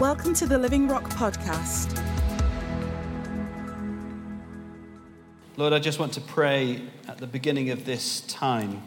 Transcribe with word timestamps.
Welcome 0.00 0.32
to 0.34 0.46
the 0.46 0.56
Living 0.56 0.86
Rock 0.86 1.10
Podcast. 1.10 2.00
Lord, 5.56 5.72
I 5.72 5.80
just 5.80 5.98
want 5.98 6.12
to 6.12 6.20
pray 6.20 6.82
at 7.08 7.18
the 7.18 7.26
beginning 7.26 7.70
of 7.70 7.84
this 7.84 8.20
time 8.20 8.80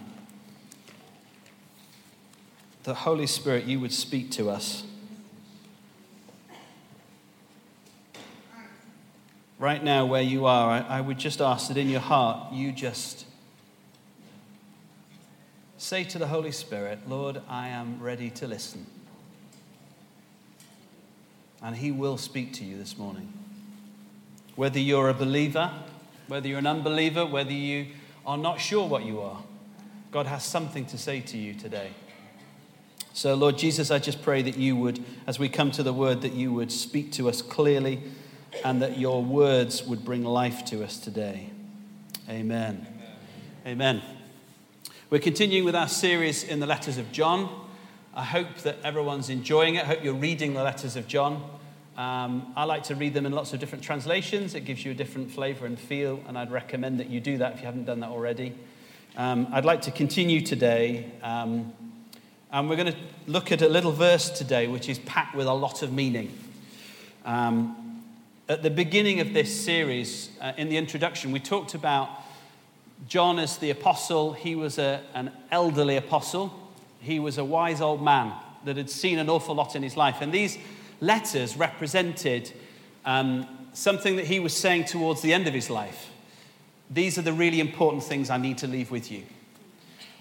that 2.84 2.94
Holy 2.94 3.28
Spirit, 3.28 3.66
you 3.66 3.82
would 3.82 3.92
speak 3.92 4.32
to 4.32 4.50
us. 4.50 4.86
Right 9.60 9.84
now, 9.84 10.06
where 10.06 10.22
you 10.22 10.46
are, 10.46 10.72
I, 10.72 10.80
I 10.80 11.02
would 11.02 11.18
just 11.18 11.42
ask 11.42 11.68
that 11.68 11.76
in 11.76 11.90
your 11.90 12.00
heart 12.00 12.54
you 12.54 12.72
just 12.72 13.26
say 15.78 16.06
to 16.06 16.18
the 16.18 16.28
Holy 16.28 16.54
Spirit, 16.54 17.00
Lord, 17.06 17.42
I 17.50 17.68
am 17.68 18.02
ready 18.02 18.30
to 18.30 18.48
listen. 18.48 18.86
And 21.62 21.76
He 21.76 21.92
will 21.92 22.18
speak 22.18 22.54
to 22.54 22.64
you 22.64 22.78
this 22.78 22.98
morning. 22.98 23.32
Whether 24.56 24.80
you're 24.80 25.10
a 25.10 25.14
believer, 25.14 25.72
whether 26.28 26.48
you're 26.48 26.60
an 26.60 26.68
unbeliever, 26.68 27.26
whether 27.26 27.52
you 27.52 27.88
are 28.26 28.38
not 28.38 28.60
sure 28.60 28.88
what 28.88 29.06
you 29.06 29.22
are, 29.22 29.42
God 30.12 30.28
has 30.28 30.44
something 30.44 30.86
to 30.88 30.98
say 30.98 31.22
to 31.22 31.38
you 31.38 31.54
today. 31.54 31.92
So, 33.14 33.36
Lord 33.36 33.58
Jesus, 33.58 33.92
I 33.92 34.00
just 34.00 34.22
pray 34.22 34.42
that 34.42 34.58
you 34.58 34.76
would, 34.78 35.04
as 35.28 35.38
we 35.38 35.50
come 35.50 35.72
to 35.72 35.84
the 35.84 35.94
word, 35.94 36.22
that 36.22 36.34
you 36.34 36.54
would 36.54 36.72
speak 36.72 37.12
to 37.14 37.28
us 37.28 37.42
clearly 37.42 38.02
and 38.64 38.82
that 38.82 38.98
your 38.98 39.24
words 39.24 39.84
would 39.84 40.06
bring 40.06 40.24
life 40.24 40.64
to 40.66 40.84
us 40.84 40.98
today. 40.98 41.50
Amen. 42.30 42.88
Amen. 43.66 44.02
Amen. 44.02 44.02
We're 45.10 45.20
continuing 45.20 45.66
with 45.66 45.76
our 45.76 45.90
series 45.90 46.44
in 46.44 46.62
the 46.62 46.66
letters 46.66 46.98
of 46.98 47.12
John. 47.12 47.61
I 48.14 48.26
hope 48.26 48.58
that 48.64 48.78
everyone's 48.84 49.30
enjoying 49.30 49.76
it. 49.76 49.84
I 49.84 49.88
hope 49.88 50.04
you're 50.04 50.14
reading 50.14 50.54
the 50.54 50.64
letters 50.64 50.98
of 50.98 51.08
John. 51.08 51.50
Um, 51.96 52.52
I 52.58 52.66
like 52.66 52.84
to 52.84 52.96
read 52.96 53.14
them 53.14 53.26
in 53.26 53.32
lots 53.32 53.54
of 53.54 53.62
different 53.62 53.86
translations. 53.86 54.54
It 54.54 54.66
gives 54.66 54.84
you 54.84 54.92
a 54.92 54.94
different 54.94 55.32
flavor 55.32 55.66
and 55.66 55.80
feel, 55.80 56.22
and 56.28 56.38
I'd 56.38 56.52
recommend 56.52 57.00
that 57.00 57.10
you 57.10 57.22
do 57.22 57.38
that 57.38 57.54
if 57.54 57.60
you 57.60 57.68
haven't 57.68 57.86
done 57.86 58.02
that 58.02 58.10
already. 58.10 58.54
Um, 59.16 59.48
I'd 59.54 59.64
like 59.64 59.82
to 59.84 59.92
continue 59.92 60.42
today. 60.42 61.10
Um, 61.24 61.72
and 62.52 62.70
we're 62.70 62.76
going 62.76 62.92
to 62.92 63.00
look 63.28 63.50
at 63.54 63.62
a 63.62 63.70
little 63.70 63.94
verse 63.94 64.30
today 64.30 64.68
which 64.68 64.90
is 64.90 65.00
packed 65.00 65.34
with 65.34 65.48
a 65.48 65.54
lot 65.54 65.82
of 65.82 65.94
meaning. 65.94 66.38
Um, 67.24 68.04
at 68.50 68.62
the 68.62 68.70
beginning 68.70 69.22
of 69.22 69.34
this 69.34 69.64
series, 69.64 70.32
uh, 70.42 70.52
in 70.58 70.68
the 70.68 70.76
introduction, 70.76 71.32
we 71.32 71.40
talked 71.40 71.76
about 71.76 72.10
John 73.08 73.40
as 73.40 73.58
the 73.58 73.70
apostle. 73.70 74.34
He 74.34 74.56
was 74.56 74.78
a, 74.78 75.02
an 75.14 75.32
elderly 75.50 75.96
apostle, 75.96 76.54
he 77.02 77.20
was 77.20 77.38
a 77.38 77.46
wise 77.46 77.82
old 77.82 78.02
man 78.02 78.34
that 78.66 78.78
had 78.78 78.90
seen 78.90 79.20
an 79.20 79.30
awful 79.30 79.56
lot 79.56 79.76
in 79.76 79.84
his 79.84 79.98
life. 79.98 80.18
And 80.22 80.32
these 80.32 80.58
letters 81.00 81.58
represented 81.58 82.52
um, 83.06 83.48
something 83.74 84.16
that 84.18 84.26
he 84.26 84.40
was 84.40 84.56
saying 84.56 84.86
towards 84.86 85.22
the 85.22 85.34
end 85.34 85.48
of 85.48 85.54
his 85.54 85.70
life. 85.70 86.12
These 86.90 87.18
are 87.18 87.24
the 87.24 87.34
really 87.34 87.60
important 87.60 88.04
things 88.04 88.30
I 88.30 88.38
need 88.38 88.60
to 88.60 88.68
leave 88.68 88.92
with 88.92 89.12
you. 89.12 89.24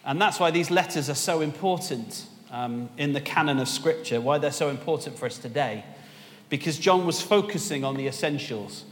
And 0.05 0.21
that's 0.21 0.41
why 0.41 0.51
these 0.51 0.71
letters 0.71 1.11
are 1.11 1.15
so 1.15 1.41
important 1.41 2.27
um, 2.51 2.89
in 2.97 3.13
the 3.13 3.21
canon 3.21 3.59
of 3.59 3.69
Scripture, 3.69 4.21
why 4.21 4.39
they're 4.39 4.51
so 4.51 4.71
important 4.71 5.19
for 5.19 5.27
us 5.27 5.37
today. 5.37 5.85
Because 6.49 6.79
John 6.79 7.07
was 7.07 7.21
focusing 7.21 7.85
on 7.85 7.97
the 7.97 8.07
essentials. 8.07 8.85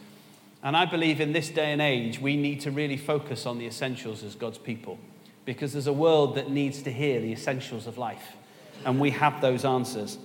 And 0.63 0.77
I 0.77 0.85
believe 0.85 1.21
in 1.21 1.33
this 1.33 1.49
day 1.49 1.73
and 1.73 1.81
age, 1.81 2.21
we 2.21 2.37
need 2.37 2.61
to 2.61 2.71
really 2.71 2.97
focus 2.97 3.47
on 3.47 3.59
the 3.59 3.67
essentials 3.67 4.23
as 4.23 4.35
God's 4.35 4.59
people. 4.59 4.99
Because 5.49 5.73
there's 5.73 5.87
a 5.87 5.93
world 5.95 6.35
that 6.35 6.51
needs 6.51 6.83
to 6.83 6.93
hear 6.93 7.23
the 7.23 7.33
essentials 7.33 7.87
of 7.87 7.97
life. 7.97 8.37
And 8.85 9.01
we 9.01 9.13
have 9.13 9.41
those 9.41 9.65
answers. 9.65 10.19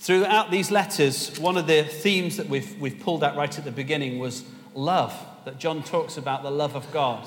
Throughout 0.00 0.50
these 0.50 0.70
letters, 0.70 1.40
one 1.40 1.56
of 1.56 1.66
the 1.66 1.84
themes 1.84 2.36
that 2.36 2.46
we've, 2.46 2.78
we've 2.78 3.00
pulled 3.00 3.24
out 3.24 3.36
right 3.36 3.56
at 3.56 3.64
the 3.64 3.72
beginning 3.72 4.18
was 4.18 4.44
love, 4.74 5.14
that 5.46 5.58
John 5.58 5.82
talks 5.82 6.18
about 6.18 6.42
the 6.42 6.50
love 6.50 6.76
of 6.76 6.92
God 6.92 7.26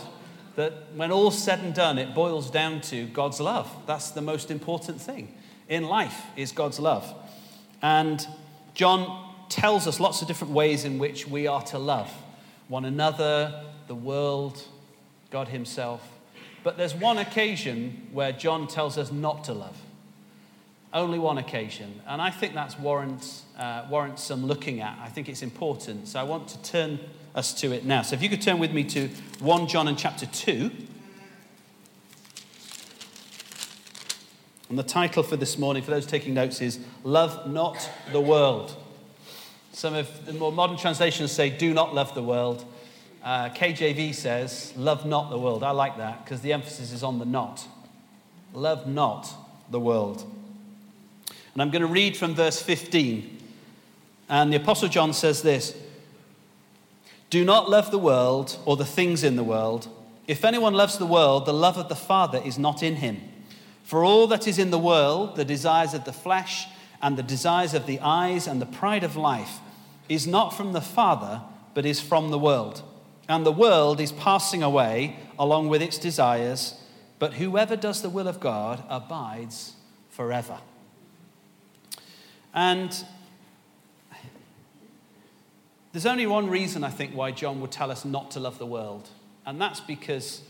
that 0.55 0.73
when 0.95 1.11
all's 1.11 1.41
said 1.41 1.59
and 1.59 1.73
done, 1.73 1.97
it 1.97 2.13
boils 2.13 2.49
down 2.49 2.81
to 2.81 3.05
God's 3.07 3.39
love. 3.39 3.69
That's 3.85 4.11
the 4.11 4.21
most 4.21 4.49
important 4.49 5.01
thing 5.01 5.33
in 5.67 5.85
life 5.85 6.21
is 6.35 6.51
God's 6.51 6.79
love. 6.79 7.13
And 7.81 8.25
John 8.73 9.33
tells 9.49 9.87
us 9.87 9.99
lots 9.99 10.21
of 10.21 10.27
different 10.27 10.53
ways 10.53 10.85
in 10.85 10.97
which 10.97 11.27
we 11.27 11.47
are 11.47 11.61
to 11.63 11.79
love 11.79 12.11
one 12.67 12.85
another, 12.85 13.63
the 13.87 13.95
world, 13.95 14.63
God 15.29 15.49
Himself. 15.49 16.01
But 16.65 16.77
there's 16.77 16.95
one 16.95 17.19
occasion 17.19 18.07
where 18.11 18.31
John 18.31 18.67
tells 18.67 18.97
us 18.97 19.11
not 19.11 19.43
to 19.43 19.53
love. 19.53 19.77
Only 20.91 21.19
one 21.19 21.37
occasion. 21.37 22.01
And 22.07 22.19
I 22.19 22.31
think 22.31 22.55
that 22.55 22.79
warrants, 22.79 23.43
uh, 23.55 23.85
warrants 23.87 24.23
some 24.23 24.47
looking 24.47 24.81
at. 24.81 24.97
I 24.99 25.09
think 25.09 25.29
it's 25.29 25.43
important. 25.43 26.07
So 26.07 26.19
I 26.19 26.23
want 26.23 26.47
to 26.47 26.61
turn 26.63 26.99
us 27.35 27.53
to 27.61 27.71
it 27.71 27.85
now. 27.85 28.01
So 28.01 28.15
if 28.15 28.23
you 28.23 28.29
could 28.29 28.41
turn 28.41 28.57
with 28.57 28.73
me 28.73 28.83
to 28.85 29.09
1 29.41 29.67
John 29.67 29.87
and 29.87 29.95
chapter 29.95 30.25
2. 30.25 30.71
And 34.69 34.79
the 34.79 34.83
title 34.83 35.21
for 35.21 35.37
this 35.37 35.59
morning, 35.59 35.83
for 35.83 35.91
those 35.91 36.07
taking 36.07 36.33
notes, 36.33 36.61
is 36.61 36.79
Love 37.03 37.47
Not 37.47 37.87
the 38.11 38.21
World. 38.21 38.75
Some 39.71 39.93
of 39.93 40.25
the 40.25 40.33
more 40.33 40.51
modern 40.51 40.77
translations 40.77 41.31
say, 41.31 41.51
Do 41.51 41.75
not 41.75 41.93
love 41.93 42.15
the 42.15 42.23
world. 42.23 42.65
Uh, 43.25 43.49
KJV 43.49 44.15
says, 44.15 44.71
Love 44.77 45.05
not 45.05 45.31
the 45.31 45.37
world. 45.37 45.63
I 45.63 45.71
like 45.71 45.97
that 45.97 46.23
because 46.23 46.39
the 46.41 46.53
emphasis 46.53 46.93
is 46.93 47.03
on 47.03 47.19
the 47.19 47.25
not. 47.25 47.67
Love 48.53 48.87
not 48.87 49.27
the 49.69 49.79
world. 49.79 50.23
And 51.53 51.61
I'm 51.61 51.71
going 51.71 51.81
to 51.81 51.87
read 51.87 52.15
from 52.15 52.35
verse 52.35 52.61
15. 52.61 53.39
And 54.29 54.53
the 54.53 54.57
Apostle 54.57 54.89
John 54.89 55.11
says 55.11 55.41
this 55.41 55.75
do 57.29 57.43
not 57.43 57.69
love 57.69 57.91
the 57.91 57.97
world 57.97 58.57
or 58.65 58.77
the 58.77 58.85
things 58.85 59.23
in 59.23 59.35
the 59.35 59.43
world. 59.43 59.89
If 60.27 60.45
anyone 60.45 60.73
loves 60.73 60.97
the 60.97 61.05
world, 61.05 61.45
the 61.45 61.53
love 61.53 61.77
of 61.77 61.89
the 61.89 61.95
Father 61.95 62.41
is 62.43 62.57
not 62.57 62.81
in 62.81 62.95
him. 62.95 63.21
For 63.83 64.03
all 64.03 64.27
that 64.27 64.47
is 64.47 64.57
in 64.57 64.71
the 64.71 64.79
world, 64.79 65.35
the 65.35 65.43
desires 65.43 65.93
of 65.93 66.05
the 66.05 66.13
flesh 66.13 66.67
and 67.01 67.17
the 67.17 67.23
desires 67.23 67.73
of 67.73 67.87
the 67.87 67.99
eyes 67.99 68.47
and 68.47 68.61
the 68.61 68.65
pride 68.65 69.03
of 69.03 69.15
life, 69.15 69.59
is 70.07 70.25
not 70.25 70.51
from 70.51 70.73
the 70.73 70.81
Father, 70.81 71.41
but 71.73 71.85
is 71.85 71.99
from 71.99 72.29
the 72.31 72.39
world. 72.39 72.83
And 73.27 73.45
the 73.45 73.51
world 73.51 73.99
is 73.99 74.11
passing 74.11 74.61
away 74.61 75.17
along 75.39 75.69
with 75.69 75.81
its 75.81 75.97
desires, 75.97 76.75
but 77.17 77.33
whoever 77.33 77.75
does 77.75 78.01
the 78.01 78.09
will 78.09 78.27
of 78.27 78.39
God 78.39 78.83
abides 78.87 79.73
forever. 80.09 80.59
And 82.53 82.95
there's 85.91 86.05
only 86.05 86.27
one 86.27 86.49
reason, 86.49 86.83
I 86.83 86.89
think, 86.89 87.13
why 87.13 87.31
John 87.31 87.61
would 87.61 87.71
tell 87.71 87.89
us 87.89 88.05
not 88.05 88.31
to 88.31 88.39
love 88.39 88.59
the 88.59 88.65
world, 88.65 89.09
and 89.45 89.59
that's 89.59 89.79
because 89.79 90.41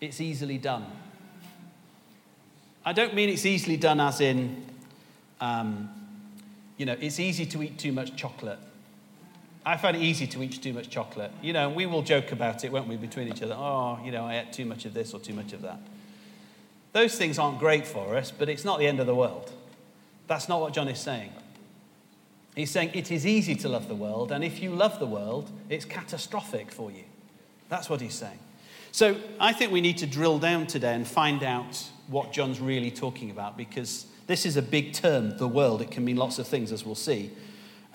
it's 0.00 0.20
easily 0.20 0.58
done. 0.58 0.86
I 2.84 2.92
don't 2.92 3.14
mean 3.14 3.30
it's 3.30 3.46
easily 3.46 3.78
done 3.78 3.98
as 3.98 4.20
in, 4.20 4.64
um, 5.40 5.88
you 6.76 6.84
know, 6.84 6.96
it's 7.00 7.18
easy 7.18 7.46
to 7.46 7.62
eat 7.62 7.78
too 7.78 7.92
much 7.92 8.14
chocolate. 8.14 8.58
I 9.66 9.76
find 9.78 9.96
it 9.96 10.02
easy 10.02 10.26
to 10.26 10.42
eat 10.42 10.62
too 10.62 10.72
much 10.72 10.90
chocolate. 10.90 11.30
You 11.40 11.54
know, 11.54 11.70
we 11.70 11.86
will 11.86 12.02
joke 12.02 12.32
about 12.32 12.64
it, 12.64 12.72
won't 12.72 12.86
we, 12.86 12.96
between 12.96 13.28
each 13.28 13.42
other? 13.42 13.54
Oh, 13.54 13.98
you 14.04 14.12
know, 14.12 14.26
I 14.26 14.40
ate 14.40 14.52
too 14.52 14.66
much 14.66 14.84
of 14.84 14.92
this 14.92 15.14
or 15.14 15.20
too 15.20 15.32
much 15.32 15.52
of 15.52 15.62
that. 15.62 15.78
Those 16.92 17.16
things 17.16 17.38
aren't 17.38 17.58
great 17.58 17.86
for 17.86 18.16
us, 18.16 18.30
but 18.30 18.48
it's 18.48 18.64
not 18.64 18.78
the 18.78 18.86
end 18.86 19.00
of 19.00 19.06
the 19.06 19.14
world. 19.14 19.50
That's 20.26 20.48
not 20.48 20.60
what 20.60 20.74
John 20.74 20.88
is 20.88 20.98
saying. 20.98 21.32
He's 22.54 22.70
saying 22.70 22.90
it 22.94 23.10
is 23.10 23.26
easy 23.26 23.56
to 23.56 23.68
love 23.68 23.88
the 23.88 23.94
world, 23.94 24.30
and 24.30 24.44
if 24.44 24.62
you 24.62 24.70
love 24.70 24.98
the 24.98 25.06
world, 25.06 25.50
it's 25.68 25.84
catastrophic 25.84 26.70
for 26.70 26.90
you. 26.90 27.04
That's 27.68 27.90
what 27.90 28.00
he's 28.00 28.14
saying. 28.14 28.38
So 28.92 29.16
I 29.40 29.52
think 29.52 29.72
we 29.72 29.80
need 29.80 29.98
to 29.98 30.06
drill 30.06 30.38
down 30.38 30.68
today 30.68 30.94
and 30.94 31.04
find 31.04 31.42
out 31.42 31.82
what 32.06 32.32
John's 32.32 32.60
really 32.60 32.92
talking 32.92 33.30
about 33.30 33.56
because 33.56 34.06
this 34.28 34.46
is 34.46 34.56
a 34.56 34.62
big 34.62 34.92
term, 34.92 35.36
the 35.36 35.48
world. 35.48 35.82
It 35.82 35.90
can 35.90 36.04
mean 36.04 36.16
lots 36.16 36.38
of 36.38 36.46
things, 36.46 36.70
as 36.70 36.86
we'll 36.86 36.94
see. 36.94 37.32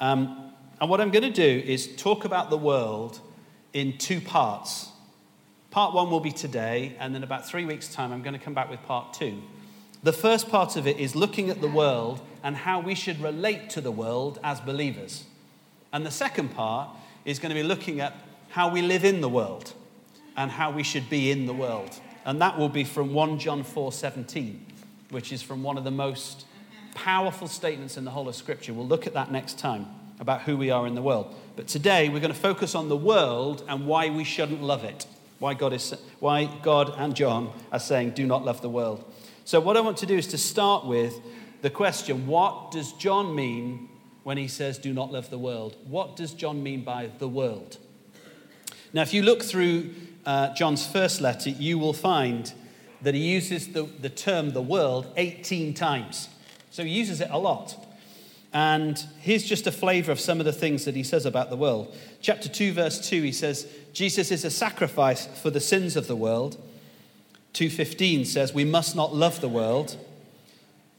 Um, 0.02 0.49
and 0.82 0.90
what 0.90 1.02
I'm 1.02 1.12
going 1.12 1.24
to 1.24 1.30
do 1.32 1.64
is 1.66 1.96
talk 1.96 2.24
about 2.26 2.50
the 2.50 2.58
world 2.58 3.20
in 3.74 3.98
two 3.98 4.22
parts. 4.22 4.90
Part 5.72 5.94
one 5.94 6.10
will 6.10 6.22
be 6.22 6.32
today, 6.32 6.96
and 7.00 7.14
then 7.14 7.24
about 7.24 7.48
three 7.48 7.66
weeks' 7.66 7.94
time, 7.94 8.12
I'm 8.12 8.24
going 8.24 8.34
to 8.34 8.40
come 8.40 8.54
back 8.54 8.70
with 8.70 8.82
part 8.84 9.14
two. 9.14 9.42
The 10.02 10.14
first 10.14 10.50
part 10.50 10.78
of 10.78 10.88
it 10.88 10.98
is 10.98 11.16
looking 11.16 11.50
at 11.50 11.60
the 11.60 11.68
world 11.68 12.22
and 12.44 12.56
how 12.56 12.80
we 12.80 12.96
should 12.96 13.22
relate 13.22 13.70
to 13.72 13.82
the 13.82 13.92
world 13.92 14.40
as 14.44 14.62
believers. 14.62 15.26
And 15.92 16.06
the 16.06 16.12
second 16.12 16.56
part 16.56 16.90
is 17.26 17.40
going 17.40 17.50
to 17.50 17.62
be 17.62 17.68
looking 17.68 18.00
at 18.00 18.14
how 18.50 18.72
we 18.72 18.82
live 18.82 19.04
in 19.04 19.20
the 19.20 19.30
world 19.30 19.74
and 20.38 20.50
how 20.50 20.72
we 20.72 20.84
should 20.84 21.10
be 21.10 21.30
in 21.30 21.46
the 21.46 21.54
world. 21.54 22.00
And 22.26 22.42
that 22.42 22.58
will 22.58 22.70
be 22.70 22.86
from 22.86 23.14
1 23.14 23.40
John 23.40 23.64
4 23.64 23.92
17, 23.92 24.66
which 25.10 25.34
is 25.34 25.42
from 25.42 25.62
one 25.62 25.78
of 25.78 25.84
the 25.84 25.92
most 25.92 26.46
powerful 26.96 27.50
statements 27.50 27.98
in 27.98 28.06
the 28.06 28.12
whole 28.12 28.30
of 28.30 28.36
Scripture. 28.36 28.74
We'll 28.74 28.88
look 28.88 29.06
at 29.06 29.14
that 29.14 29.32
next 29.32 29.60
time 29.60 29.99
about 30.20 30.42
who 30.42 30.58
we 30.58 30.70
are 30.70 30.86
in 30.86 30.96
the 30.96 31.02
world. 31.02 31.36
But 31.56 31.68
today 31.68 32.10
we're 32.10 32.20
going 32.20 32.34
to 32.34 32.40
focus 32.40 32.76
on 32.76 32.90
the 32.90 32.98
world 32.98 33.64
and 33.68 33.88
why 33.88 34.10
we 34.10 34.24
shouldn't 34.24 34.62
love 34.62 34.84
it. 34.84 35.06
Why 35.40 35.54
God, 35.54 35.74
is, 35.74 35.96
why 36.20 36.50
God 36.62 36.94
and 36.98 37.16
John 37.16 37.54
are 37.72 37.80
saying, 37.80 38.12
do 38.12 38.26
not 38.26 38.44
love 38.44 38.62
the 38.62 38.70
world. 38.70 39.06
So, 39.46 39.60
what 39.60 39.78
I 39.78 39.82
want 39.82 39.98
to 39.98 40.06
do 40.06 40.18
is 40.18 40.28
to 40.28 40.38
start 40.38 40.86
with 40.86 41.20
the 41.62 41.70
question 41.70 42.28
what 42.28 42.72
does 42.72 42.94
John 42.94 43.34
mean 43.36 43.90
when 44.24 44.38
he 44.38 44.48
says, 44.48 44.78
Do 44.78 44.94
not 44.94 45.12
love 45.12 45.30
the 45.30 45.40
world. 45.40 45.76
What 45.88 46.16
does 46.16 46.34
John 46.34 46.62
mean 46.62 46.84
by 46.84 47.10
the 47.18 47.28
world? 47.28 47.78
Now, 48.94 49.02
if 49.02 49.14
you 49.14 49.24
look 49.24 49.42
through 49.42 49.92
uh, 50.26 50.54
John's 50.54 50.86
first 50.86 51.22
letter, 51.22 51.50
you 51.50 51.80
will 51.80 51.94
find 51.94 52.54
that 53.02 53.16
he 53.16 53.22
uses 53.22 53.70
the, 53.70 53.84
the 53.84 54.10
term 54.10 54.52
the 54.52 54.62
world 54.62 55.12
18 55.16 55.74
times. 55.74 56.30
So 56.70 56.84
he 56.84 56.90
uses 56.90 57.22
it 57.22 57.30
a 57.32 57.40
lot. 57.40 57.76
And 58.52 58.98
here's 59.20 59.44
just 59.44 59.68
a 59.68 59.72
flavor 59.72 60.12
of 60.12 60.20
some 60.20 60.40
of 60.40 60.46
the 60.46 60.54
things 60.54 60.86
that 60.86 60.96
he 60.96 61.04
says 61.04 61.26
about 61.26 61.50
the 61.50 61.56
world. 61.56 61.96
Chapter 62.22 62.50
2, 62.50 62.74
verse 62.74 63.08
2, 63.08 63.22
he 63.22 63.32
says, 63.32 63.68
Jesus 63.94 64.32
is 64.32 64.44
a 64.44 64.50
sacrifice 64.50 65.28
for 65.28 65.50
the 65.50 65.60
sins 65.60 65.96
of 65.96 66.08
the 66.08 66.16
world. 66.16 66.58
2:15 67.54 68.26
says 68.26 68.54
we 68.54 68.66
must 68.66 68.96
not 68.96 69.14
love 69.14 69.42
the 69.42 69.50
world. 69.50 69.98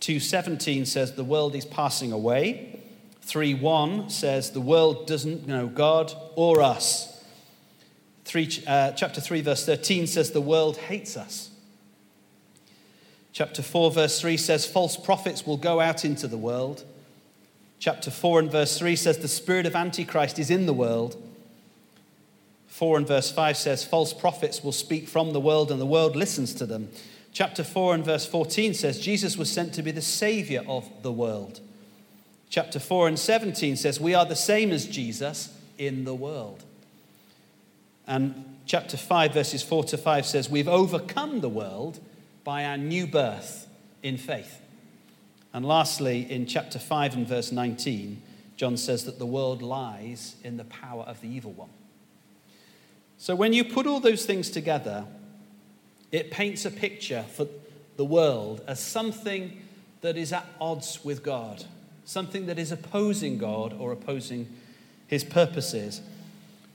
2:17 0.01 0.87
says 0.87 1.13
the 1.13 1.25
world 1.25 1.55
is 1.55 1.65
passing 1.65 2.13
away. 2.13 2.81
3:1 3.23 4.11
says 4.11 4.51
the 4.51 4.61
world 4.61 5.07
doesn't 5.07 5.47
know 5.47 5.69
God 5.69 6.13
or 6.35 6.61
us. 6.61 7.23
3, 8.25 8.49
uh, 8.67 8.93
chapter 8.93 9.21
3 9.21 9.41
verse 9.41 9.65
13 9.65 10.07
says 10.07 10.33
the 10.33 10.41
world 10.41 10.77
hates 10.77 11.17
us. 11.17 11.51
Chapter 13.33 13.63
4 13.63 13.93
verse 13.93 14.21
3 14.21 14.37
says 14.37 14.67
false 14.67 14.97
prophets 14.97 15.47
will 15.47 15.57
go 15.57 15.81
out 15.81 16.05
into 16.05 16.27
the 16.27 16.39
world. 16.39 16.85
Chapter 17.81 18.11
4 18.11 18.41
and 18.41 18.53
verse 18.53 18.79
3 18.79 18.95
says 18.95 19.19
the 19.19 19.27
spirit 19.27 19.65
of 19.65 19.75
antichrist 19.75 20.39
is 20.39 20.51
in 20.51 20.67
the 20.67 20.75
world. 20.75 21.17
4 22.69 22.99
and 22.99 23.09
verse 23.09 23.33
5 23.33 23.57
says, 23.57 23.85
False 23.85 24.13
prophets 24.13 24.63
will 24.63 24.73
speak 24.73 25.09
from 25.09 25.33
the 25.33 25.41
world, 25.41 25.71
and 25.71 25.81
the 25.81 25.87
world 25.87 26.15
listens 26.15 26.53
to 26.55 26.67
them. 26.67 26.91
Chapter 27.33 27.65
4 27.65 27.95
and 27.95 28.05
verse 28.05 28.27
14 28.27 28.75
says, 28.75 29.01
Jesus 29.01 29.39
was 29.39 29.51
sent 29.51 29.73
to 29.75 29.83
be 29.83 29.93
the 29.93 30.03
Savior 30.03 30.63
of 30.69 30.91
the 31.03 31.11
world. 31.11 31.61
Chapter 32.51 32.79
4 32.79 33.09
and 33.09 33.19
17 33.19 33.77
says, 33.77 33.99
We 33.99 34.15
are 34.15 34.27
the 34.27 34.37
same 34.37 34.73
as 34.73 34.87
Jesus 34.87 35.57
in 35.79 36.05
the 36.05 36.15
world. 36.15 36.63
And 38.07 38.59
chapter 38.67 38.99
5, 38.99 39.33
verses 39.33 39.63
4 39.63 39.85
to 39.85 39.97
5 39.97 40.27
says, 40.27 40.51
We've 40.51 40.69
overcome 40.69 41.41
the 41.41 41.49
world 41.49 41.99
by 42.45 42.67
our 42.67 42.77
new 42.77 43.07
birth 43.07 43.69
in 44.03 44.19
faith. 44.19 44.61
And 45.53 45.65
lastly, 45.65 46.31
in 46.31 46.47
chapter 46.47 46.79
5 46.79 47.15
and 47.15 47.27
verse 47.27 47.51
19, 47.51 48.23
John 48.57 48.77
says 48.77 49.05
that 49.05 49.19
the 49.19 49.27
world 49.27 49.63
lies 49.63 50.37
in 50.45 50.57
the 50.57 50.65
power 50.65 51.03
of 51.03 51.21
the 51.21 51.29
evil 51.29 51.53
one. 51.53 51.71
So 53.19 53.35
when 53.35 53.53
you 53.53 53.65
put 53.65 53.87
all 53.87 54.01
those 54.01 54.25
things 54.25 54.51
together, 54.51 55.07
it 56.13 56.31
paints 56.31 56.65
a 56.65 56.71
picture 56.71 57.25
for 57.35 57.47
the 57.97 58.05
world 58.05 58.63
as 58.67 58.81
something 58.81 59.61
that 60.01 60.17
is 60.17 60.33
at 60.33 60.47
odds 60.61 61.05
with 61.05 61.23
God, 61.23 61.65
something 62.05 62.47
that 62.47 62.59
is 62.59 62.73
opposing 62.73 63.39
God 63.39 63.75
or 63.79 63.93
opposing 63.93 64.49
his 65.07 65.25
purposes. 65.25 66.01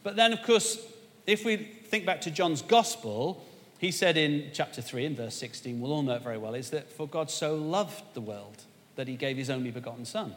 But 0.03 0.15
then, 0.15 0.33
of 0.33 0.43
course, 0.43 0.77
if 1.25 1.43
we 1.45 1.57
think 1.57 2.05
back 2.05 2.21
to 2.21 2.31
John's 2.31 2.61
gospel, 2.61 3.43
he 3.77 3.91
said 3.91 4.17
in 4.17 4.49
chapter 4.53 4.81
3 4.81 5.05
and 5.05 5.17
verse 5.17 5.35
16, 5.35 5.79
we'll 5.79 5.91
all 5.91 6.03
know 6.03 6.15
it 6.15 6.21
very 6.21 6.37
well, 6.37 6.55
is 6.55 6.69
that 6.69 6.91
for 6.91 7.07
God 7.07 7.29
so 7.29 7.55
loved 7.55 8.03
the 8.13 8.21
world 8.21 8.63
that 8.95 9.07
he 9.07 9.15
gave 9.15 9.37
his 9.37 9.49
only 9.49 9.71
begotten 9.71 10.05
Son. 10.05 10.33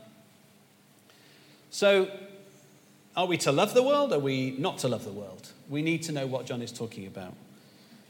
So, 1.70 2.10
are 3.16 3.26
we 3.26 3.36
to 3.38 3.52
love 3.52 3.74
the 3.74 3.82
world? 3.82 4.12
Or 4.12 4.16
are 4.16 4.20
we 4.20 4.52
not 4.58 4.78
to 4.78 4.88
love 4.88 5.04
the 5.04 5.12
world? 5.12 5.52
we 5.68 5.82
need 5.82 6.02
to 6.04 6.12
know 6.12 6.26
what 6.26 6.46
John 6.46 6.62
is 6.62 6.72
talking 6.72 7.06
about. 7.06 7.34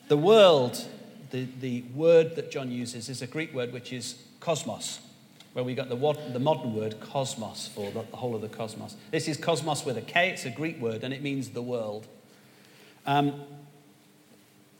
The 0.08 0.16
world, 0.16 0.84
the, 1.30 1.46
the 1.60 1.82
word 1.94 2.36
that 2.36 2.50
John 2.50 2.70
uses, 2.70 3.08
is 3.08 3.20
a 3.20 3.26
Greek 3.26 3.52
word 3.52 3.72
which 3.72 3.92
is 3.92 4.22
cosmos, 4.40 5.00
where 5.52 5.64
we 5.64 5.74
got 5.74 5.88
the, 5.88 5.96
the 6.32 6.38
modern 6.38 6.74
word 6.74 7.00
cosmos 7.00 7.68
for 7.68 7.90
the, 7.90 8.02
the 8.10 8.16
whole 8.16 8.34
of 8.34 8.40
the 8.40 8.48
cosmos. 8.48 8.96
This 9.10 9.28
is 9.28 9.36
cosmos 9.36 9.84
with 9.84 9.96
a 9.96 10.02
K, 10.02 10.30
it's 10.30 10.44
a 10.44 10.50
Greek 10.50 10.80
word, 10.80 11.04
and 11.04 11.12
it 11.12 11.22
means 11.22 11.50
the 11.50 11.62
world. 11.62 12.06
Um, 13.06 13.42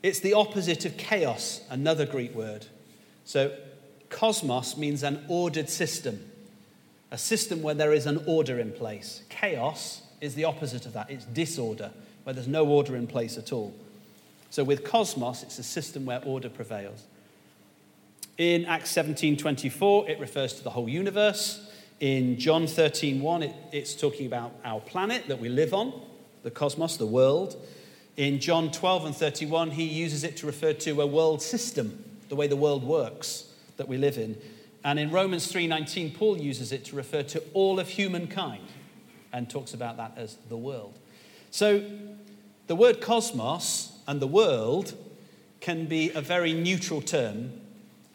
it's 0.01 0.19
the 0.19 0.33
opposite 0.33 0.85
of 0.85 0.97
chaos, 0.97 1.61
another 1.69 2.05
Greek 2.05 2.33
word. 2.33 2.65
So, 3.25 3.55
cosmos 4.09 4.77
means 4.77 5.03
an 5.03 5.23
ordered 5.27 5.69
system, 5.69 6.31
a 7.11 7.17
system 7.17 7.61
where 7.61 7.75
there 7.75 7.93
is 7.93 8.05
an 8.05 8.23
order 8.25 8.59
in 8.59 8.71
place. 8.71 9.23
Chaos 9.29 10.01
is 10.21 10.35
the 10.35 10.45
opposite 10.45 10.85
of 10.85 10.93
that, 10.93 11.09
it's 11.09 11.25
disorder 11.25 11.91
where 12.23 12.33
there's 12.33 12.47
no 12.47 12.67
order 12.67 12.95
in 12.95 13.07
place 13.07 13.37
at 13.37 13.51
all. 13.51 13.73
So 14.49 14.63
with 14.63 14.83
cosmos, 14.83 15.43
it's 15.43 15.59
a 15.59 15.63
system 15.63 16.05
where 16.05 16.23
order 16.23 16.49
prevails. 16.49 17.03
In 18.37 18.65
Acts 18.65 18.91
17:24, 18.91 20.07
it 20.07 20.19
refers 20.19 20.53
to 20.53 20.63
the 20.63 20.69
whole 20.71 20.89
universe. 20.89 21.59
In 21.99 22.39
John 22.39 22.65
13:1, 22.65 23.43
it, 23.43 23.55
it's 23.71 23.95
talking 23.95 24.25
about 24.25 24.53
our 24.63 24.79
planet 24.79 25.27
that 25.27 25.39
we 25.39 25.49
live 25.49 25.73
on, 25.73 25.93
the 26.43 26.51
cosmos, 26.51 26.97
the 26.97 27.05
world. 27.05 27.55
In 28.19 28.41
John 28.41 28.69
12 28.69 29.05
and 29.05 29.15
31, 29.15 29.71
he 29.71 29.85
uses 29.85 30.25
it 30.25 30.35
to 30.37 30.45
refer 30.45 30.73
to 30.73 30.99
a 30.99 31.07
world 31.07 31.41
system, 31.41 32.03
the 32.27 32.35
way 32.35 32.47
the 32.47 32.57
world 32.57 32.83
works 32.83 33.45
that 33.77 33.87
we 33.87 33.97
live 33.97 34.17
in. 34.17 34.37
And 34.83 34.99
in 34.99 35.09
Romans 35.09 35.49
3:19, 35.49 36.13
Paul 36.13 36.37
uses 36.37 36.73
it 36.73 36.83
to 36.85 36.97
refer 36.97 37.23
to 37.23 37.41
all 37.53 37.79
of 37.79 37.87
humankind 37.87 38.67
and 39.31 39.49
talks 39.49 39.73
about 39.73 39.95
that 39.95 40.15
as 40.17 40.35
the 40.49 40.57
world. 40.57 40.99
So 41.49 41.81
the 42.67 42.75
word 42.75 42.99
cosmos 42.99 43.93
and 44.05 44.19
the 44.19 44.27
world 44.27 44.95
can 45.61 45.85
be 45.85 46.09
a 46.09 46.19
very 46.19 46.51
neutral 46.51 47.01
term, 47.01 47.53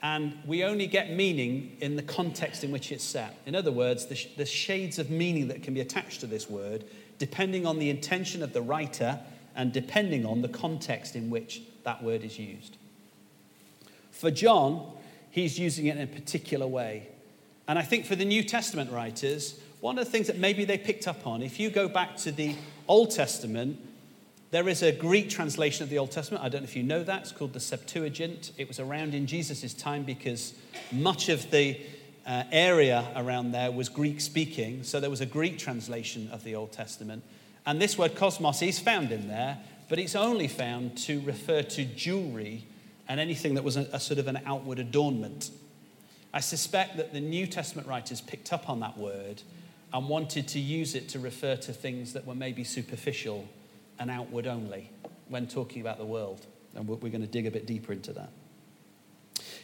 and 0.02 0.34
we 0.44 0.64
only 0.64 0.86
get 0.86 1.12
meaning 1.12 1.78
in 1.80 1.96
the 1.96 2.02
context 2.02 2.62
in 2.62 2.70
which 2.70 2.92
it's 2.92 3.02
set. 3.02 3.38
In 3.46 3.54
other 3.54 3.72
words, 3.72 4.04
the, 4.04 4.16
sh- 4.16 4.28
the 4.36 4.44
shades 4.44 4.98
of 4.98 5.08
meaning 5.08 5.48
that 5.48 5.62
can 5.62 5.72
be 5.72 5.80
attached 5.80 6.20
to 6.20 6.26
this 6.26 6.50
word, 6.50 6.84
depending 7.18 7.64
on 7.64 7.78
the 7.78 7.88
intention 7.88 8.42
of 8.42 8.52
the 8.52 8.60
writer 8.60 9.18
and 9.54 9.72
depending 9.72 10.26
on 10.26 10.42
the 10.42 10.48
context 10.48 11.16
in 11.16 11.30
which 11.30 11.62
that 11.84 12.02
word 12.02 12.24
is 12.24 12.38
used. 12.38 12.76
For 14.10 14.30
John, 14.30 14.92
he's 15.30 15.58
using 15.58 15.86
it 15.86 15.96
in 15.96 16.02
a 16.02 16.06
particular 16.06 16.66
way. 16.66 17.08
And 17.66 17.78
I 17.78 17.82
think 17.82 18.04
for 18.04 18.16
the 18.16 18.24
New 18.24 18.42
Testament 18.42 18.90
writers, 18.90 19.58
one 19.80 19.98
of 19.98 20.04
the 20.04 20.10
things 20.10 20.26
that 20.28 20.38
maybe 20.38 20.64
they 20.64 20.78
picked 20.78 21.08
up 21.08 21.26
on, 21.26 21.42
if 21.42 21.58
you 21.58 21.70
go 21.70 21.88
back 21.88 22.16
to 22.18 22.32
the 22.32 22.54
Old 22.88 23.10
Testament, 23.10 23.78
there 24.50 24.68
is 24.68 24.82
a 24.82 24.92
Greek 24.92 25.30
translation 25.30 25.82
of 25.82 25.90
the 25.90 25.98
Old 25.98 26.10
Testament. 26.10 26.44
I 26.44 26.48
don't 26.48 26.62
know 26.62 26.68
if 26.68 26.76
you 26.76 26.82
know 26.82 27.02
that. 27.02 27.22
It's 27.22 27.32
called 27.32 27.52
the 27.52 27.60
Septuagint. 27.60 28.52
It 28.56 28.68
was 28.68 28.78
around 28.78 29.14
in 29.14 29.26
Jesus' 29.26 29.74
time 29.74 30.04
because 30.04 30.54
much 30.92 31.28
of 31.28 31.50
the 31.50 31.80
uh, 32.26 32.44
area 32.52 33.04
around 33.16 33.52
there 33.52 33.72
was 33.72 33.88
Greek 33.88 34.20
speaking. 34.20 34.84
So 34.84 35.00
there 35.00 35.10
was 35.10 35.20
a 35.20 35.26
Greek 35.26 35.58
translation 35.58 36.28
of 36.30 36.44
the 36.44 36.54
Old 36.54 36.72
Testament. 36.72 37.24
And 37.66 37.80
this 37.80 37.96
word 37.96 38.14
cosmos 38.14 38.62
is 38.62 38.78
found 38.78 39.10
in 39.10 39.28
there, 39.28 39.58
but 39.88 39.98
it's 39.98 40.14
only 40.14 40.48
found 40.48 40.96
to 40.98 41.20
refer 41.20 41.62
to 41.62 41.84
jewelry 41.84 42.66
and 43.08 43.20
anything 43.20 43.54
that 43.54 43.64
was 43.64 43.76
a, 43.76 43.88
a 43.92 44.00
sort 44.00 44.18
of 44.18 44.28
an 44.28 44.40
outward 44.46 44.78
adornment. 44.78 45.50
I 46.32 46.40
suspect 46.40 46.96
that 46.96 47.12
the 47.12 47.20
New 47.20 47.46
Testament 47.46 47.86
writers 47.86 48.20
picked 48.20 48.52
up 48.52 48.68
on 48.68 48.80
that 48.80 48.98
word 48.98 49.42
and 49.92 50.08
wanted 50.08 50.48
to 50.48 50.58
use 50.58 50.94
it 50.94 51.08
to 51.10 51.18
refer 51.18 51.56
to 51.56 51.72
things 51.72 52.12
that 52.14 52.26
were 52.26 52.34
maybe 52.34 52.64
superficial 52.64 53.48
and 53.98 54.10
outward 54.10 54.46
only 54.46 54.90
when 55.28 55.46
talking 55.46 55.80
about 55.80 55.98
the 55.98 56.04
world. 56.04 56.44
And 56.74 56.88
we're 56.88 56.96
going 56.96 57.20
to 57.20 57.28
dig 57.28 57.46
a 57.46 57.50
bit 57.50 57.66
deeper 57.66 57.92
into 57.92 58.12
that. 58.14 58.30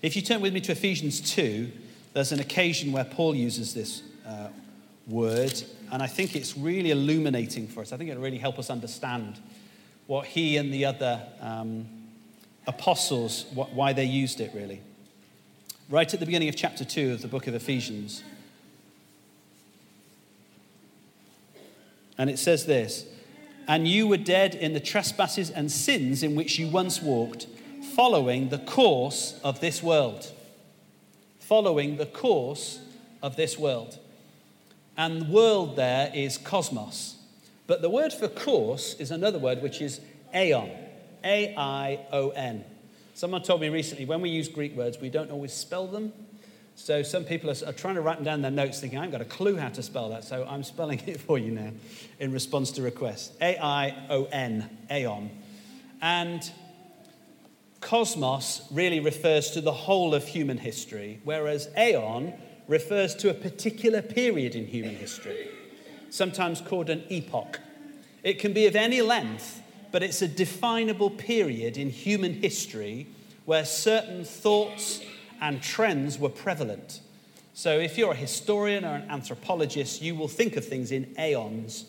If 0.02 0.14
you 0.16 0.22
turn 0.22 0.40
with 0.40 0.54
me 0.54 0.60
to 0.62 0.72
Ephesians 0.72 1.20
2, 1.20 1.70
there's 2.12 2.32
an 2.32 2.40
occasion 2.40 2.92
where 2.92 3.04
Paul 3.04 3.34
uses 3.34 3.74
this 3.74 4.02
uh, 4.26 4.48
word, 5.06 5.62
and 5.92 6.02
I 6.02 6.06
think 6.06 6.36
it's 6.36 6.56
really 6.56 6.90
illuminating 6.90 7.66
for 7.66 7.80
us. 7.80 7.92
I 7.92 7.96
think 7.96 8.10
it'll 8.10 8.22
really 8.22 8.38
help 8.38 8.58
us 8.58 8.70
understand 8.70 9.38
what 10.06 10.26
he 10.26 10.56
and 10.56 10.72
the 10.72 10.84
other 10.84 11.22
um, 11.40 11.86
apostles, 12.66 13.46
what, 13.54 13.72
why 13.72 13.92
they 13.92 14.04
used 14.04 14.40
it, 14.40 14.52
really. 14.54 14.80
Right 15.88 16.12
at 16.12 16.20
the 16.20 16.26
beginning 16.26 16.48
of 16.48 16.56
chapter 16.56 16.84
2 16.84 17.12
of 17.12 17.22
the 17.22 17.28
book 17.28 17.46
of 17.46 17.54
Ephesians, 17.54 18.22
And 22.20 22.28
it 22.28 22.38
says 22.38 22.66
this 22.66 23.06
And 23.66 23.88
you 23.88 24.06
were 24.06 24.18
dead 24.18 24.54
in 24.54 24.74
the 24.74 24.80
trespasses 24.80 25.48
and 25.48 25.72
sins 25.72 26.22
in 26.22 26.34
which 26.34 26.58
you 26.58 26.68
once 26.68 27.00
walked, 27.00 27.46
following 27.96 28.50
the 28.50 28.58
course 28.58 29.40
of 29.42 29.60
this 29.60 29.82
world. 29.82 30.30
Following 31.38 31.96
the 31.96 32.04
course 32.04 32.78
of 33.22 33.36
this 33.36 33.58
world. 33.58 33.98
And 35.00 35.22
the 35.22 35.32
world 35.32 35.76
there 35.76 36.12
is 36.14 36.36
cosmos. 36.36 37.16
But 37.66 37.80
the 37.80 37.88
word 37.88 38.12
for 38.12 38.28
course 38.28 38.96
is 38.98 39.10
another 39.10 39.38
word 39.38 39.62
which 39.62 39.80
is 39.80 39.98
aion. 40.34 40.76
A 41.24 41.54
I 41.56 42.06
O 42.12 42.28
N. 42.28 42.66
Someone 43.14 43.42
told 43.42 43.62
me 43.62 43.70
recently 43.70 44.04
when 44.04 44.20
we 44.20 44.28
use 44.28 44.46
Greek 44.48 44.76
words, 44.76 45.00
we 45.00 45.08
don't 45.08 45.30
always 45.30 45.54
spell 45.54 45.86
them. 45.86 46.12
So 46.74 47.02
some 47.02 47.24
people 47.24 47.48
are, 47.48 47.56
are, 47.66 47.72
trying 47.72 47.94
to 47.94 48.02
write 48.02 48.22
down 48.22 48.42
their 48.42 48.50
notes 48.50 48.80
thinking, 48.80 48.98
I 48.98 49.04
haven't 49.04 49.18
got 49.18 49.26
a 49.26 49.30
clue 49.30 49.56
how 49.56 49.70
to 49.70 49.82
spell 49.82 50.10
that, 50.10 50.22
so 50.22 50.46
I'm 50.46 50.62
spelling 50.62 51.00
it 51.06 51.18
for 51.18 51.38
you 51.38 51.52
now 51.52 51.70
in 52.18 52.30
response 52.30 52.70
to 52.72 52.82
requests. 52.82 53.32
A-I-O-N, 53.40 54.68
aeon. 54.90 55.30
And 56.02 56.50
cosmos 57.80 58.68
really 58.70 59.00
refers 59.00 59.52
to 59.52 59.62
the 59.62 59.72
whole 59.72 60.14
of 60.14 60.28
human 60.28 60.58
history, 60.58 61.20
whereas 61.24 61.70
aeon 61.78 62.34
refers 62.70 63.16
to 63.16 63.28
a 63.28 63.34
particular 63.34 64.00
period 64.00 64.54
in 64.54 64.64
human 64.64 64.94
history, 64.94 65.48
sometimes 66.08 66.60
called 66.60 66.88
an 66.88 67.02
epoch. 67.08 67.58
It 68.22 68.38
can 68.38 68.52
be 68.52 68.66
of 68.66 68.76
any 68.76 69.02
length, 69.02 69.60
but 69.90 70.04
it's 70.04 70.22
a 70.22 70.28
definable 70.28 71.10
period 71.10 71.76
in 71.76 71.90
human 71.90 72.34
history 72.34 73.08
where 73.44 73.64
certain 73.64 74.24
thoughts 74.24 75.02
and 75.40 75.60
trends 75.60 76.16
were 76.16 76.28
prevalent. 76.28 77.00
So, 77.54 77.80
if 77.80 77.98
you're 77.98 78.12
a 78.12 78.16
historian 78.16 78.84
or 78.84 78.94
an 78.94 79.10
anthropologist, 79.10 80.00
you 80.00 80.14
will 80.14 80.28
think 80.28 80.56
of 80.56 80.64
things 80.64 80.92
in 80.92 81.12
aeons. 81.18 81.86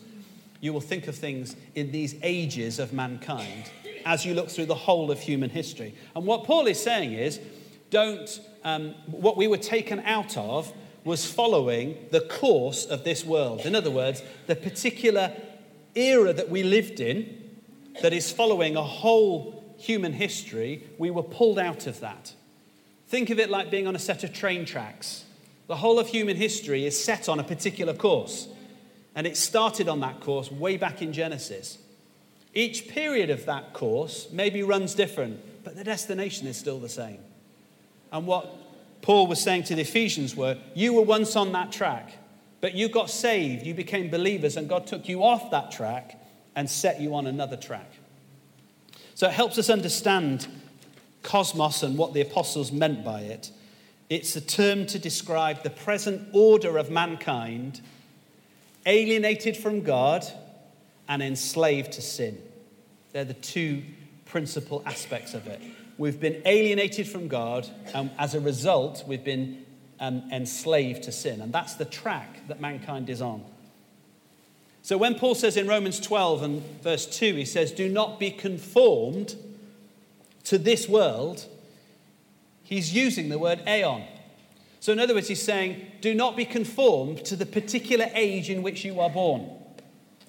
You 0.61 0.73
will 0.73 0.81
think 0.81 1.07
of 1.07 1.15
things 1.15 1.55
in 1.75 1.91
these 1.91 2.15
ages 2.23 2.79
of 2.79 2.91
mankind 2.91 3.69
as 4.03 4.25
you 4.25 4.33
look 4.33 4.50
through 4.50 4.65
the 4.65 4.73
whole 4.73 5.11
of 5.11 5.19
human 5.19 5.51
history. 5.51 5.93
And 6.15 6.25
what 6.25 6.43
Paul 6.43 6.65
is 6.65 6.81
saying 6.81 7.13
is 7.13 7.39
don't, 7.91 8.39
um, 8.63 8.96
what 9.08 9.38
we 9.38 9.48
were 9.48 9.58
taken 9.58 10.00
out 10.01 10.38
of 10.38 10.72
was 11.03 11.25
following 11.25 11.98
the 12.12 12.22
course 12.22 12.86
of 12.86 13.03
this 13.03 13.25
world. 13.25 13.62
In 13.62 13.75
other 13.75 13.91
words, 13.91 14.22
the 14.48 14.56
particular 14.56 15.34
era 15.96 16.32
that 16.34 16.50
we 16.50 16.63
lived 16.63 17.00
in, 17.00 17.38
that 18.01 18.13
is 18.13 18.32
following 18.32 18.75
a 18.75 18.84
whole 18.84 19.75
human 19.77 20.13
history, 20.13 20.84
we 20.98 21.10
were 21.10 21.24
pulled 21.24 21.60
out 21.60 21.88
of 21.88 22.00
that. 22.01 22.34
Think 23.08 23.30
of 23.30 23.39
it 23.39 23.50
like 23.50 23.72
being 23.72 23.88
on 23.88 23.96
a 23.96 24.00
set 24.00 24.24
of 24.24 24.32
train 24.32 24.63
tracks. 24.63 25.25
The 25.68 25.75
whole 25.75 26.00
of 26.00 26.08
human 26.08 26.38
history 26.38 26.86
is 26.86 27.01
set 27.01 27.27
on 27.27 27.39
a 27.39 27.44
particular 27.44 27.94
course, 27.94 28.48
and 29.15 29.25
it 29.25 29.36
started 29.36 29.89
on 29.89 30.00
that 30.01 30.20
course 30.20 30.51
way 30.51 30.77
back 30.77 31.01
in 31.01 31.13
Genesis. 31.13 31.77
Each 32.53 32.88
period 32.88 33.30
of 33.30 33.46
that 33.46 33.74
course 33.74 34.27
maybe 34.32 34.63
runs 34.63 34.94
different, 34.94 35.63
but 35.63 35.75
the 35.75 35.84
destination 35.84 36.48
is 36.48 36.58
still 36.58 36.80
the 36.80 36.89
same. 36.89 37.20
And 38.12 38.27
what 38.27 39.01
Paul 39.01 39.27
was 39.27 39.41
saying 39.41 39.63
to 39.63 39.75
the 39.75 39.82
Ephesians 39.82 40.36
were, 40.36 40.58
you 40.74 40.94
were 40.94 41.01
once 41.01 41.36
on 41.36 41.51
that 41.53 41.72
track, 41.72 42.12
but 42.60 42.75
you 42.75 42.89
got 42.89 43.10
saved, 43.10 43.65
you 43.65 43.74
became 43.74 44.10
believers, 44.10 44.58
and 44.58 44.70
God 44.70 44.86
took 44.86 45.10
you 45.10 45.24
off 45.24 45.51
that 45.51 45.72
track 45.72 46.20
and 46.56 46.70
set 46.70 47.01
you 47.01 47.15
on 47.15 47.25
another 47.27 47.58
track. 47.58 47.89
So 49.15 49.27
it 49.27 49.34
helps 49.34 49.58
us 49.58 49.70
understand 49.70 50.48
cosmos 51.24 51.84
and 51.84 51.98
what 51.98 52.13
the 52.13 52.22
apostles 52.22 52.72
meant 52.72 53.03
by 53.03 53.22
it. 53.22 53.51
It's 54.10 54.36
a 54.36 54.41
term 54.41 54.86
to 54.88 55.00
describe 55.00 55.63
the 55.63 55.70
present 55.70 56.27
order 56.34 56.77
of 56.77 56.91
mankind, 56.91 57.82
alienated 58.86 59.56
from 59.56 59.82
God 59.82 60.25
and 61.08 61.22
enslaved 61.22 61.94
to 61.94 62.01
sin. 62.01 62.41
They're 63.13 63.24
the 63.24 63.34
two 63.34 63.84
principal 64.25 64.84
aspects 64.86 65.34
of 65.34 65.48
it. 65.48 65.62
We've 66.01 66.20
been 66.20 66.41
alienated 66.46 67.08
from 67.08 67.27
God, 67.27 67.70
and 67.93 68.10
as 68.17 68.34
a 68.34 68.39
result, 68.39 69.03
we've 69.05 69.24
been 69.24 69.63
um, 70.00 70.24
enslaved 70.31 71.03
to 71.03 71.12
sin. 71.12 71.41
And 71.41 71.53
that's 71.53 71.75
the 71.75 71.86
track 71.86 72.48
that 72.48 72.60
mankind 72.60 73.08
is 73.08 73.22
on. 73.22 73.46
So 74.81 74.98
when 74.98 75.13
Paul 75.13 75.36
says 75.36 75.58
in 75.58 75.67
Romans 75.67 76.00
12 76.00 76.41
and 76.41 76.81
verse 76.81 77.05
2, 77.05 77.36
he 77.36 77.46
says, 77.46 77.72
Do 77.72 77.88
not 77.88 78.20
be 78.20 78.31
conformed 78.31 79.36
to 80.46 80.58
this 80.58 80.89
world, 80.89 81.46
he's 82.63 82.96
using 82.96 83.29
the 83.29 83.38
word 83.38 83.62
aeon. 83.67 84.01
So, 84.79 84.91
in 84.93 85.00
other 85.00 85.13
words, 85.13 85.27
he's 85.27 85.39
saying, 85.39 85.86
Do 86.01 86.15
not 86.15 86.36
be 86.36 86.46
conformed 86.46 87.25
to 87.25 87.36
the 87.36 87.46
particular 87.46 88.08
age 88.15 88.50
in 88.50 88.63
which 88.63 88.84
you 88.84 89.00
are 89.00 89.12
born. 89.12 89.48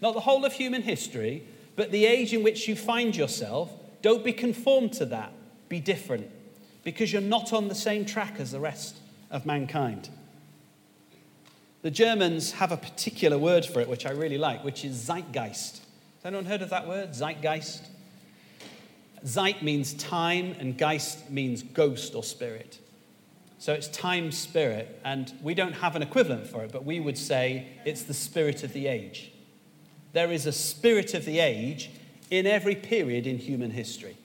Not 0.03 0.13
the 0.13 0.21
whole 0.21 0.45
of 0.45 0.53
human 0.53 0.83
history, 0.83 1.45
but 1.77 1.91
the 1.91 2.05
age 2.05 2.35
in 2.35 2.43
which 2.43 2.69
you 2.69 2.77
find 2.77 3.17
yourself. 3.17 3.73
Don't 4.03 4.23
be 4.23 4.35
conformed 4.35 4.93
to 4.95 5.07
that. 5.07 5.33
Be 5.73 5.81
different 5.81 6.31
because 6.85 7.15
you're 7.15 7.23
not 7.23 7.55
on 7.55 7.69
the 7.69 7.75
same 7.75 8.05
track 8.05 8.39
as 8.39 8.51
the 8.51 8.61
rest 8.61 8.99
of 9.31 9.47
mankind. 9.47 10.11
The 11.81 11.91
Germans 11.91 12.53
have 12.53 12.73
a 12.73 12.77
particular 12.77 13.39
word 13.39 13.65
for 13.65 13.81
it, 13.81 13.89
which 13.89 14.05
I 14.05 14.11
really 14.11 14.37
like, 14.37 14.65
which 14.65 14.85
is 14.85 14.95
Zeitgeist. 15.09 15.81
Has 15.81 16.27
anyone 16.27 16.45
heard 16.45 16.61
of 16.61 16.69
that 16.69 16.87
word? 16.87 17.13
Zeitgeist? 17.15 17.87
Zeit 19.25 19.63
means 19.63 19.95
time, 19.95 20.55
and 20.59 20.77
Geist 20.77 21.31
means 21.31 21.63
ghost 21.63 22.15
or 22.15 22.23
spirit. 22.23 22.79
So 23.59 23.73
it's 23.73 23.89
time 23.89 24.31
spirit, 24.31 25.01
and 25.07 25.33
we 25.41 25.55
don't 25.55 25.73
have 25.73 25.97
an 25.97 26.03
equivalent 26.03 26.47
for 26.47 26.65
it, 26.65 26.71
but 26.71 26.85
we 26.85 27.01
would 27.01 27.17
say 27.17 27.67
it's 27.87 28.03
the 28.03 28.13
spirit 28.13 28.63
of 28.63 28.75
the 28.75 28.89
age. 28.89 29.33
There 30.13 30.31
is 30.31 30.45
a 30.45 30.53
spirit 30.53 31.15
of 31.15 31.25
the 31.25 31.39
age 31.39 31.89
in 32.31 32.47
every 32.47 32.75
period 32.75 33.27
in 33.27 33.39
human 33.39 33.71
history. 33.71 34.19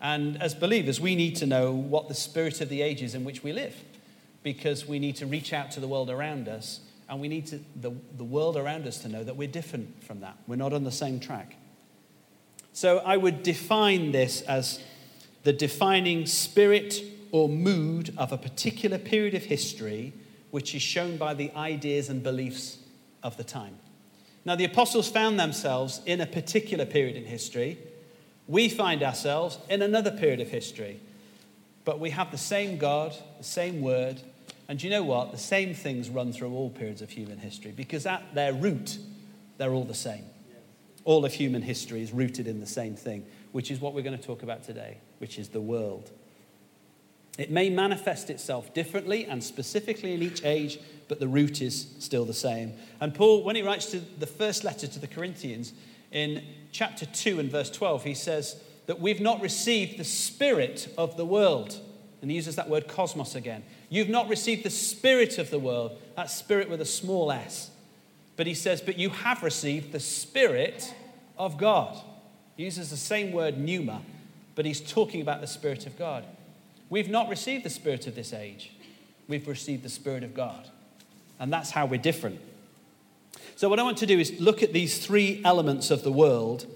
And 0.00 0.40
as 0.40 0.54
believers, 0.54 1.00
we 1.00 1.14
need 1.14 1.36
to 1.36 1.46
know 1.46 1.72
what 1.72 2.08
the 2.08 2.14
spirit 2.14 2.60
of 2.60 2.68
the 2.68 2.82
age 2.82 3.02
is 3.02 3.14
in 3.14 3.24
which 3.24 3.42
we 3.42 3.52
live, 3.52 3.74
because 4.42 4.86
we 4.86 4.98
need 4.98 5.16
to 5.16 5.26
reach 5.26 5.52
out 5.52 5.70
to 5.72 5.80
the 5.80 5.88
world 5.88 6.08
around 6.08 6.48
us, 6.48 6.80
and 7.08 7.20
we 7.20 7.28
need 7.28 7.46
to, 7.46 7.60
the, 7.74 7.90
the 8.16 8.24
world 8.24 8.56
around 8.56 8.86
us 8.86 8.98
to 8.98 9.08
know 9.08 9.24
that 9.24 9.36
we're 9.36 9.48
different 9.48 10.04
from 10.04 10.20
that. 10.20 10.36
We're 10.46 10.56
not 10.56 10.72
on 10.72 10.84
the 10.84 10.92
same 10.92 11.18
track. 11.18 11.56
So 12.72 12.98
I 12.98 13.16
would 13.16 13.42
define 13.42 14.12
this 14.12 14.42
as 14.42 14.80
the 15.42 15.52
defining 15.52 16.26
spirit 16.26 17.02
or 17.32 17.48
mood 17.48 18.14
of 18.16 18.32
a 18.32 18.38
particular 18.38 18.98
period 18.98 19.34
of 19.34 19.44
history, 19.44 20.12
which 20.50 20.74
is 20.74 20.82
shown 20.82 21.16
by 21.16 21.34
the 21.34 21.50
ideas 21.56 22.08
and 22.08 22.22
beliefs 22.22 22.78
of 23.22 23.36
the 23.36 23.44
time. 23.44 23.78
Now, 24.44 24.54
the 24.54 24.64
apostles 24.64 25.10
found 25.10 25.38
themselves 25.38 26.00
in 26.06 26.20
a 26.20 26.26
particular 26.26 26.86
period 26.86 27.16
in 27.16 27.24
history. 27.24 27.78
We 28.48 28.68
find 28.68 29.02
ourselves 29.02 29.58
in 29.68 29.82
another 29.82 30.10
period 30.10 30.40
of 30.40 30.48
history. 30.48 31.00
But 31.84 32.00
we 32.00 32.10
have 32.10 32.30
the 32.30 32.38
same 32.38 32.76
God, 32.76 33.14
the 33.38 33.44
same 33.44 33.80
word, 33.80 34.20
and 34.68 34.82
you 34.82 34.90
know 34.90 35.02
what? 35.02 35.32
The 35.32 35.38
same 35.38 35.72
things 35.72 36.10
run 36.10 36.32
through 36.32 36.52
all 36.52 36.68
periods 36.68 37.00
of 37.00 37.08
human 37.08 37.38
history 37.38 37.72
because 37.72 38.04
at 38.04 38.34
their 38.34 38.52
root, 38.52 38.98
they're 39.56 39.72
all 39.72 39.84
the 39.84 39.94
same. 39.94 40.24
All 41.04 41.24
of 41.24 41.32
human 41.32 41.62
history 41.62 42.02
is 42.02 42.12
rooted 42.12 42.46
in 42.46 42.60
the 42.60 42.66
same 42.66 42.94
thing, 42.94 43.24
which 43.52 43.70
is 43.70 43.80
what 43.80 43.94
we're 43.94 44.02
going 44.02 44.18
to 44.18 44.22
talk 44.22 44.42
about 44.42 44.64
today, 44.64 44.98
which 45.18 45.38
is 45.38 45.48
the 45.48 45.60
world. 45.60 46.10
It 47.38 47.50
may 47.50 47.70
manifest 47.70 48.28
itself 48.28 48.74
differently 48.74 49.24
and 49.24 49.42
specifically 49.42 50.12
in 50.12 50.22
each 50.22 50.44
age, 50.44 50.78
but 51.08 51.20
the 51.20 51.28
root 51.28 51.62
is 51.62 51.94
still 51.98 52.26
the 52.26 52.34
same. 52.34 52.74
And 53.00 53.14
Paul, 53.14 53.44
when 53.44 53.56
he 53.56 53.62
writes 53.62 53.86
to 53.92 54.00
the 54.00 54.26
first 54.26 54.64
letter 54.64 54.86
to 54.86 54.98
the 54.98 55.06
Corinthians 55.06 55.72
in 56.12 56.42
chapter 56.72 57.06
2 57.06 57.40
and 57.40 57.50
verse 57.50 57.70
12, 57.70 58.04
he 58.04 58.14
says 58.14 58.60
that 58.86 59.00
we've 59.00 59.20
not 59.20 59.40
received 59.40 59.98
the 59.98 60.04
spirit 60.04 60.92
of 60.96 61.16
the 61.16 61.24
world. 61.24 61.80
And 62.20 62.30
he 62.30 62.36
uses 62.36 62.56
that 62.56 62.68
word 62.68 62.88
cosmos 62.88 63.34
again. 63.34 63.62
You've 63.90 64.08
not 64.08 64.28
received 64.28 64.64
the 64.64 64.70
spirit 64.70 65.38
of 65.38 65.50
the 65.50 65.58
world, 65.58 66.00
that 66.16 66.30
spirit 66.30 66.68
with 66.68 66.80
a 66.80 66.86
small 66.86 67.30
s. 67.30 67.70
But 68.36 68.46
he 68.46 68.54
says, 68.54 68.80
but 68.80 68.98
you 68.98 69.10
have 69.10 69.42
received 69.42 69.92
the 69.92 70.00
spirit 70.00 70.94
of 71.36 71.58
God. 71.58 71.96
He 72.56 72.64
uses 72.64 72.90
the 72.90 72.96
same 72.96 73.32
word 73.32 73.58
pneuma, 73.58 74.02
but 74.54 74.64
he's 74.64 74.80
talking 74.80 75.20
about 75.20 75.40
the 75.40 75.46
spirit 75.46 75.86
of 75.86 75.98
God. 75.98 76.24
We've 76.90 77.08
not 77.08 77.28
received 77.28 77.64
the 77.64 77.70
spirit 77.70 78.06
of 78.06 78.14
this 78.14 78.32
age, 78.32 78.72
we've 79.28 79.46
received 79.46 79.82
the 79.82 79.88
spirit 79.88 80.24
of 80.24 80.34
God. 80.34 80.68
And 81.38 81.52
that's 81.52 81.70
how 81.70 81.86
we're 81.86 82.00
different. 82.00 82.40
So, 83.58 83.68
what 83.68 83.80
I 83.80 83.82
want 83.82 83.98
to 83.98 84.06
do 84.06 84.18
is 84.18 84.38
look 84.38 84.62
at 84.62 84.72
these 84.72 85.04
three 85.04 85.42
elements 85.44 85.90
of 85.90 86.04
the 86.04 86.12
world. 86.12 86.66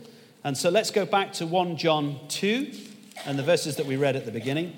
And 0.42 0.57
so, 0.57 0.69
let's 0.69 0.90
go 0.90 1.07
back 1.07 1.33
to 1.35 1.47
1 1.47 1.76
John 1.76 2.19
2 2.28 2.73
and 3.25 3.38
the 3.38 3.42
verses 3.45 3.76
that 3.76 3.87
we 3.87 3.97
read 3.97 4.16
at 4.16 4.25
the 4.25 4.33
beginning. 4.33 4.76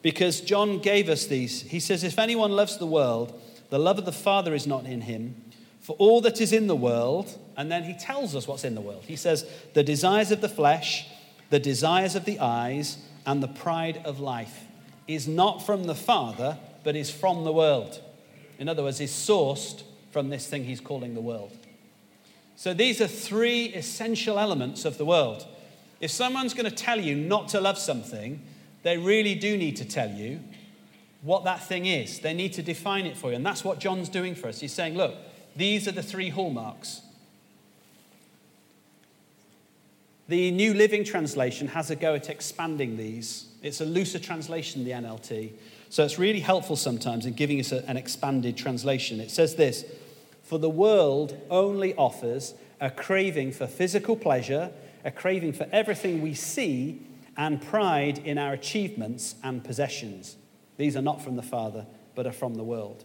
Because 0.00 0.40
John 0.40 0.78
gave 0.78 1.08
us 1.08 1.26
these. 1.26 1.62
He 1.62 1.80
says, 1.80 2.04
If 2.04 2.18
anyone 2.18 2.52
loves 2.52 2.78
the 2.78 2.86
world, 2.86 3.38
the 3.68 3.78
love 3.78 3.98
of 3.98 4.06
the 4.06 4.12
Father 4.12 4.54
is 4.54 4.66
not 4.66 4.86
in 4.86 5.02
him. 5.02 5.36
For 5.80 5.94
all 5.98 6.20
that 6.22 6.40
is 6.40 6.52
in 6.52 6.68
the 6.68 6.76
world, 6.76 7.38
and 7.56 7.70
then 7.70 7.84
he 7.84 7.94
tells 7.94 8.34
us 8.34 8.48
what's 8.48 8.64
in 8.64 8.74
the 8.74 8.80
world. 8.80 9.04
He 9.06 9.16
says, 9.16 9.44
The 9.74 9.82
desires 9.82 10.30
of 10.30 10.40
the 10.40 10.48
flesh, 10.48 11.06
the 11.50 11.58
desires 11.58 12.14
of 12.14 12.24
the 12.24 12.38
eyes, 12.40 12.98
and 13.26 13.42
the 13.42 13.48
pride 13.48 14.00
of 14.04 14.20
life 14.20 14.67
is 15.08 15.26
not 15.26 15.64
from 15.64 15.84
the 15.84 15.94
Father, 15.94 16.58
but 16.84 16.94
is 16.94 17.10
from 17.10 17.44
the 17.44 17.52
world. 17.52 18.00
In 18.58 18.68
other 18.68 18.82
words, 18.82 19.00
is 19.00 19.10
sourced 19.10 19.82
from 20.10 20.28
this 20.28 20.46
thing 20.46 20.64
he's 20.64 20.80
calling 20.80 21.14
the 21.14 21.20
world. 21.20 21.56
So 22.56 22.74
these 22.74 23.00
are 23.00 23.06
three 23.06 23.66
essential 23.66 24.38
elements 24.38 24.84
of 24.84 24.98
the 24.98 25.04
world. 25.04 25.46
If 26.00 26.10
someone's 26.10 26.54
going 26.54 26.68
to 26.68 26.74
tell 26.74 27.00
you 27.00 27.14
not 27.14 27.48
to 27.48 27.60
love 27.60 27.78
something, 27.78 28.40
they 28.82 28.98
really 28.98 29.34
do 29.34 29.56
need 29.56 29.76
to 29.76 29.84
tell 29.84 30.10
you 30.10 30.40
what 31.22 31.44
that 31.44 31.62
thing 31.64 31.86
is. 31.86 32.20
They 32.20 32.34
need 32.34 32.52
to 32.54 32.62
define 32.62 33.06
it 33.06 33.16
for 33.16 33.30
you. 33.30 33.36
And 33.36 33.46
that's 33.46 33.64
what 33.64 33.78
John's 33.78 34.08
doing 34.08 34.34
for 34.34 34.48
us. 34.48 34.60
He's 34.60 34.72
saying, 34.72 34.96
look, 34.96 35.14
these 35.56 35.88
are 35.88 35.92
the 35.92 36.02
three 36.02 36.28
hallmarks 36.28 37.02
The 40.28 40.50
New 40.50 40.74
Living 40.74 41.04
Translation 41.04 41.68
has 41.68 41.90
a 41.90 41.96
go 41.96 42.14
at 42.14 42.28
expanding 42.28 42.98
these. 42.98 43.46
It's 43.62 43.80
a 43.80 43.86
looser 43.86 44.18
translation, 44.18 44.84
the 44.84 44.90
NLT. 44.90 45.52
So 45.88 46.04
it's 46.04 46.18
really 46.18 46.40
helpful 46.40 46.76
sometimes 46.76 47.24
in 47.24 47.32
giving 47.32 47.58
us 47.60 47.72
an 47.72 47.96
expanded 47.96 48.54
translation. 48.54 49.20
It 49.20 49.30
says 49.30 49.54
this 49.54 49.86
For 50.42 50.58
the 50.58 50.68
world 50.68 51.34
only 51.48 51.94
offers 51.94 52.52
a 52.78 52.90
craving 52.90 53.52
for 53.52 53.66
physical 53.66 54.16
pleasure, 54.16 54.70
a 55.02 55.10
craving 55.10 55.54
for 55.54 55.66
everything 55.72 56.20
we 56.20 56.34
see, 56.34 57.00
and 57.38 57.62
pride 57.62 58.18
in 58.18 58.36
our 58.36 58.52
achievements 58.52 59.34
and 59.42 59.64
possessions. 59.64 60.36
These 60.76 60.94
are 60.94 61.02
not 61.02 61.22
from 61.22 61.36
the 61.36 61.42
Father, 61.42 61.86
but 62.14 62.26
are 62.26 62.32
from 62.32 62.54
the 62.54 62.64
world. 62.64 63.04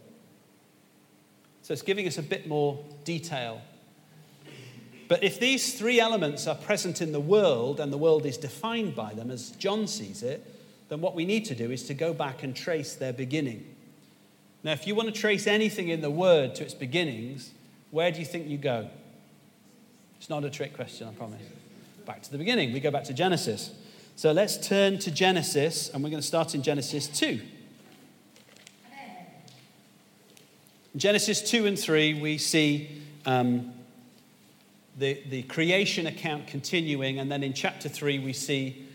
So 1.62 1.72
it's 1.72 1.80
giving 1.80 2.06
us 2.06 2.18
a 2.18 2.22
bit 2.22 2.46
more 2.46 2.84
detail. 3.04 3.62
But 5.08 5.22
if 5.22 5.38
these 5.38 5.78
three 5.78 6.00
elements 6.00 6.46
are 6.46 6.54
present 6.54 7.02
in 7.02 7.12
the 7.12 7.20
world 7.20 7.78
and 7.78 7.92
the 7.92 7.98
world 7.98 8.24
is 8.24 8.36
defined 8.36 8.96
by 8.96 9.12
them 9.12 9.30
as 9.30 9.50
John 9.52 9.86
sees 9.86 10.22
it, 10.22 10.44
then 10.88 11.00
what 11.00 11.14
we 11.14 11.24
need 11.24 11.44
to 11.46 11.54
do 11.54 11.70
is 11.70 11.84
to 11.84 11.94
go 11.94 12.14
back 12.14 12.42
and 12.42 12.54
trace 12.54 12.94
their 12.94 13.12
beginning. 13.12 13.64
Now, 14.62 14.72
if 14.72 14.86
you 14.86 14.94
want 14.94 15.14
to 15.14 15.20
trace 15.20 15.46
anything 15.46 15.88
in 15.88 16.00
the 16.00 16.10
word 16.10 16.54
to 16.54 16.64
its 16.64 16.72
beginnings, 16.72 17.50
where 17.90 18.10
do 18.10 18.18
you 18.18 18.24
think 18.24 18.48
you 18.48 18.56
go? 18.56 18.88
It's 20.18 20.30
not 20.30 20.42
a 20.42 20.50
trick 20.50 20.74
question, 20.74 21.06
I 21.06 21.12
promise. 21.12 21.42
Back 22.06 22.22
to 22.22 22.32
the 22.32 22.38
beginning. 22.38 22.72
We 22.72 22.80
go 22.80 22.90
back 22.90 23.04
to 23.04 23.12
Genesis. 23.12 23.72
So 24.16 24.32
let's 24.32 24.56
turn 24.56 24.98
to 25.00 25.10
Genesis, 25.10 25.90
and 25.90 26.02
we're 26.02 26.08
going 26.08 26.22
to 26.22 26.26
start 26.26 26.54
in 26.54 26.62
Genesis 26.62 27.08
2. 27.08 27.40
In 30.94 31.00
Genesis 31.00 31.42
2 31.42 31.66
and 31.66 31.78
3, 31.78 32.20
we 32.22 32.38
see 32.38 33.02
um, 33.26 33.73
the, 34.96 35.20
the 35.28 35.42
creation 35.42 36.06
account 36.06 36.46
continuing, 36.46 37.18
and 37.18 37.30
then 37.30 37.42
in 37.42 37.52
chapter 37.52 37.88
3, 37.88 38.18
we 38.20 38.32
see 38.32 38.86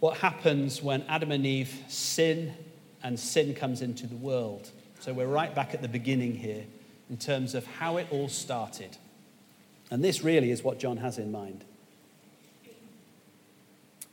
what 0.00 0.18
happens 0.18 0.82
when 0.82 1.02
Adam 1.02 1.32
and 1.32 1.46
Eve 1.46 1.82
sin 1.88 2.54
and 3.02 3.18
sin 3.18 3.54
comes 3.54 3.82
into 3.82 4.06
the 4.06 4.16
world. 4.16 4.70
So 5.00 5.12
we're 5.12 5.26
right 5.26 5.54
back 5.54 5.74
at 5.74 5.82
the 5.82 5.88
beginning 5.88 6.34
here 6.34 6.64
in 7.08 7.16
terms 7.16 7.54
of 7.54 7.66
how 7.66 7.98
it 7.98 8.06
all 8.10 8.28
started. 8.28 8.96
And 9.90 10.02
this 10.02 10.22
really 10.22 10.50
is 10.50 10.62
what 10.62 10.78
John 10.78 10.96
has 10.98 11.18
in 11.18 11.30
mind. 11.30 11.64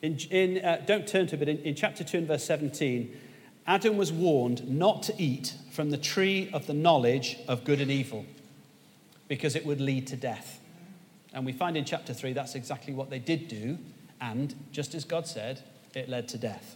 In, 0.01 0.17
in 0.29 0.63
uh, 0.63 0.81
don't 0.85 1.07
turn 1.07 1.27
to 1.27 1.35
it, 1.35 1.39
but 1.39 1.49
in, 1.49 1.59
in 1.59 1.75
chapter 1.75 2.03
2 2.03 2.19
and 2.19 2.27
verse 2.27 2.43
17, 2.43 3.17
Adam 3.65 3.95
was 3.95 4.11
warned 4.11 4.69
not 4.69 5.03
to 5.03 5.13
eat 5.17 5.55
from 5.71 5.89
the 5.89 5.97
tree 5.97 6.49
of 6.51 6.67
the 6.67 6.73
knowledge 6.73 7.37
of 7.47 7.63
good 7.63 7.79
and 7.79 7.89
evil 7.89 8.25
because 9.29 9.55
it 9.55 9.65
would 9.65 9.79
lead 9.79 10.05
to 10.07 10.17
death. 10.17 10.59
And 11.33 11.45
we 11.45 11.51
find 11.51 11.75
in 11.75 11.85
chapter 11.85 12.13
3 12.13 12.33
that's 12.33 12.55
exactly 12.55 12.93
what 12.93 13.09
they 13.09 13.19
did 13.19 13.47
do, 13.47 13.77
and 14.21 14.53
just 14.71 14.93
as 14.93 15.03
God 15.03 15.27
said, 15.27 15.61
it 15.95 16.07
led 16.07 16.27
to 16.29 16.37
death. 16.37 16.75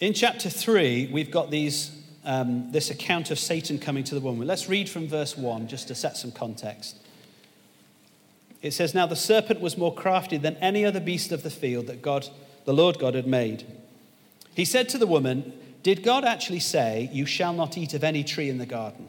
In 0.00 0.12
chapter 0.12 0.50
3, 0.50 1.10
we've 1.12 1.30
got 1.30 1.50
these, 1.50 1.92
um, 2.24 2.70
this 2.72 2.90
account 2.90 3.30
of 3.30 3.38
Satan 3.38 3.78
coming 3.78 4.04
to 4.04 4.14
the 4.14 4.20
woman. 4.20 4.46
Let's 4.46 4.68
read 4.68 4.88
from 4.88 5.08
verse 5.08 5.36
1 5.36 5.68
just 5.68 5.88
to 5.88 5.94
set 5.94 6.16
some 6.16 6.32
context. 6.32 6.96
It 8.62 8.72
says, 8.72 8.94
Now 8.94 9.06
the 9.06 9.16
serpent 9.16 9.60
was 9.60 9.76
more 9.76 9.94
crafty 9.94 10.38
than 10.38 10.56
any 10.56 10.84
other 10.84 11.00
beast 11.00 11.32
of 11.32 11.42
the 11.42 11.50
field 11.50 11.86
that 11.86 12.02
God, 12.02 12.28
the 12.64 12.74
Lord 12.74 12.98
God 12.98 13.14
had 13.14 13.26
made. 13.26 13.64
He 14.54 14.64
said 14.64 14.88
to 14.90 14.98
the 14.98 15.06
woman, 15.06 15.52
Did 15.82 16.02
God 16.02 16.24
actually 16.24 16.60
say, 16.60 17.10
You 17.12 17.26
shall 17.26 17.52
not 17.52 17.76
eat 17.78 17.94
of 17.94 18.04
any 18.04 18.22
tree 18.24 18.48
in 18.48 18.58
the 18.58 18.66
garden? 18.66 19.08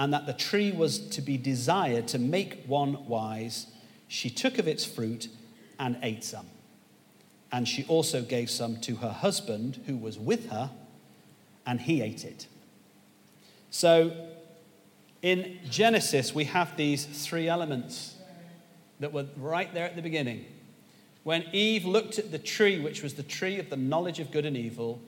and 0.00 0.14
that 0.14 0.24
the 0.24 0.32
tree 0.32 0.72
was 0.72 0.98
to 0.98 1.20
be 1.20 1.36
desired 1.36 2.08
to 2.08 2.18
make 2.18 2.64
one 2.64 3.06
wise, 3.06 3.66
she 4.08 4.30
took 4.30 4.58
of 4.58 4.66
its 4.66 4.82
fruit 4.82 5.28
and 5.78 5.98
ate 6.02 6.24
some. 6.24 6.46
And 7.52 7.68
she 7.68 7.84
also 7.84 8.22
gave 8.22 8.48
some 8.48 8.80
to 8.80 8.96
her 8.96 9.10
husband 9.10 9.82
who 9.84 9.98
was 9.98 10.18
with 10.18 10.48
her, 10.48 10.70
and 11.66 11.82
he 11.82 12.00
ate 12.00 12.24
it. 12.24 12.46
So 13.68 14.28
in 15.20 15.58
Genesis, 15.68 16.34
we 16.34 16.44
have 16.44 16.78
these 16.78 17.04
three 17.04 17.46
elements 17.46 18.16
that 19.00 19.12
were 19.12 19.26
right 19.36 19.72
there 19.74 19.84
at 19.84 19.96
the 19.96 20.02
beginning 20.02 20.46
when 21.24 21.44
Eve 21.52 21.84
looked 21.84 22.18
at 22.18 22.32
the 22.32 22.38
tree, 22.38 22.80
which 22.80 23.02
was 23.02 23.12
the 23.12 23.22
tree 23.22 23.58
of 23.58 23.68
the 23.68 23.76
knowledge 23.76 24.18
of 24.18 24.30
good 24.30 24.46
and 24.46 24.56
evil, 24.56 24.98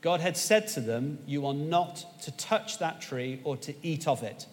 God 0.00 0.20
had 0.20 0.36
said 0.36 0.68
to 0.68 0.80
them, 0.80 1.18
You 1.26 1.46
are 1.46 1.54
not 1.54 2.20
to 2.22 2.30
touch 2.32 2.78
that 2.78 3.00
tree 3.00 3.40
or 3.44 3.56
to 3.58 3.74
eat 3.82 4.06
of 4.06 4.22
it. 4.22 4.46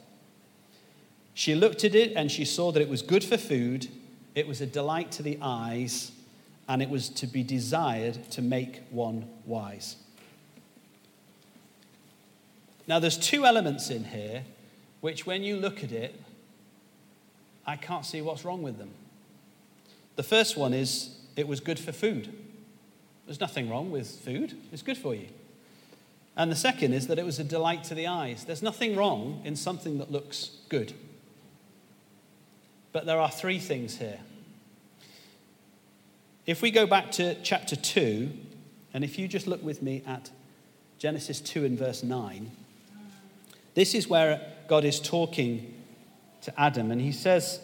She 1.34 1.56
looked 1.56 1.84
at 1.84 1.96
it 1.96 2.14
and 2.16 2.32
she 2.32 2.46
saw 2.46 2.72
that 2.72 2.82
it 2.82 2.90
was 2.90 3.02
good 3.02 3.24
for 3.24 3.38
food, 3.38 3.88
it 4.36 4.48
was 4.48 4.62
a 4.62 4.66
delight 4.66 5.12
to 5.14 5.24
the 5.24 5.38
eyes, 5.42 6.12
and 6.68 6.82
it 6.82 6.90
was 6.90 7.10
to 7.10 7.28
be 7.28 7.44
desired 7.44 8.30
to 8.32 8.42
make 8.42 8.82
one 8.90 9.28
wise. 9.46 9.98
Now, 12.88 13.00
there's 13.00 13.18
two 13.18 13.46
elements 13.46 13.90
in 13.90 14.06
here 14.06 14.44
which, 15.02 15.26
when 15.26 15.44
you 15.44 15.58
look 15.58 15.84
at 15.84 15.92
it, 15.92 16.20
I 17.66 17.76
can't 17.76 18.06
see 18.06 18.22
what's 18.22 18.46
wrong 18.46 18.62
with 18.62 18.78
them. 18.78 18.92
The 20.16 20.24
first 20.24 20.58
one 20.58 20.74
is 20.74 21.16
it 21.36 21.48
was 21.48 21.60
good 21.60 21.80
for 21.80 21.92
food. 21.92 22.34
There's 23.26 23.40
nothing 23.40 23.70
wrong 23.70 23.92
with 23.92 24.10
food, 24.10 24.56
it's 24.72 24.82
good 24.82 24.98
for 24.98 25.16
you. 25.16 25.28
And 26.36 26.52
the 26.52 26.56
second 26.56 26.94
is 26.94 27.08
that 27.08 27.20
it 27.20 27.26
was 27.26 27.40
a 27.40 27.44
delight 27.44 27.84
to 27.86 27.96
the 27.96 28.08
eyes. 28.08 28.44
There's 28.44 28.64
nothing 28.64 28.96
wrong 28.96 29.42
in 29.46 29.56
something 29.56 30.00
that 30.00 30.12
looks 30.12 30.52
good. 30.68 30.94
But 32.92 33.06
there 33.06 33.20
are 33.20 33.30
three 33.30 33.60
things 33.60 33.98
here. 33.98 34.20
If 36.46 36.62
we 36.62 36.72
go 36.72 36.86
back 36.86 37.12
to 37.14 37.36
chapter 37.44 37.76
2, 37.76 38.32
and 38.94 39.04
if 39.04 39.18
you 39.18 39.28
just 39.28 39.48
look 39.48 39.64
with 39.64 39.82
me 39.82 40.04
at 40.06 40.32
Genesis 40.98 41.40
2 41.40 41.66
and 41.66 41.78
verse 41.78 42.04
9, 42.04 42.52
this 43.76 43.96
is 43.96 44.08
where 44.08 44.42
God 44.68 44.86
is 44.86 45.00
talking 45.00 45.74
to 46.42 46.60
Adam, 46.60 46.92
and 46.92 47.00
he 47.00 47.12
says, 47.12 47.60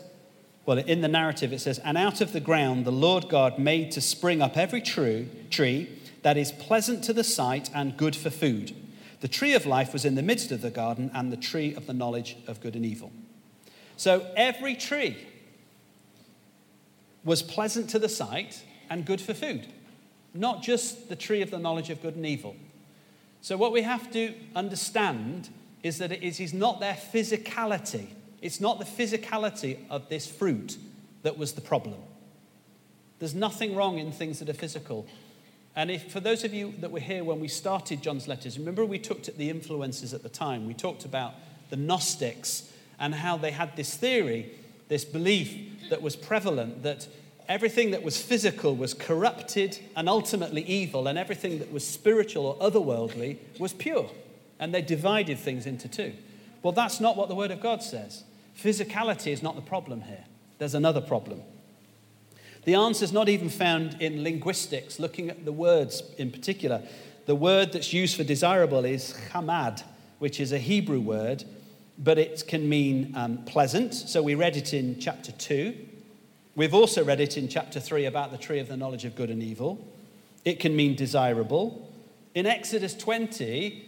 well, 0.65 0.78
in 0.78 1.02
the 1.02 1.08
narrative, 1.08 1.52
it 1.52 1.60
says, 1.60 1.80
And 1.80 1.98
out 1.98 2.22
of 2.22 2.34
the 2.34 2.39
ground 2.39 2.86
the 2.86 2.91
Lord 2.91 3.30
God 3.30 3.58
made 3.58 3.91
to 3.91 4.02
spring 4.02 4.41
up 4.41 4.58
every 4.58 4.82
true, 4.82 5.28
tree 5.50 5.89
that 6.22 6.38
is 6.38 6.52
pleasant 6.52 7.04
to 7.06 7.13
the 7.13 7.24
sight 7.24 7.69
and 7.74 7.98
good 7.98 8.15
for 8.15 8.30
food. 8.30 8.76
The 9.22 9.28
tree 9.28 9.54
of 9.54 9.65
life 9.65 9.93
was 9.93 10.06
in 10.06 10.15
the 10.15 10.22
midst 10.22 10.52
of 10.52 10.62
the 10.62 10.69
garden, 10.69 11.12
and 11.13 11.32
the 11.32 11.38
tree 11.38 11.74
of 11.74 11.88
the 11.88 11.93
knowledge 11.93 12.38
of 12.48 12.62
good 12.62 12.76
and 12.76 12.86
evil. 12.86 13.12
So 13.98 14.26
every 14.36 14.76
tree 14.76 15.17
was 17.24 17.41
pleasant 17.41 17.89
to 17.89 18.00
the 18.00 18.10
sight 18.10 18.63
and 18.89 19.06
good 19.06 19.19
for 19.19 19.34
food, 19.34 19.67
not 20.34 20.63
just 20.63 21.10
the 21.10 21.15
tree 21.15 21.41
of 21.41 21.52
the 21.52 21.60
knowledge 21.60 21.89
of 21.89 22.02
good 22.02 22.15
and 22.15 22.26
evil. 22.26 22.56
So, 23.41 23.58
what 23.58 23.72
we 23.72 23.82
have 23.84 24.12
to 24.12 24.34
understand 24.56 25.50
is 25.84 25.98
that 26.00 26.12
it 26.12 26.39
is 26.39 26.54
not 26.54 26.80
their 26.80 26.93
physicality 26.93 28.08
it's 28.41 28.60
not 28.60 28.80
the 28.80 28.86
physicality 28.86 29.78
of 29.89 30.10
this 30.10 30.28
fruit 30.28 30.78
that 31.23 31.38
was 31.38 31.54
the 31.54 31.62
problem. 31.62 31.95
There's 33.19 33.36
nothing 33.36 33.75
wrong 33.75 33.97
in 33.97 34.12
things 34.12 34.39
that 34.39 34.49
are 34.49 34.54
physical. 34.54 35.06
And 35.75 35.91
if, 35.91 36.12
for 36.12 36.19
those 36.19 36.43
of 36.43 36.54
you 36.54 36.73
that 36.80 36.91
were 36.91 36.99
here 36.99 37.23
when 37.23 37.39
we 37.39 37.47
started 37.47 38.02
John's 38.02 38.28
letters, 38.28 38.58
remember 38.58 38.86
we 38.86 38.99
talked 38.99 39.28
at 39.28 39.38
the 39.38 39.49
influences 39.49 40.13
at 40.13 40.23
the 40.23 40.30
time. 40.30 40.67
We 40.67 40.73
talked 40.73 41.06
about 41.06 41.34
the 41.69 41.75
Gnostics 41.75 42.71
and 42.99 43.13
how 43.13 43.38
they 43.38 43.52
had 43.52 43.75
this 43.75 43.95
theory, 43.95 44.52
this 44.88 45.06
belief 45.06 45.89
that 45.89 46.02
was 46.02 46.15
prevalent 46.15 46.84
that 46.84 47.08
everything 47.47 47.91
that 47.91 48.04
was 48.04 48.21
physical 48.21 48.75
was 48.75 48.93
corrupted 48.93 49.80
and 49.95 50.08
ultimately 50.08 50.62
evil, 50.63 51.08
and 51.08 51.17
everything 51.17 51.60
that 51.60 51.71
was 51.71 51.86
spiritual 51.86 52.45
or 52.45 52.56
otherworldly 52.58 53.38
was 53.58 53.73
pure. 53.73 54.10
And 54.60 54.73
they 54.73 54.82
divided 54.82 55.39
things 55.39 55.65
into 55.65 55.88
two. 55.88 56.13
Well, 56.62 56.73
that's 56.73 56.99
not 56.99 57.17
what 57.17 57.30
the 57.30 57.36
Word 57.36 57.52
of 57.52 57.62
God 57.62 57.82
says. 57.82 58.23
Physicality 58.62 59.32
is 59.32 59.41
not 59.41 59.56
the 59.56 59.62
problem 59.62 60.02
here. 60.02 60.26
There's 60.58 60.76
another 60.76 61.02
problem. 61.02 61.41
The 62.65 62.76
answer 62.76 63.06
is 63.06 63.13
not 63.13 63.30
even 63.30 63.50
found 63.50 64.02
in 64.02 64.24
linguistics, 64.24 65.00
looking 65.00 65.30
at 65.30 65.45
the 65.45 65.52
words 65.54 66.04
in 66.17 66.30
particular. 66.30 66.82
The 67.26 67.36
word 67.36 67.72
that's 67.72 67.93
used 67.93 68.17
for 68.17 68.24
desirable 68.24 68.84
is 68.84 69.15
chamad, 69.32 69.84
which 70.19 70.39
is 70.39 70.52
a 70.52 70.58
Hebrew 70.58 71.00
word, 71.00 71.45
but 71.98 72.17
it 72.17 72.43
can 72.48 72.67
mean 72.67 73.13
um, 73.15 73.38
pleasant. 73.45 73.93
So 73.93 74.22
we 74.22 74.36
read 74.36 74.58
it 74.58 74.74
in 74.74 75.00
chapter 75.00 75.32
2. 75.32 75.74
We've 76.56 76.74
also 76.74 77.04
read 77.04 77.22
it 77.22 77.38
in 77.38 77.48
chapter 77.48 77.80
3 77.80 78.06
about 78.06 78.32
the 78.32 78.38
tree 78.38 78.60
of 78.60 78.67
the 78.67 78.76
knowledge 78.76 79.06
of 79.06 79.15
good 79.15 79.30
and 79.30 79.41
evil. 79.41 79.88
It 80.43 80.60
can 80.60 80.76
mean 80.76 80.95
desirable. 80.95 81.89
In 82.36 82.45
Exodus 82.45 82.93
20, 82.93 83.86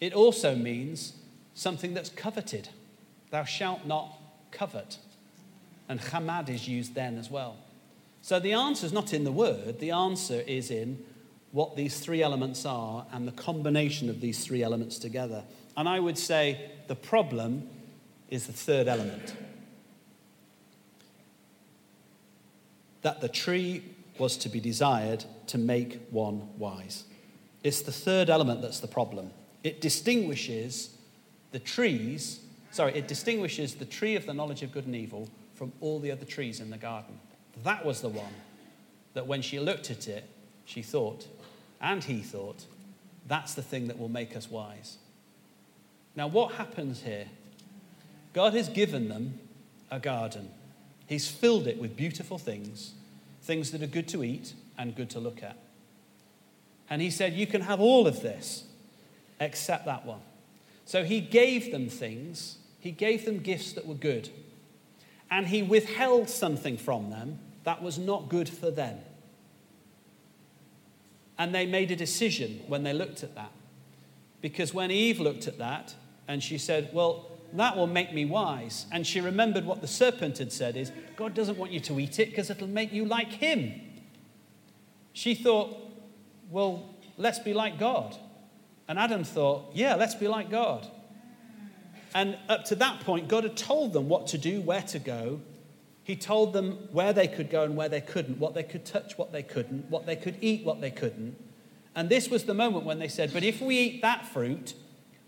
it 0.00 0.12
also 0.12 0.54
means 0.54 1.14
something 1.54 1.94
that's 1.94 2.10
coveted. 2.10 2.68
Thou 3.30 3.44
shalt 3.44 3.86
not 3.86 4.18
covet. 4.50 4.98
And 5.88 6.00
chamad 6.00 6.48
is 6.48 6.68
used 6.68 6.94
then 6.94 7.18
as 7.18 7.30
well. 7.30 7.56
So 8.22 8.38
the 8.38 8.52
answer 8.52 8.84
is 8.84 8.92
not 8.92 9.12
in 9.12 9.24
the 9.24 9.32
word, 9.32 9.78
the 9.78 9.90
answer 9.92 10.42
is 10.46 10.70
in 10.70 11.02
what 11.52 11.76
these 11.76 12.00
three 12.00 12.22
elements 12.22 12.66
are 12.66 13.06
and 13.12 13.26
the 13.26 13.32
combination 13.32 14.10
of 14.10 14.20
these 14.20 14.44
three 14.44 14.62
elements 14.62 14.98
together. 14.98 15.44
And 15.76 15.88
I 15.88 16.00
would 16.00 16.18
say 16.18 16.72
the 16.88 16.96
problem 16.96 17.68
is 18.28 18.46
the 18.46 18.52
third 18.52 18.88
element 18.88 19.34
that 23.02 23.20
the 23.20 23.28
tree 23.28 23.82
was 24.18 24.36
to 24.36 24.48
be 24.48 24.60
desired 24.60 25.24
to 25.46 25.56
make 25.56 26.00
one 26.10 26.48
wise. 26.58 27.04
It's 27.62 27.82
the 27.82 27.92
third 27.92 28.28
element 28.28 28.60
that's 28.60 28.80
the 28.80 28.88
problem. 28.88 29.30
It 29.62 29.80
distinguishes 29.80 30.96
the 31.52 31.58
trees, 31.58 32.40
sorry, 32.70 32.94
it 32.94 33.08
distinguishes 33.08 33.74
the 33.74 33.84
tree 33.84 34.16
of 34.16 34.26
the 34.26 34.34
knowledge 34.34 34.62
of 34.62 34.72
good 34.72 34.86
and 34.86 34.94
evil 34.94 35.28
from 35.54 35.72
all 35.80 35.98
the 35.98 36.10
other 36.10 36.24
trees 36.24 36.60
in 36.60 36.70
the 36.70 36.76
garden. 36.76 37.18
That 37.64 37.84
was 37.84 38.00
the 38.00 38.08
one 38.08 38.34
that 39.14 39.26
when 39.26 39.42
she 39.42 39.58
looked 39.58 39.90
at 39.90 40.06
it, 40.06 40.24
she 40.64 40.82
thought, 40.82 41.26
and 41.80 42.04
he 42.04 42.20
thought, 42.20 42.64
that's 43.26 43.54
the 43.54 43.62
thing 43.62 43.88
that 43.88 43.98
will 43.98 44.08
make 44.08 44.36
us 44.36 44.50
wise. 44.50 44.98
Now, 46.14 46.26
what 46.26 46.54
happens 46.54 47.02
here? 47.02 47.26
God 48.32 48.54
has 48.54 48.68
given 48.68 49.08
them 49.08 49.38
a 49.90 49.98
garden. 49.98 50.50
He's 51.06 51.28
filled 51.28 51.66
it 51.66 51.80
with 51.80 51.96
beautiful 51.96 52.38
things, 52.38 52.92
things 53.42 53.70
that 53.70 53.82
are 53.82 53.86
good 53.86 54.08
to 54.08 54.22
eat 54.22 54.52
and 54.76 54.94
good 54.94 55.10
to 55.10 55.20
look 55.20 55.42
at. 55.42 55.56
And 56.90 57.02
he 57.02 57.10
said, 57.10 57.34
You 57.34 57.46
can 57.46 57.62
have 57.62 57.80
all 57.80 58.06
of 58.06 58.22
this 58.22 58.64
except 59.40 59.84
that 59.86 60.06
one. 60.06 60.20
So 60.88 61.04
he 61.04 61.20
gave 61.20 61.70
them 61.70 61.90
things, 61.90 62.56
he 62.80 62.92
gave 62.92 63.26
them 63.26 63.40
gifts 63.40 63.74
that 63.74 63.84
were 63.84 63.94
good. 63.94 64.30
And 65.30 65.46
he 65.46 65.62
withheld 65.62 66.30
something 66.30 66.78
from 66.78 67.10
them 67.10 67.40
that 67.64 67.82
was 67.82 67.98
not 67.98 68.30
good 68.30 68.48
for 68.48 68.70
them. 68.70 68.96
And 71.36 71.54
they 71.54 71.66
made 71.66 71.90
a 71.90 71.96
decision 71.96 72.62
when 72.68 72.84
they 72.84 72.94
looked 72.94 73.22
at 73.22 73.34
that. 73.34 73.52
Because 74.40 74.72
when 74.72 74.90
Eve 74.90 75.20
looked 75.20 75.46
at 75.46 75.58
that 75.58 75.94
and 76.26 76.42
she 76.42 76.56
said, 76.56 76.88
Well, 76.94 77.32
that 77.52 77.76
will 77.76 77.86
make 77.86 78.14
me 78.14 78.24
wise. 78.24 78.86
And 78.90 79.06
she 79.06 79.20
remembered 79.20 79.66
what 79.66 79.82
the 79.82 79.86
serpent 79.86 80.38
had 80.38 80.54
said 80.54 80.74
is, 80.74 80.90
God 81.16 81.34
doesn't 81.34 81.58
want 81.58 81.70
you 81.70 81.80
to 81.80 82.00
eat 82.00 82.18
it 82.18 82.30
because 82.30 82.48
it'll 82.48 82.66
make 82.66 82.94
you 82.94 83.04
like 83.04 83.28
him. 83.28 83.78
She 85.12 85.34
thought, 85.34 85.76
Well, 86.50 86.94
let's 87.18 87.40
be 87.40 87.52
like 87.52 87.78
God. 87.78 88.16
And 88.88 88.98
Adam 88.98 89.22
thought, 89.22 89.70
yeah, 89.74 89.94
let's 89.94 90.14
be 90.14 90.28
like 90.28 90.50
God. 90.50 90.86
And 92.14 92.38
up 92.48 92.64
to 92.66 92.74
that 92.76 93.00
point, 93.00 93.28
God 93.28 93.44
had 93.44 93.56
told 93.56 93.92
them 93.92 94.08
what 94.08 94.28
to 94.28 94.38
do, 94.38 94.62
where 94.62 94.82
to 94.82 94.98
go. 94.98 95.40
He 96.04 96.16
told 96.16 96.54
them 96.54 96.88
where 96.90 97.12
they 97.12 97.28
could 97.28 97.50
go 97.50 97.64
and 97.64 97.76
where 97.76 97.90
they 97.90 98.00
couldn't, 98.00 98.38
what 98.38 98.54
they 98.54 98.62
could 98.62 98.86
touch, 98.86 99.18
what 99.18 99.30
they 99.30 99.42
couldn't, 99.42 99.90
what 99.90 100.06
they 100.06 100.16
could 100.16 100.36
eat, 100.40 100.64
what 100.64 100.80
they 100.80 100.90
couldn't. 100.90 101.36
And 101.94 102.08
this 102.08 102.30
was 102.30 102.44
the 102.44 102.54
moment 102.54 102.86
when 102.86 102.98
they 102.98 103.08
said, 103.08 103.32
But 103.34 103.44
if 103.44 103.60
we 103.60 103.78
eat 103.78 104.02
that 104.02 104.24
fruit, 104.24 104.72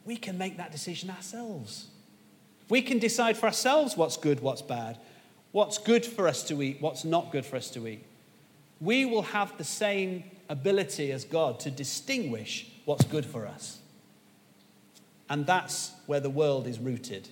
we 0.07 0.17
can 0.17 0.39
make 0.39 0.57
that 0.57 0.73
decision 0.73 1.11
ourselves. 1.11 1.89
We 2.71 2.81
can 2.81 2.99
decide 2.99 3.37
for 3.37 3.47
ourselves 3.47 3.97
what's 3.97 4.17
good, 4.17 4.41
what's 4.41 4.63
bad, 4.63 4.97
what's 5.53 5.77
good 5.77 6.07
for 6.07 6.27
us 6.27 6.43
to 6.45 6.63
eat, 6.63 6.81
what's 6.81 7.05
not 7.05 7.31
good 7.31 7.45
for 7.45 7.57
us 7.57 7.69
to 7.71 7.87
eat. 7.87 8.07
We 8.81 9.05
will 9.05 9.23
have 9.23 9.59
the 9.59 9.65
same 9.65 10.25
ability 10.49 11.13
as 11.13 11.25
God 11.25 11.61
to 11.61 11.71
distinguish 11.71 12.70
what's 12.85 13.05
good 13.05 13.27
for 13.27 13.47
us. 13.47 13.79
And 15.29 15.47
that's 15.47 15.93
where 16.07 16.21
the 16.21 16.31
world 16.31 16.67
is 16.67 16.79
rooted 16.79 17.29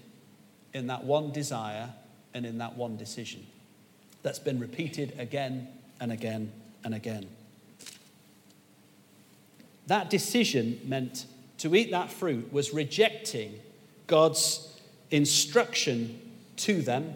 in 0.72 0.86
that 0.86 1.04
one 1.04 1.32
desire 1.32 1.90
and 2.34 2.46
in 2.46 2.58
that 2.58 2.76
one 2.76 2.96
decision 2.96 3.46
that's 4.22 4.38
been 4.38 4.60
repeated 4.60 5.14
again 5.18 5.68
and 6.00 6.12
again 6.12 6.52
and 6.84 6.94
again. 6.94 7.26
That 9.86 10.10
decision 10.10 10.80
meant 10.84 11.26
to 11.58 11.74
eat 11.74 11.90
that 11.90 12.12
fruit 12.12 12.52
was 12.52 12.72
rejecting 12.72 13.58
God's 14.06 14.78
instruction 15.10 16.20
to 16.58 16.82
them 16.82 17.14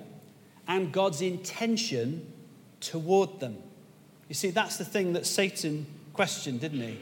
and 0.66 0.92
God's 0.92 1.20
intention 1.20 2.32
toward 2.80 3.40
them. 3.40 3.56
You 4.28 4.34
see, 4.34 4.50
that's 4.50 4.78
the 4.78 4.84
thing 4.84 5.12
that 5.12 5.26
Satan 5.26 5.86
questioned, 6.14 6.60
didn't 6.60 6.80
he? 6.80 6.98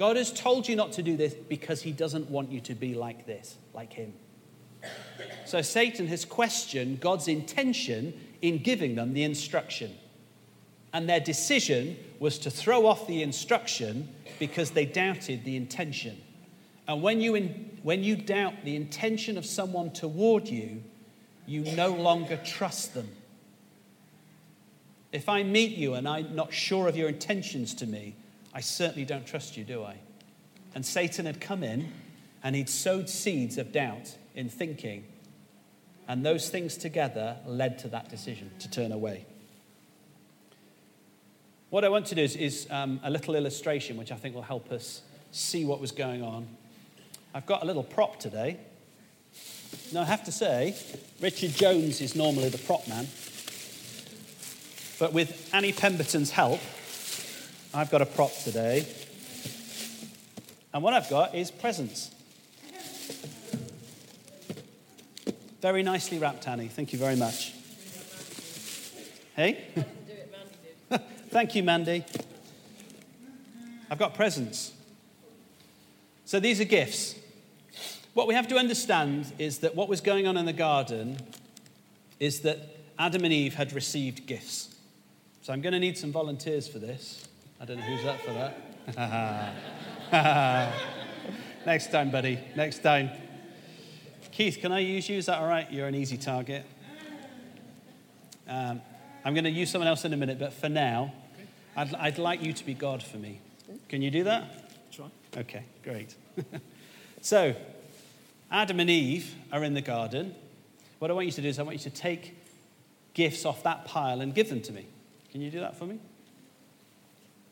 God 0.00 0.16
has 0.16 0.32
told 0.32 0.66
you 0.66 0.76
not 0.76 0.92
to 0.92 1.02
do 1.02 1.14
this 1.14 1.34
because 1.34 1.82
he 1.82 1.92
doesn't 1.92 2.30
want 2.30 2.50
you 2.50 2.62
to 2.62 2.74
be 2.74 2.94
like 2.94 3.26
this, 3.26 3.58
like 3.74 3.92
him. 3.92 4.14
So 5.44 5.60
Satan 5.60 6.06
has 6.06 6.24
questioned 6.24 7.00
God's 7.00 7.28
intention 7.28 8.18
in 8.40 8.62
giving 8.62 8.94
them 8.94 9.12
the 9.12 9.24
instruction. 9.24 9.94
And 10.94 11.06
their 11.06 11.20
decision 11.20 11.98
was 12.18 12.38
to 12.38 12.50
throw 12.50 12.86
off 12.86 13.06
the 13.06 13.22
instruction 13.22 14.08
because 14.38 14.70
they 14.70 14.86
doubted 14.86 15.44
the 15.44 15.54
intention. 15.54 16.18
And 16.88 17.02
when 17.02 17.20
you, 17.20 17.34
in, 17.34 17.78
when 17.82 18.02
you 18.02 18.16
doubt 18.16 18.54
the 18.64 18.76
intention 18.76 19.36
of 19.36 19.44
someone 19.44 19.90
toward 19.90 20.48
you, 20.48 20.82
you 21.44 21.60
no 21.76 21.90
longer 21.90 22.38
trust 22.42 22.94
them. 22.94 23.10
If 25.12 25.28
I 25.28 25.42
meet 25.42 25.76
you 25.76 25.92
and 25.92 26.08
I'm 26.08 26.34
not 26.34 26.54
sure 26.54 26.88
of 26.88 26.96
your 26.96 27.10
intentions 27.10 27.74
to 27.74 27.86
me, 27.86 28.14
I 28.52 28.60
certainly 28.60 29.04
don't 29.04 29.26
trust 29.26 29.56
you, 29.56 29.64
do 29.64 29.84
I? 29.84 29.96
And 30.74 30.84
Satan 30.84 31.26
had 31.26 31.40
come 31.40 31.62
in 31.62 31.92
and 32.42 32.56
he'd 32.56 32.68
sowed 32.68 33.08
seeds 33.08 33.58
of 33.58 33.72
doubt 33.72 34.16
in 34.34 34.48
thinking. 34.48 35.04
And 36.08 36.24
those 36.24 36.48
things 36.48 36.76
together 36.76 37.36
led 37.46 37.78
to 37.80 37.88
that 37.88 38.08
decision 38.08 38.50
to 38.60 38.70
turn 38.70 38.92
away. 38.92 39.26
What 41.70 41.84
I 41.84 41.88
want 41.88 42.06
to 42.06 42.16
do 42.16 42.22
is, 42.22 42.34
is 42.34 42.66
um, 42.70 42.98
a 43.04 43.10
little 43.10 43.36
illustration 43.36 43.96
which 43.96 44.10
I 44.10 44.16
think 44.16 44.34
will 44.34 44.42
help 44.42 44.72
us 44.72 45.02
see 45.30 45.64
what 45.64 45.80
was 45.80 45.92
going 45.92 46.22
on. 46.22 46.48
I've 47.32 47.46
got 47.46 47.62
a 47.62 47.66
little 47.66 47.84
prop 47.84 48.18
today. 48.18 48.56
Now, 49.92 50.00
I 50.00 50.04
have 50.04 50.24
to 50.24 50.32
say, 50.32 50.74
Richard 51.20 51.52
Jones 51.52 52.00
is 52.00 52.16
normally 52.16 52.48
the 52.48 52.58
prop 52.58 52.88
man. 52.88 53.06
But 54.98 55.12
with 55.12 55.48
Annie 55.54 55.72
Pemberton's 55.72 56.32
help, 56.32 56.60
I've 57.72 57.90
got 57.90 58.02
a 58.02 58.06
prop 58.06 58.32
today. 58.42 58.84
And 60.74 60.82
what 60.82 60.92
I've 60.92 61.08
got 61.08 61.36
is 61.36 61.52
presents. 61.52 62.10
Very 65.60 65.84
nicely 65.84 66.18
wrapped, 66.18 66.48
Annie. 66.48 66.66
Thank 66.66 66.92
you 66.92 66.98
very 66.98 67.14
much. 67.14 67.54
Hey? 69.36 69.68
Thank 71.30 71.54
you, 71.54 71.62
Mandy. 71.62 72.04
I've 73.88 73.98
got 73.98 74.14
presents. 74.14 74.72
So 76.24 76.40
these 76.40 76.60
are 76.60 76.64
gifts. 76.64 77.14
What 78.14 78.26
we 78.26 78.34
have 78.34 78.48
to 78.48 78.56
understand 78.56 79.32
is 79.38 79.58
that 79.58 79.76
what 79.76 79.88
was 79.88 80.00
going 80.00 80.26
on 80.26 80.36
in 80.36 80.44
the 80.44 80.52
garden 80.52 81.18
is 82.18 82.40
that 82.40 82.58
Adam 82.98 83.24
and 83.24 83.32
Eve 83.32 83.54
had 83.54 83.72
received 83.72 84.26
gifts. 84.26 84.74
So 85.42 85.52
I'm 85.52 85.60
going 85.60 85.72
to 85.72 85.78
need 85.78 85.96
some 85.96 86.10
volunteers 86.10 86.66
for 86.66 86.80
this. 86.80 87.28
I 87.60 87.66
don't 87.66 87.76
know 87.76 87.82
who's 87.82 88.06
up 88.06 88.18
for 88.20 88.32
that. 88.32 89.54
Next 91.66 91.92
time, 91.92 92.10
buddy. 92.10 92.40
Next 92.56 92.78
time. 92.78 93.10
Keith, 94.32 94.56
can 94.62 94.72
I 94.72 94.78
use 94.78 95.10
you? 95.10 95.18
Is 95.18 95.26
that 95.26 95.40
all 95.40 95.46
right? 95.46 95.70
You're 95.70 95.86
an 95.86 95.94
easy 95.94 96.16
target. 96.16 96.64
Um, 98.48 98.80
I'm 99.26 99.34
going 99.34 99.44
to 99.44 99.50
use 99.50 99.70
someone 99.70 99.88
else 99.88 100.06
in 100.06 100.14
a 100.14 100.16
minute, 100.16 100.38
but 100.38 100.54
for 100.54 100.70
now, 100.70 101.12
I'd, 101.76 101.94
I'd 101.96 102.18
like 102.18 102.42
you 102.42 102.54
to 102.54 102.64
be 102.64 102.72
God 102.72 103.02
for 103.02 103.18
me. 103.18 103.42
Can 103.90 104.00
you 104.00 104.10
do 104.10 104.24
that? 104.24 104.90
Try. 104.90 105.10
Okay, 105.36 105.64
great. 105.84 106.14
so, 107.20 107.54
Adam 108.50 108.80
and 108.80 108.88
Eve 108.88 109.34
are 109.52 109.62
in 109.64 109.74
the 109.74 109.82
garden. 109.82 110.34
What 110.98 111.10
I 111.10 111.14
want 111.14 111.26
you 111.26 111.32
to 111.32 111.42
do 111.42 111.48
is, 111.48 111.58
I 111.58 111.62
want 111.62 111.76
you 111.76 111.90
to 111.90 111.96
take 111.96 112.38
gifts 113.12 113.44
off 113.44 113.64
that 113.64 113.84
pile 113.84 114.22
and 114.22 114.34
give 114.34 114.48
them 114.48 114.62
to 114.62 114.72
me. 114.72 114.86
Can 115.30 115.42
you 115.42 115.50
do 115.50 115.60
that 115.60 115.76
for 115.76 115.84
me? 115.84 116.00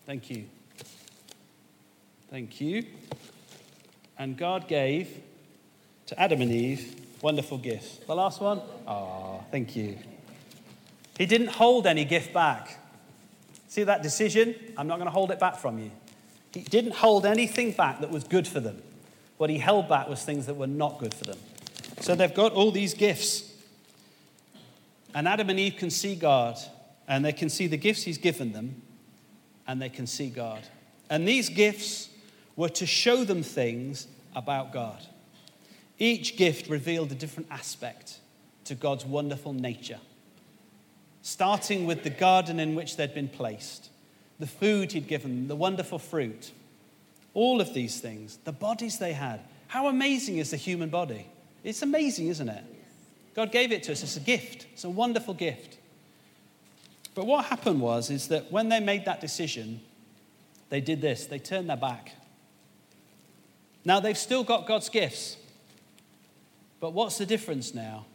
Thank 0.09 0.31
you. 0.31 0.47
Thank 2.31 2.63
you. 2.63 2.87
And 4.19 4.39
God 4.39 4.67
gave 4.67 5.21
to 6.07 6.19
Adam 6.19 6.41
and 6.41 6.51
Eve 6.51 6.99
wonderful 7.21 7.59
gifts. 7.59 7.99
The 8.07 8.15
last 8.15 8.41
one? 8.41 8.63
Ah, 8.87 9.41
thank 9.51 9.77
you. 9.77 9.99
He 11.19 11.27
didn't 11.27 11.49
hold 11.49 11.87
any 11.87 12.07
gift 12.07 12.33
back. 12.33 12.79
See 13.69 13.83
that 13.83 14.03
decision? 14.03 14.55
I'm 14.79 14.87
not 14.87 14.97
going 14.97 15.09
to 15.09 15.13
hold 15.13 15.31
it 15.31 15.39
back 15.39 15.59
from 15.59 15.79
you. 15.79 15.91
He 16.55 16.63
didn't 16.63 16.95
hold 16.95 17.27
anything 17.27 17.73
back 17.73 18.01
that 18.01 18.11
was 18.11 18.25
good 18.25 18.49
for 18.49 18.61
them. 18.61 18.81
What 19.37 19.51
he 19.51 19.59
held 19.59 19.91
back 19.91 20.09
was 20.09 20.25
things 20.25 20.47
that 20.47 20.55
were 20.55 20.67
not 20.67 20.99
good 20.99 21.13
for 21.13 21.25
them. 21.25 21.39
So 22.01 22.15
they've 22.15 22.33
got 22.33 22.53
all 22.53 22.71
these 22.71 22.95
gifts. 22.95 23.53
And 25.15 25.29
Adam 25.29 25.51
and 25.51 25.61
Eve 25.61 25.77
can 25.77 25.91
see 25.91 26.15
God, 26.15 26.57
and 27.07 27.23
they 27.23 27.35
can 27.35 27.51
see 27.51 27.67
the 27.67 27.77
gifts 27.77 28.05
he's 28.05 28.17
given 28.17 28.53
them, 28.53 28.81
and 29.69 29.81
they 29.81 29.89
can 29.89 30.07
see 30.07 30.31
God. 30.31 30.63
And 31.11 31.29
these 31.29 31.49
gifts 31.49 32.09
were 32.57 32.71
to 32.71 32.87
show 32.87 33.23
them 33.23 33.45
things 33.45 34.09
about 34.35 34.73
God. 34.73 35.07
Each 35.99 36.37
gift 36.37 36.69
revealed 36.69 37.13
a 37.13 37.15
different 37.15 37.49
aspect 37.51 38.19
to 38.65 38.75
God's 38.75 39.05
wonderful 39.05 39.53
nature. 39.53 40.01
starting 41.23 41.87
with 41.87 42.05
the 42.05 42.11
garden 42.11 42.59
in 42.59 42.75
which 42.75 42.97
they'd 42.97 43.15
been 43.15 43.29
placed, 43.29 43.91
the 44.39 44.47
food 44.47 44.93
he'd 44.93 45.09
given 45.09 45.35
them, 45.37 45.49
the 45.49 45.57
wonderful 45.57 45.99
fruit, 45.99 46.53
all 47.35 47.61
of 47.61 47.75
these 47.75 48.01
things, 48.01 48.39
the 48.45 48.53
bodies 48.53 48.99
they 48.99 49.13
had. 49.13 49.41
How 49.67 49.89
amazing 49.89 50.39
is 50.39 50.51
the 50.51 50.57
human 50.57 50.89
body? 50.89 51.27
It's 51.65 51.83
amazing, 51.83 52.29
isn't 52.29 52.49
it? 52.49 52.65
God 53.35 53.53
gave 53.53 53.73
it 53.73 53.83
to 53.85 53.93
us. 53.93 54.03
It's 54.03 54.17
a 54.17 54.21
gift. 54.21 54.67
It's 54.73 54.85
a 54.85 54.91
wonderful 54.91 55.35
gift. 55.35 55.78
But 57.19 57.27
what 57.27 57.47
happened 57.47 57.81
was 57.81 58.11
is 58.11 58.29
that 58.29 58.53
when 58.53 58.69
they 58.69 58.79
made 58.79 59.07
that 59.07 59.21
decision, 59.21 59.81
they 60.69 60.81
did 60.81 61.01
this. 61.01 61.27
They 61.27 61.41
turned 61.41 61.69
their 61.69 61.77
back. 61.77 62.13
Now 63.85 63.99
they've 63.99 64.17
still 64.17 64.45
got 64.45 64.69
God's 64.69 64.89
gifts. 64.89 65.37
But 66.79 66.93
what's 66.93 67.19
the 67.19 67.27
difference 67.27 67.75
now? 67.75 68.07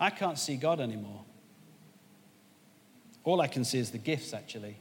I 0.00 0.10
can't 0.10 0.36
see 0.36 0.56
God 0.56 0.80
anymore. 0.80 1.20
All 3.22 3.40
I 3.40 3.46
can 3.46 3.64
see 3.64 3.78
is 3.78 3.92
the 3.92 3.98
gifts, 3.98 4.34
actually. 4.34 4.78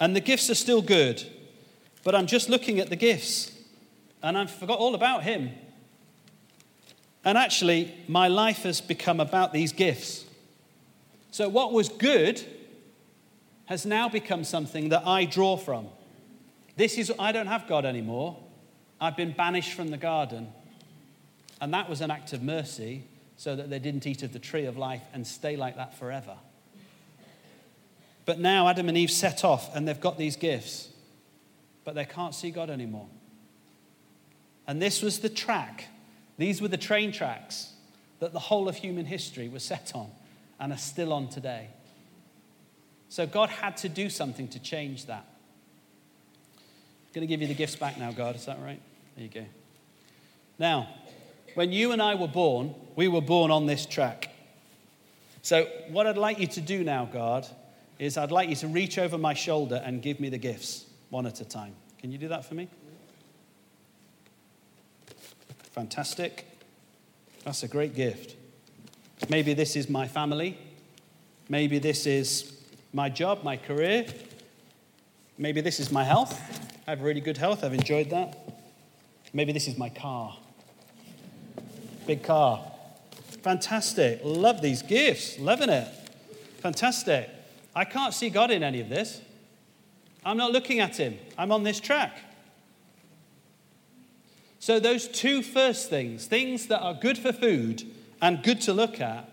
And 0.00 0.16
the 0.16 0.20
gifts 0.20 0.48
are 0.48 0.54
still 0.54 0.80
good, 0.80 1.22
but 2.04 2.14
I'm 2.14 2.26
just 2.26 2.48
looking 2.48 2.80
at 2.80 2.88
the 2.88 2.96
gifts 2.96 3.52
and 4.22 4.38
I've 4.38 4.50
forgot 4.50 4.78
all 4.78 4.94
about 4.94 5.24
Him. 5.24 5.50
And 7.22 7.36
actually, 7.36 7.94
my 8.08 8.28
life 8.28 8.62
has 8.62 8.80
become 8.80 9.20
about 9.20 9.52
these 9.52 9.74
gifts. 9.74 10.24
So, 11.30 11.48
what 11.48 11.72
was 11.72 11.88
good 11.88 12.42
has 13.68 13.84
now 13.84 14.08
become 14.08 14.44
something 14.44 14.88
that 14.88 15.06
I 15.06 15.26
draw 15.26 15.58
from. 15.58 15.88
This 16.76 16.96
is, 16.96 17.12
I 17.18 17.32
don't 17.32 17.48
have 17.48 17.68
God 17.68 17.84
anymore. 17.84 18.38
I've 18.98 19.16
been 19.16 19.32
banished 19.32 19.74
from 19.74 19.88
the 19.88 19.98
garden. 19.98 20.48
And 21.60 21.74
that 21.74 21.90
was 21.90 22.00
an 22.00 22.10
act 22.10 22.32
of 22.32 22.42
mercy 22.42 23.04
so 23.36 23.54
that 23.54 23.68
they 23.68 23.78
didn't 23.78 24.06
eat 24.06 24.22
of 24.22 24.32
the 24.32 24.38
tree 24.38 24.64
of 24.64 24.78
life 24.78 25.02
and 25.12 25.26
stay 25.26 25.54
like 25.56 25.76
that 25.76 25.98
forever. 25.98 26.36
But 28.24 28.38
now 28.38 28.68
Adam 28.68 28.88
and 28.88 28.96
Eve 28.96 29.10
set 29.10 29.44
off 29.44 29.74
and 29.76 29.86
they've 29.86 30.00
got 30.00 30.16
these 30.16 30.36
gifts, 30.36 30.88
but 31.84 31.94
they 31.94 32.06
can't 32.06 32.34
see 32.34 32.50
God 32.50 32.70
anymore. 32.70 33.08
And 34.66 34.80
this 34.80 35.02
was 35.02 35.18
the 35.18 35.28
track, 35.28 35.88
these 36.38 36.62
were 36.62 36.68
the 36.68 36.78
train 36.78 37.12
tracks 37.12 37.72
that 38.20 38.32
the 38.32 38.38
whole 38.38 38.66
of 38.66 38.76
human 38.76 39.04
history 39.04 39.48
was 39.48 39.62
set 39.62 39.92
on 39.94 40.10
and 40.60 40.72
are 40.72 40.78
still 40.78 41.12
on 41.12 41.28
today. 41.28 41.68
So 43.08 43.26
God 43.26 43.48
had 43.48 43.76
to 43.78 43.88
do 43.88 44.10
something 44.10 44.48
to 44.48 44.58
change 44.58 45.06
that. 45.06 45.24
I'm 46.56 47.12
going 47.14 47.26
to 47.26 47.26
give 47.26 47.40
you 47.40 47.48
the 47.48 47.54
gifts 47.54 47.76
back 47.76 47.98
now, 47.98 48.12
God. 48.12 48.36
Is 48.36 48.46
that 48.46 48.58
right? 48.62 48.80
There 49.16 49.24
you 49.24 49.30
go. 49.30 49.46
Now, 50.58 50.88
when 51.54 51.72
you 51.72 51.92
and 51.92 52.02
I 52.02 52.14
were 52.14 52.28
born, 52.28 52.74
we 52.96 53.08
were 53.08 53.22
born 53.22 53.50
on 53.50 53.66
this 53.66 53.86
track. 53.86 54.30
So, 55.42 55.66
what 55.88 56.06
I'd 56.06 56.18
like 56.18 56.38
you 56.38 56.46
to 56.48 56.60
do 56.60 56.84
now, 56.84 57.06
God, 57.06 57.46
is 57.98 58.16
I'd 58.16 58.30
like 58.30 58.48
you 58.48 58.56
to 58.56 58.68
reach 58.68 58.98
over 58.98 59.16
my 59.16 59.34
shoulder 59.34 59.80
and 59.84 60.02
give 60.02 60.20
me 60.20 60.28
the 60.28 60.38
gifts 60.38 60.84
one 61.10 61.26
at 61.26 61.40
a 61.40 61.44
time. 61.44 61.74
Can 61.98 62.12
you 62.12 62.18
do 62.18 62.28
that 62.28 62.44
for 62.44 62.54
me? 62.54 62.68
Fantastic. 65.72 66.46
That's 67.44 67.62
a 67.62 67.68
great 67.68 67.94
gift. 67.94 68.36
Maybe 69.28 69.54
this 69.54 69.76
is 69.76 69.88
my 69.88 70.06
family. 70.06 70.58
Maybe 71.48 71.78
this 71.78 72.06
is 72.06 72.62
my 72.92 73.08
job, 73.08 73.42
my 73.42 73.56
career. 73.56 74.06
Maybe 75.36 75.60
this 75.60 75.80
is 75.80 75.90
my 75.90 76.04
health. 76.04 76.40
I 76.86 76.90
have 76.90 77.02
really 77.02 77.20
good 77.20 77.36
health. 77.36 77.64
I've 77.64 77.74
enjoyed 77.74 78.10
that. 78.10 78.38
Maybe 79.32 79.52
this 79.52 79.68
is 79.68 79.76
my 79.76 79.88
car. 79.88 80.36
Big 82.06 82.22
car. 82.22 82.72
Fantastic. 83.42 84.20
Love 84.24 84.62
these 84.62 84.82
gifts. 84.82 85.38
Loving 85.38 85.68
it. 85.68 85.88
Fantastic. 86.60 87.28
I 87.74 87.84
can't 87.84 88.14
see 88.14 88.30
God 88.30 88.50
in 88.50 88.62
any 88.62 88.80
of 88.80 88.88
this. 88.88 89.20
I'm 90.24 90.36
not 90.36 90.52
looking 90.52 90.80
at 90.80 90.96
Him. 90.96 91.18
I'm 91.36 91.52
on 91.52 91.62
this 91.62 91.80
track. 91.80 92.18
So, 94.58 94.80
those 94.80 95.06
two 95.06 95.42
first 95.42 95.88
things, 95.88 96.26
things 96.26 96.66
that 96.66 96.80
are 96.80 96.94
good 96.94 97.16
for 97.16 97.32
food 97.32 97.84
and 98.20 98.42
good 98.42 98.60
to 98.62 98.72
look 98.72 99.00
at, 99.00 99.28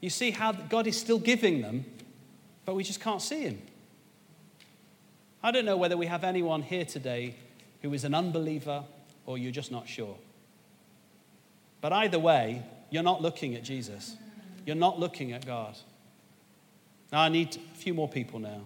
you 0.00 0.10
see 0.10 0.30
how 0.30 0.52
God 0.52 0.86
is 0.86 0.98
still 0.98 1.18
giving 1.18 1.60
them, 1.60 1.84
but 2.64 2.74
we 2.74 2.84
just 2.84 3.00
can't 3.00 3.22
see 3.22 3.42
Him. 3.42 3.62
I 5.42 5.50
don't 5.50 5.64
know 5.64 5.76
whether 5.76 5.96
we 5.96 6.06
have 6.06 6.24
anyone 6.24 6.62
here 6.62 6.84
today 6.84 7.34
who 7.82 7.92
is 7.94 8.04
an 8.04 8.14
unbeliever 8.14 8.84
or 9.26 9.38
you're 9.38 9.52
just 9.52 9.70
not 9.70 9.88
sure. 9.88 10.16
But 11.80 11.92
either 11.92 12.18
way, 12.18 12.62
you're 12.90 13.02
not 13.02 13.22
looking 13.22 13.54
at 13.54 13.62
Jesus. 13.62 14.16
You're 14.66 14.76
not 14.76 14.98
looking 14.98 15.32
at 15.32 15.46
God. 15.46 15.76
Now, 17.12 17.20
I 17.20 17.28
need 17.28 17.56
a 17.56 17.78
few 17.78 17.94
more 17.94 18.08
people 18.08 18.38
now. 18.38 18.62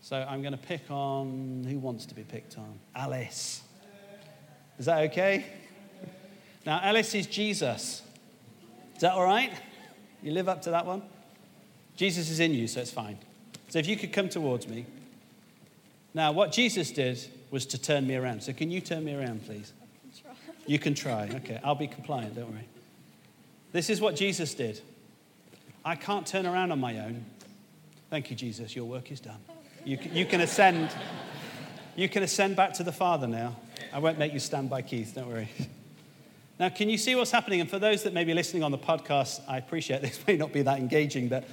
So 0.00 0.16
I'm 0.28 0.42
going 0.42 0.52
to 0.52 0.58
pick 0.58 0.90
on 0.90 1.64
who 1.66 1.78
wants 1.78 2.06
to 2.06 2.14
be 2.14 2.22
picked 2.22 2.58
on? 2.58 2.78
Alice. 2.94 3.62
Is 4.78 4.86
that 4.86 4.98
okay? 5.10 5.46
Now, 6.66 6.80
Alice 6.82 7.14
is 7.14 7.26
Jesus. 7.26 8.02
That 9.04 9.12
all 9.12 9.24
right? 9.24 9.52
You 10.22 10.32
live 10.32 10.48
up 10.48 10.62
to 10.62 10.70
that 10.70 10.86
one? 10.86 11.02
Jesus 11.94 12.30
is 12.30 12.40
in 12.40 12.54
you, 12.54 12.66
so 12.66 12.80
it's 12.80 12.90
fine. 12.90 13.18
So 13.68 13.78
if 13.78 13.86
you 13.86 13.98
could 13.98 14.14
come 14.14 14.30
towards 14.30 14.66
me. 14.66 14.86
Now, 16.14 16.32
what 16.32 16.52
Jesus 16.52 16.90
did 16.90 17.22
was 17.50 17.66
to 17.66 17.78
turn 17.78 18.06
me 18.06 18.16
around. 18.16 18.42
So 18.42 18.54
can 18.54 18.70
you 18.70 18.80
turn 18.80 19.04
me 19.04 19.14
around, 19.14 19.44
please? 19.44 19.74
You 20.66 20.78
can 20.78 20.94
try. 20.94 21.28
Okay, 21.34 21.60
I'll 21.62 21.74
be 21.74 21.86
compliant, 21.86 22.34
don't 22.34 22.50
worry. 22.50 22.66
This 23.72 23.90
is 23.90 24.00
what 24.00 24.16
Jesus 24.16 24.54
did. 24.54 24.80
I 25.84 25.96
can't 25.96 26.26
turn 26.26 26.46
around 26.46 26.72
on 26.72 26.80
my 26.80 26.98
own. 27.00 27.26
Thank 28.08 28.30
you, 28.30 28.36
Jesus. 28.36 28.74
Your 28.74 28.86
work 28.86 29.12
is 29.12 29.20
done. 29.20 29.42
You 29.84 29.98
can, 29.98 30.16
you 30.16 30.24
can 30.24 30.40
ascend. 30.40 30.88
You 31.94 32.08
can 32.08 32.22
ascend 32.22 32.56
back 32.56 32.72
to 32.72 32.82
the 32.82 32.90
Father 32.90 33.26
now. 33.26 33.54
I 33.92 33.98
won't 33.98 34.18
make 34.18 34.32
you 34.32 34.40
stand 34.40 34.70
by 34.70 34.80
Keith, 34.80 35.12
don't 35.14 35.28
worry. 35.28 35.50
Now, 36.58 36.68
can 36.68 36.88
you 36.88 36.98
see 36.98 37.16
what's 37.16 37.32
happening? 37.32 37.60
And 37.60 37.68
for 37.68 37.78
those 37.78 38.04
that 38.04 38.12
may 38.12 38.24
be 38.24 38.32
listening 38.32 38.62
on 38.62 38.70
the 38.70 38.78
podcast, 38.78 39.40
I 39.48 39.58
appreciate 39.58 40.02
this 40.02 40.24
may 40.26 40.36
not 40.36 40.52
be 40.52 40.62
that 40.62 40.78
engaging, 40.78 41.28
but 41.28 41.44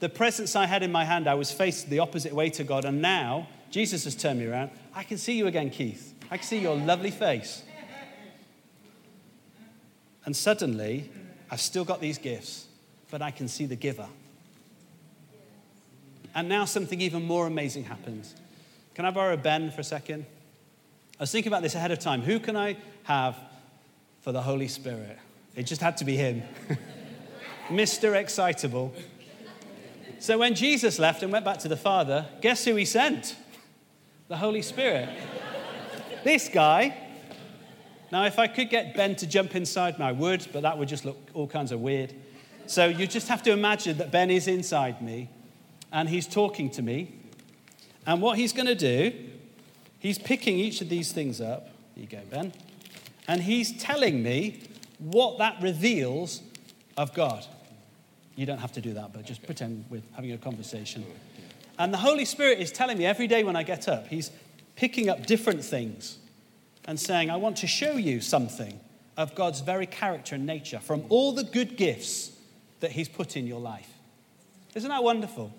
the 0.00 0.08
presents 0.08 0.56
I 0.56 0.66
had 0.66 0.82
in 0.82 0.92
my 0.92 1.04
hand, 1.04 1.28
I 1.28 1.34
was 1.34 1.50
faced 1.50 1.90
the 1.90 2.00
opposite 2.00 2.32
way 2.32 2.50
to 2.50 2.64
God. 2.64 2.84
And 2.84 3.00
now, 3.02 3.48
Jesus 3.70 4.04
has 4.04 4.14
turned 4.14 4.40
me 4.40 4.46
around. 4.46 4.70
I 4.94 5.02
can 5.02 5.18
see 5.18 5.36
you 5.36 5.46
again, 5.46 5.70
Keith. 5.70 6.14
I 6.30 6.36
can 6.36 6.46
see 6.46 6.58
your 6.58 6.76
lovely 6.76 7.10
face. 7.10 7.62
And 10.24 10.36
suddenly, 10.36 11.10
I've 11.50 11.60
still 11.60 11.84
got 11.84 12.00
these 12.00 12.18
gifts, 12.18 12.66
but 13.10 13.22
I 13.22 13.30
can 13.30 13.48
see 13.48 13.66
the 13.66 13.76
giver. 13.76 14.08
And 16.34 16.48
now 16.48 16.66
something 16.66 17.00
even 17.00 17.22
more 17.22 17.46
amazing 17.46 17.84
happens. 17.84 18.34
Can 18.94 19.04
I 19.04 19.10
borrow 19.10 19.36
Ben 19.36 19.70
for 19.70 19.80
a 19.80 19.84
second? 19.84 20.26
I 21.18 21.22
was 21.22 21.32
thinking 21.32 21.50
about 21.50 21.62
this 21.62 21.74
ahead 21.74 21.90
of 21.90 21.98
time. 21.98 22.20
Who 22.22 22.38
can 22.38 22.56
I 22.56 22.76
have 23.04 23.36
for 24.20 24.32
the 24.32 24.42
Holy 24.42 24.68
Spirit? 24.68 25.18
It 25.54 25.64
just 25.64 25.80
had 25.80 25.96
to 25.98 26.04
be 26.04 26.16
him. 26.16 26.42
Mr. 27.68 28.14
Excitable. 28.14 28.94
So 30.18 30.38
when 30.38 30.54
Jesus 30.54 30.98
left 30.98 31.22
and 31.22 31.32
went 31.32 31.44
back 31.44 31.58
to 31.58 31.68
the 31.68 31.76
Father, 31.76 32.26
guess 32.40 32.64
who 32.64 32.74
he 32.76 32.84
sent? 32.84 33.36
The 34.28 34.36
Holy 34.36 34.62
Spirit. 34.62 35.08
this 36.24 36.48
guy 36.48 37.08
now, 38.10 38.24
if 38.24 38.38
I 38.38 38.46
could 38.46 38.70
get 38.70 38.94
Ben 38.94 39.14
to 39.16 39.26
jump 39.26 39.54
inside 39.54 40.00
I 40.00 40.12
would, 40.12 40.46
but 40.52 40.62
that 40.62 40.78
would 40.78 40.88
just 40.88 41.04
look 41.04 41.18
all 41.34 41.46
kinds 41.46 41.72
of 41.72 41.80
weird. 41.80 42.14
So 42.66 42.86
you 42.86 43.06
just 43.06 43.28
have 43.28 43.42
to 43.42 43.52
imagine 43.52 43.98
that 43.98 44.10
Ben 44.10 44.30
is 44.30 44.48
inside 44.48 45.02
me 45.02 45.28
and 45.92 46.08
he's 46.08 46.26
talking 46.26 46.70
to 46.70 46.82
me. 46.82 47.14
And 48.06 48.22
what 48.22 48.38
he's 48.38 48.52
going 48.52 48.66
to 48.66 48.74
do, 48.74 49.12
he's 49.98 50.18
picking 50.18 50.58
each 50.58 50.80
of 50.80 50.88
these 50.88 51.12
things 51.12 51.40
up. 51.40 51.68
Here 51.94 52.04
you 52.04 52.08
go, 52.08 52.20
Ben. 52.30 52.52
And 53.28 53.42
he's 53.42 53.80
telling 53.80 54.22
me 54.22 54.60
what 54.98 55.38
that 55.38 55.62
reveals 55.62 56.42
of 56.96 57.14
God. 57.14 57.46
You 58.34 58.46
don't 58.46 58.58
have 58.58 58.72
to 58.72 58.80
do 58.80 58.94
that, 58.94 59.12
but 59.12 59.24
just 59.24 59.42
pretend 59.44 59.84
we're 59.90 60.02
having 60.14 60.32
a 60.32 60.38
conversation. 60.38 61.04
And 61.78 61.92
the 61.92 61.98
Holy 61.98 62.24
Spirit 62.24 62.58
is 62.58 62.72
telling 62.72 62.98
me 62.98 63.06
every 63.06 63.28
day 63.28 63.44
when 63.44 63.54
I 63.54 63.62
get 63.62 63.86
up, 63.86 64.08
he's 64.08 64.32
picking 64.74 65.08
up 65.08 65.26
different 65.26 65.64
things 65.64 66.18
and 66.86 66.98
saying, 66.98 67.30
I 67.30 67.36
want 67.36 67.58
to 67.58 67.66
show 67.66 67.92
you 67.92 68.20
something 68.20 68.80
of 69.18 69.34
God's 69.34 69.60
very 69.60 69.86
character 69.86 70.36
and 70.36 70.46
nature 70.46 70.78
from 70.78 71.04
all 71.08 71.32
the 71.32 71.44
good 71.44 71.76
gifts 71.76 72.30
that 72.80 72.92
He's 72.92 73.08
put 73.08 73.36
in 73.36 73.46
your 73.46 73.60
life. 73.60 73.90
Isn't 74.74 74.88
that 74.88 75.02
wonderful? 75.02 75.52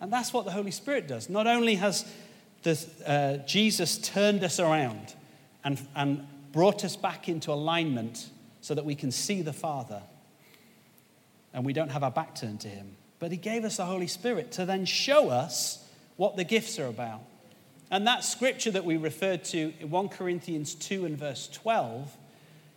And 0.00 0.12
that's 0.12 0.32
what 0.32 0.44
the 0.44 0.50
Holy 0.50 0.70
Spirit 0.70 1.08
does. 1.08 1.30
Not 1.30 1.46
only 1.46 1.76
has 1.76 2.04
the, 2.62 2.78
uh, 3.06 3.46
Jesus 3.46 3.96
turned 3.98 4.44
us 4.44 4.60
around 4.60 5.14
and, 5.64 5.80
and 5.96 6.26
brought 6.54 6.84
us 6.84 6.94
back 6.94 7.28
into 7.28 7.50
alignment 7.50 8.30
so 8.60 8.76
that 8.76 8.84
we 8.84 8.94
can 8.94 9.10
see 9.10 9.42
the 9.42 9.52
Father 9.52 10.00
and 11.52 11.66
we 11.66 11.72
don't 11.72 11.90
have 11.90 12.04
our 12.04 12.12
back 12.12 12.36
turned 12.36 12.60
to 12.60 12.68
Him, 12.68 12.96
but 13.18 13.32
He 13.32 13.36
gave 13.36 13.64
us 13.64 13.78
the 13.78 13.84
Holy 13.84 14.06
Spirit 14.06 14.52
to 14.52 14.64
then 14.64 14.84
show 14.84 15.30
us 15.30 15.84
what 16.16 16.36
the 16.36 16.44
gifts 16.44 16.78
are 16.78 16.86
about. 16.86 17.22
And 17.90 18.06
that 18.06 18.22
scripture 18.22 18.70
that 18.70 18.84
we 18.84 18.96
referred 18.96 19.44
to 19.46 19.72
in 19.80 19.90
1 19.90 20.08
Corinthians 20.10 20.76
2 20.76 21.04
and 21.04 21.18
verse 21.18 21.48
12, 21.52 22.16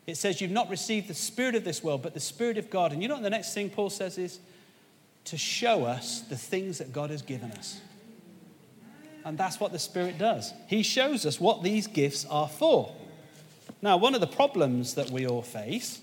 it 0.07 0.17
says, 0.17 0.41
You've 0.41 0.49
not 0.49 0.69
received 0.71 1.07
the 1.07 1.13
spirit 1.13 1.53
of 1.53 1.63
this 1.63 1.83
world, 1.83 2.01
but 2.01 2.15
the 2.15 2.19
spirit 2.19 2.57
of 2.57 2.71
God. 2.71 2.93
And 2.93 3.03
you 3.03 3.07
know 3.07 3.13
what 3.15 3.23
the 3.23 3.29
next 3.29 3.53
thing 3.53 3.69
Paul 3.69 3.91
says 3.91 4.17
is, 4.17 4.39
to 5.25 5.37
show 5.37 5.85
us 5.85 6.21
the 6.21 6.37
things 6.37 6.79
that 6.79 6.91
God 6.91 7.11
has 7.11 7.21
given 7.21 7.51
us. 7.51 7.79
And 9.23 9.37
that's 9.37 9.59
what 9.59 9.71
the 9.73 9.79
Spirit 9.79 10.17
does. 10.17 10.53
He 10.67 10.83
shows 10.83 11.25
us 11.25 11.39
what 11.39 11.61
these 11.61 11.85
gifts 11.85 12.25
are 12.25 12.47
for. 12.47 12.95
Now, 13.81 13.97
one 13.97 14.15
of 14.15 14.21
the 14.21 14.27
problems 14.27 14.95
that 14.95 15.09
we 15.09 15.27
all 15.27 15.41
face, 15.41 15.99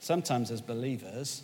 sometimes 0.00 0.50
as 0.50 0.60
believers, 0.60 1.42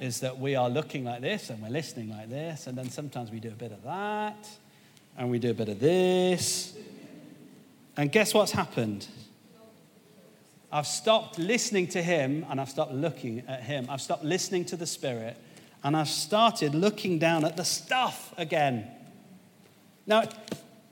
is 0.00 0.20
that 0.20 0.38
we 0.38 0.54
are 0.54 0.70
looking 0.70 1.04
like 1.04 1.20
this 1.20 1.50
and 1.50 1.60
we're 1.60 1.68
listening 1.68 2.10
like 2.10 2.30
this, 2.30 2.66
and 2.66 2.78
then 2.78 2.88
sometimes 2.88 3.30
we 3.30 3.40
do 3.40 3.48
a 3.48 3.52
bit 3.52 3.72
of 3.72 3.82
that, 3.82 4.48
and 5.16 5.30
we 5.30 5.38
do 5.38 5.50
a 5.50 5.54
bit 5.54 5.68
of 5.68 5.80
this. 5.80 6.74
And 7.96 8.12
guess 8.12 8.32
what's 8.32 8.52
happened? 8.52 9.06
I've 10.70 10.86
stopped 10.86 11.38
listening 11.38 11.88
to 11.88 12.02
him 12.02 12.46
and 12.48 12.60
I've 12.60 12.68
stopped 12.68 12.92
looking 12.92 13.42
at 13.48 13.62
him. 13.62 13.86
I've 13.88 14.02
stopped 14.02 14.22
listening 14.22 14.66
to 14.66 14.76
the 14.76 14.86
Spirit 14.86 15.36
and 15.82 15.96
I've 15.96 16.08
started 16.08 16.74
looking 16.74 17.18
down 17.18 17.44
at 17.44 17.56
the 17.56 17.64
stuff 17.64 18.34
again. 18.36 18.86
Now, 20.06 20.24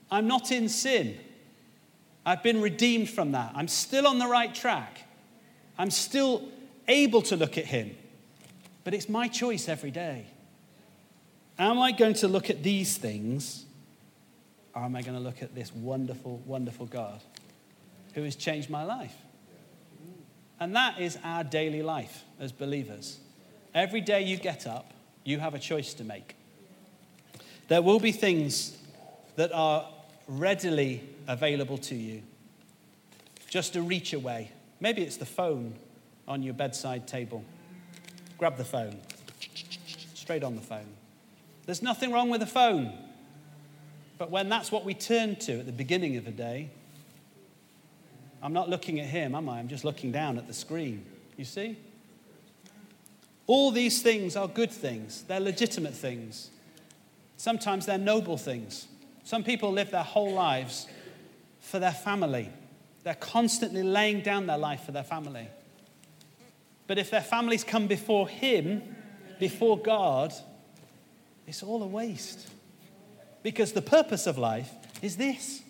I'm 0.09 0.27
not 0.27 0.51
in 0.51 0.67
sin. 0.67 1.17
I've 2.27 2.43
been 2.43 2.59
redeemed 2.59 3.09
from 3.09 3.31
that. 3.31 3.53
I'm 3.55 3.69
still 3.69 4.05
on 4.05 4.19
the 4.19 4.27
right 4.27 4.53
track. 4.53 4.99
I'm 5.77 5.89
still 5.89 6.43
able 6.85 7.21
to 7.21 7.37
look 7.37 7.57
at 7.57 7.63
Him. 7.63 7.95
But 8.83 8.93
it's 8.93 9.07
my 9.07 9.29
choice 9.29 9.69
every 9.69 9.91
day. 9.91 10.25
Am 11.57 11.79
I 11.79 11.93
going 11.93 12.15
to 12.15 12.27
look 12.27 12.49
at 12.49 12.63
these 12.63 12.97
things 12.97 13.63
or 14.75 14.83
am 14.83 14.97
I 14.97 15.03
going 15.03 15.17
to 15.17 15.23
look 15.23 15.41
at 15.41 15.55
this 15.55 15.73
wonderful, 15.73 16.41
wonderful 16.45 16.85
God 16.87 17.21
who 18.13 18.23
has 18.23 18.35
changed 18.35 18.69
my 18.69 18.83
life? 18.83 19.15
And 20.59 20.75
that 20.75 20.99
is 20.99 21.17
our 21.23 21.45
daily 21.45 21.81
life 21.81 22.25
as 22.41 22.51
believers. 22.51 23.19
Every 23.73 24.01
day 24.01 24.23
you 24.23 24.35
get 24.35 24.67
up, 24.67 24.91
you 25.23 25.39
have 25.39 25.53
a 25.53 25.59
choice 25.59 25.93
to 25.93 26.03
make. 26.03 26.35
There 27.69 27.81
will 27.81 28.01
be 28.01 28.11
things 28.11 28.77
that 29.37 29.53
are 29.53 29.87
readily 30.27 31.03
available 31.27 31.77
to 31.77 31.95
you, 31.95 32.23
just 33.49 33.75
a 33.75 33.81
reach 33.81 34.13
away. 34.13 34.51
Maybe 34.79 35.01
it's 35.01 35.17
the 35.17 35.25
phone 35.25 35.75
on 36.27 36.43
your 36.43 36.53
bedside 36.53 37.07
table. 37.07 37.43
Grab 38.37 38.57
the 38.57 38.65
phone, 38.65 38.99
straight 40.13 40.43
on 40.43 40.55
the 40.55 40.61
phone. 40.61 40.87
There's 41.65 41.81
nothing 41.81 42.11
wrong 42.11 42.29
with 42.29 42.41
the 42.41 42.47
phone. 42.47 42.93
But 44.17 44.31
when 44.31 44.49
that's 44.49 44.71
what 44.71 44.83
we 44.83 44.93
turn 44.93 45.35
to 45.37 45.59
at 45.59 45.65
the 45.65 45.71
beginning 45.71 46.17
of 46.17 46.27
a 46.27 46.31
day, 46.31 46.69
I'm 48.41 48.53
not 48.53 48.69
looking 48.69 48.99
at 48.99 49.07
him, 49.07 49.35
am 49.35 49.49
I? 49.49 49.59
I'm 49.59 49.67
just 49.67 49.83
looking 49.83 50.11
down 50.11 50.37
at 50.37 50.47
the 50.47 50.53
screen. 50.53 51.05
You 51.37 51.45
see? 51.45 51.77
All 53.47 53.71
these 53.71 54.01
things 54.01 54.35
are 54.35 54.47
good 54.47 54.71
things, 54.71 55.23
they're 55.23 55.39
legitimate 55.39 55.93
things. 55.93 56.51
Sometimes 57.37 57.85
they're 57.85 57.97
noble 57.97 58.37
things. 58.37 58.87
Some 59.23 59.43
people 59.43 59.71
live 59.71 59.91
their 59.91 60.03
whole 60.03 60.33
lives 60.33 60.87
for 61.67 61.79
their 61.79 61.91
family. 61.91 62.49
They're 63.03 63.13
constantly 63.15 63.83
laying 63.83 64.21
down 64.21 64.47
their 64.47 64.57
life 64.57 64.85
for 64.85 64.93
their 64.93 65.03
family. 65.03 65.47
But 66.87 66.97
if 66.97 67.11
their 67.11 67.21
families 67.21 67.63
come 67.63 67.87
before 67.87 68.27
Him, 68.27 68.95
before 69.37 69.77
God, 69.77 70.33
it's 71.45 71.61
all 71.61 71.83
a 71.83 71.87
waste. 71.87 72.47
Because 73.43 73.73
the 73.73 73.81
purpose 73.81 74.27
of 74.27 74.37
life 74.37 74.71
is 75.01 75.17
this. 75.17 75.61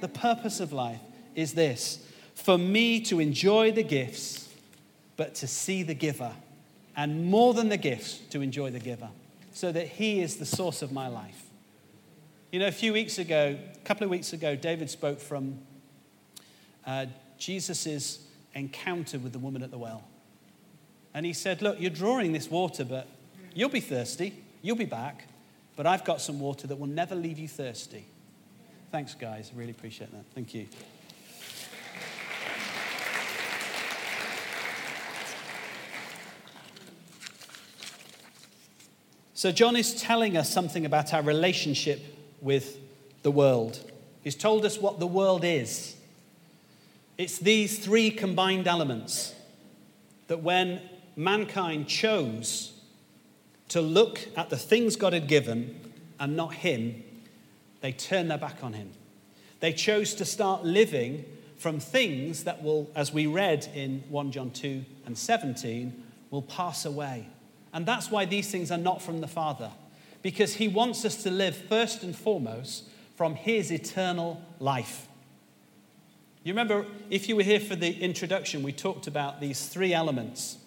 The 0.00 0.08
purpose 0.08 0.60
of 0.60 0.72
life 0.72 1.00
is 1.34 1.54
this 1.54 2.04
for 2.34 2.58
me 2.58 3.00
to 3.00 3.18
enjoy 3.18 3.72
the 3.72 3.82
gifts, 3.82 4.48
but 5.16 5.34
to 5.36 5.46
see 5.46 5.82
the 5.82 5.94
giver. 5.94 6.32
And 6.96 7.26
more 7.26 7.54
than 7.54 7.68
the 7.68 7.76
gifts, 7.76 8.18
to 8.30 8.42
enjoy 8.42 8.70
the 8.70 8.78
giver, 8.78 9.08
so 9.52 9.70
that 9.72 9.86
He 9.88 10.20
is 10.20 10.36
the 10.36 10.46
source 10.46 10.82
of 10.82 10.92
my 10.92 11.08
life. 11.08 11.45
You 12.56 12.60
know, 12.60 12.68
a 12.68 12.72
few 12.72 12.94
weeks 12.94 13.18
ago, 13.18 13.58
a 13.74 13.78
couple 13.84 14.04
of 14.04 14.08
weeks 14.08 14.32
ago, 14.32 14.56
David 14.56 14.88
spoke 14.88 15.20
from 15.20 15.58
uh, 16.86 17.04
Jesus' 17.36 18.20
encounter 18.54 19.18
with 19.18 19.34
the 19.34 19.38
woman 19.38 19.62
at 19.62 19.70
the 19.70 19.76
well. 19.76 20.04
And 21.12 21.26
he 21.26 21.34
said, 21.34 21.60
Look, 21.60 21.78
you're 21.78 21.90
drawing 21.90 22.32
this 22.32 22.50
water, 22.50 22.82
but 22.86 23.08
you'll 23.52 23.68
be 23.68 23.80
thirsty. 23.80 24.42
You'll 24.62 24.76
be 24.76 24.86
back. 24.86 25.28
But 25.76 25.86
I've 25.86 26.02
got 26.06 26.22
some 26.22 26.40
water 26.40 26.66
that 26.66 26.76
will 26.76 26.86
never 26.86 27.14
leave 27.14 27.38
you 27.38 27.46
thirsty. 27.46 28.06
Thanks, 28.90 29.12
guys. 29.12 29.52
Really 29.54 29.72
appreciate 29.72 30.10
that. 30.12 30.24
Thank 30.34 30.54
you. 30.54 30.66
So, 39.34 39.52
John 39.52 39.76
is 39.76 40.00
telling 40.00 40.38
us 40.38 40.50
something 40.50 40.86
about 40.86 41.12
our 41.12 41.20
relationship 41.20 42.15
with 42.40 42.78
the 43.22 43.30
world. 43.30 43.78
He's 44.22 44.36
told 44.36 44.64
us 44.64 44.78
what 44.78 44.98
the 44.98 45.06
world 45.06 45.44
is. 45.44 45.96
It's 47.18 47.38
these 47.38 47.78
three 47.78 48.10
combined 48.10 48.66
elements 48.66 49.34
that 50.28 50.42
when 50.42 50.80
mankind 51.16 51.88
chose 51.88 52.72
to 53.68 53.80
look 53.80 54.20
at 54.36 54.50
the 54.50 54.56
things 54.56 54.96
God 54.96 55.12
had 55.12 55.28
given 55.28 55.80
and 56.20 56.36
not 56.36 56.54
Him, 56.54 57.02
they 57.80 57.92
turned 57.92 58.30
their 58.30 58.38
back 58.38 58.62
on 58.62 58.74
Him. 58.74 58.90
They 59.60 59.72
chose 59.72 60.14
to 60.14 60.24
start 60.24 60.64
living 60.64 61.24
from 61.56 61.80
things 61.80 62.44
that 62.44 62.62
will, 62.62 62.90
as 62.94 63.12
we 63.12 63.26
read 63.26 63.66
in 63.74 64.02
1 64.10 64.30
John 64.30 64.50
2 64.50 64.84
and 65.06 65.16
17, 65.16 66.04
will 66.30 66.42
pass 66.42 66.84
away. 66.84 67.28
And 67.72 67.86
that's 67.86 68.10
why 68.10 68.24
these 68.24 68.50
things 68.50 68.70
are 68.70 68.78
not 68.78 69.00
from 69.00 69.20
the 69.20 69.28
Father 69.28 69.70
because 70.26 70.54
he 70.54 70.66
wants 70.66 71.04
us 71.04 71.22
to 71.22 71.30
live 71.30 71.56
first 71.56 72.02
and 72.02 72.16
foremost 72.16 72.82
from 73.14 73.36
his 73.36 73.70
eternal 73.70 74.42
life. 74.58 75.06
You 76.42 76.52
remember, 76.52 76.84
if 77.10 77.28
you 77.28 77.36
were 77.36 77.44
here 77.44 77.60
for 77.60 77.76
the 77.76 77.96
introduction, 78.00 78.64
we 78.64 78.72
talked 78.72 79.06
about 79.06 79.40
these 79.40 79.68
three 79.68 79.94
elements 79.94 80.58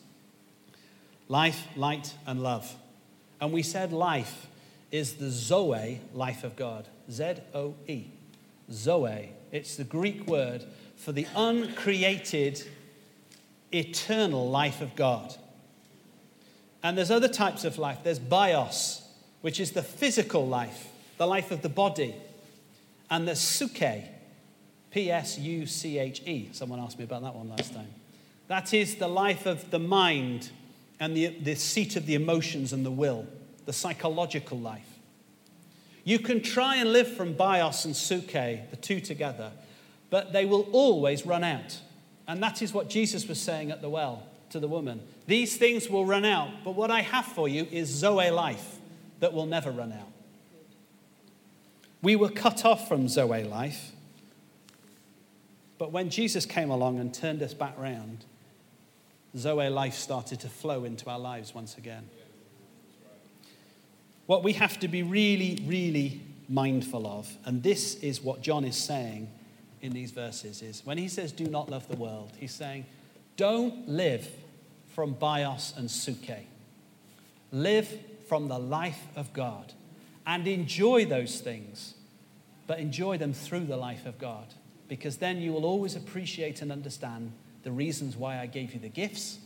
life, 1.28 1.68
light, 1.76 2.14
and 2.26 2.42
love. 2.42 2.74
And 3.42 3.52
we 3.52 3.62
said 3.62 3.92
life 3.92 4.48
is 4.94 5.16
the 5.16 5.30
Zoe 5.30 6.00
life 6.14 6.46
of 6.46 6.56
God. 6.56 6.88
Z 7.12 7.34
O 7.54 7.76
E. 7.86 8.06
Zoe. 8.72 9.34
It's 9.52 9.76
the 9.76 9.84
Greek 9.84 10.26
word 10.26 10.64
for 10.96 11.12
the 11.12 11.28
uncreated, 11.36 12.66
eternal 13.74 14.50
life 14.50 14.80
of 14.80 14.96
God. 14.96 15.36
And 16.82 16.98
there's 16.98 17.12
other 17.12 17.28
types 17.28 17.66
of 17.66 17.78
life. 17.78 18.06
There's 18.06 18.20
bios, 18.20 19.04
which 19.42 19.60
is 19.60 19.72
the 19.72 19.84
physical 19.84 20.48
life, 20.48 20.88
the 21.18 21.28
life 21.28 21.52
of 21.52 21.62
the 21.62 21.70
body. 21.70 22.16
And 23.12 23.28
the 23.28 23.32
Psuche, 23.32 24.08
P 24.92 25.12
S 25.12 25.40
U 25.40 25.66
C 25.66 25.98
H 25.98 26.22
E. 26.28 26.50
Someone 26.52 26.80
asked 26.80 27.00
me 27.00 27.06
about 27.06 27.24
that 27.24 27.34
one 27.34 27.50
last 27.50 27.74
time. 27.74 27.88
That 28.48 28.74
is 28.74 28.96
the 28.96 29.08
life 29.08 29.46
of 29.46 29.72
the 29.72 29.80
mind 29.80 30.52
and 31.00 31.16
the, 31.16 31.28
the 31.28 31.56
seat 31.56 31.96
of 31.96 32.06
the 32.06 32.16
emotions 32.16 32.74
and 32.74 32.86
the 32.86 32.92
will, 32.92 33.26
the 33.66 33.74
psychological 33.74 34.60
life. 34.60 35.00
You 36.04 36.20
can 36.20 36.42
try 36.42 36.78
and 36.78 36.92
live 36.92 37.08
from 37.08 37.34
bios 37.34 37.86
and 37.86 37.94
psuche, 37.94 38.70
the 38.70 38.76
two 38.76 39.00
together, 39.00 39.52
but 40.10 40.34
they 40.34 40.46
will 40.46 40.68
always 40.72 41.26
run 41.26 41.44
out. 41.44 41.80
And 42.28 42.42
that 42.44 42.62
is 42.62 42.74
what 42.74 42.90
Jesus 42.90 43.28
was 43.28 43.40
saying 43.40 43.72
at 43.72 43.82
the 43.82 43.90
well 43.90 44.24
to 44.50 44.60
the 44.60 44.68
woman. 44.68 45.02
These 45.28 45.58
things 45.58 45.90
will 45.90 46.06
run 46.06 46.26
out, 46.26 46.50
but 46.64 46.76
what 46.76 46.90
I 46.92 47.02
have 47.02 47.26
for 47.26 47.48
you 47.48 47.68
is 47.72 47.88
Zoe 47.88 48.30
life 48.32 48.79
that 49.20 49.34
will 49.34 49.46
never 49.46 49.72
run 49.72 49.92
out. 49.92 50.12
We 52.02 52.16
were 52.16 52.30
cut 52.30 52.64
off 52.64 52.88
from 52.88 53.08
Zoe 53.08 53.44
life, 53.44 53.92
but 55.78 55.92
when 55.92 56.10
Jesus 56.10 56.46
came 56.46 56.70
along 56.70 57.00
and 57.00 57.14
turned 57.14 57.42
us 57.42 57.54
back 57.54 57.78
round, 57.78 58.26
Zoe 59.36 59.70
life 59.70 59.96
started 59.96 60.40
to 60.42 60.50
flow 60.50 60.86
into 60.86 61.10
our 61.10 61.20
lives 61.20 61.54
once 61.54 61.78
again. 61.78 62.10
What 64.26 64.44
we 64.44 64.54
have 64.54 64.80
to 64.80 64.88
be 64.88 65.04
really, 65.04 65.62
really 65.66 66.22
mindful 66.48 67.08
of, 67.08 67.36
and 67.46 67.64
this 67.64 67.96
is 67.96 68.22
what 68.22 68.42
John 68.42 68.64
is 68.64 68.78
saying 68.78 69.30
in 69.82 69.92
these 69.92 70.12
verses, 70.12 70.62
is 70.62 70.86
when 70.86 70.98
he 70.98 71.08
says, 71.08 71.32
Do 71.32 71.46
not 71.46 71.70
love 71.70 71.88
the 71.88 71.98
world, 71.98 72.32
he's 72.38 72.54
saying, 72.54 72.86
Don't 73.38 73.88
live 73.88 74.28
from 74.94 75.14
bios 75.14 75.74
and 75.78 75.90
psuche. 75.90 76.44
Live 77.52 77.92
from 78.30 78.48
the 78.48 78.60
life 78.60 79.08
of 79.16 79.34
God 79.34 79.74
and 80.26 80.48
enjoy 80.48 81.06
those 81.06 81.42
things, 81.42 81.96
but 82.68 82.80
enjoy 82.80 83.18
them 83.18 83.34
through 83.34 83.66
the 83.66 83.76
life 83.76 84.06
of 84.06 84.20
God. 84.20 84.46
Because 84.88 85.18
then 85.18 85.42
you 85.42 85.52
will 85.52 85.66
always 85.66 85.96
appreciate 85.96 86.62
and 86.62 86.72
understand 86.72 87.32
the 87.64 87.72
reasons 87.72 88.16
why 88.16 88.40
I 88.40 88.46
gave 88.46 88.74
you 88.74 88.80
the 88.80 88.90
gifts. 88.90 89.40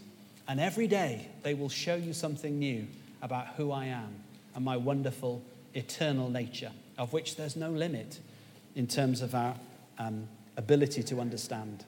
And 0.47 0.59
every 0.59 0.87
day 0.87 1.29
they 1.41 1.53
will 1.53 1.69
show 1.69 1.95
you 1.95 2.13
something 2.13 2.59
new 2.59 2.85
about 3.21 3.47
who 3.55 3.71
I 3.71 3.85
am 3.85 4.13
and 4.53 4.65
my 4.65 4.75
wonderful 4.75 5.41
eternal 5.73 6.29
nature, 6.29 6.71
of 6.97 7.13
which 7.13 7.37
there's 7.37 7.55
no 7.55 7.71
limit 7.71 8.19
in 8.75 8.87
terms 8.87 9.21
of 9.21 9.33
our 9.33 9.55
um, 9.97 10.27
ability 10.57 11.03
to 11.03 11.21
understand. 11.21 11.85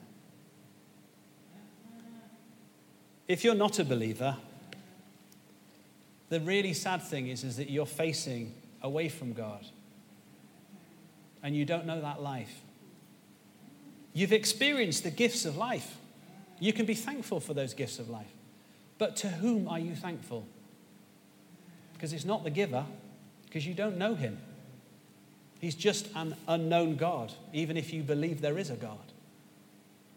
If 3.28 3.44
you're 3.44 3.54
not 3.54 3.78
a 3.78 3.84
believer, 3.84 4.36
The 6.28 6.40
really 6.40 6.72
sad 6.72 7.02
thing 7.02 7.28
is, 7.28 7.44
is 7.44 7.56
that 7.56 7.70
you're 7.70 7.86
facing 7.86 8.54
away 8.82 9.08
from 9.08 9.32
God 9.32 9.64
and 11.42 11.54
you 11.54 11.64
don't 11.64 11.86
know 11.86 12.00
that 12.00 12.20
life. 12.20 12.62
You've 14.12 14.32
experienced 14.32 15.04
the 15.04 15.10
gifts 15.10 15.44
of 15.44 15.56
life. 15.56 15.96
You 16.58 16.72
can 16.72 16.86
be 16.86 16.94
thankful 16.94 17.38
for 17.38 17.54
those 17.54 17.74
gifts 17.74 17.98
of 17.98 18.08
life. 18.08 18.32
But 18.98 19.16
to 19.16 19.28
whom 19.28 19.68
are 19.68 19.78
you 19.78 19.94
thankful? 19.94 20.46
Because 21.92 22.12
it's 22.12 22.24
not 22.24 22.42
the 22.44 22.50
giver, 22.50 22.84
because 23.44 23.66
you 23.66 23.74
don't 23.74 23.98
know 23.98 24.14
him. 24.14 24.38
He's 25.60 25.74
just 25.74 26.08
an 26.14 26.34
unknown 26.48 26.96
God, 26.96 27.32
even 27.52 27.76
if 27.76 27.92
you 27.92 28.02
believe 28.02 28.40
there 28.40 28.58
is 28.58 28.70
a 28.70 28.76
God. 28.76 28.98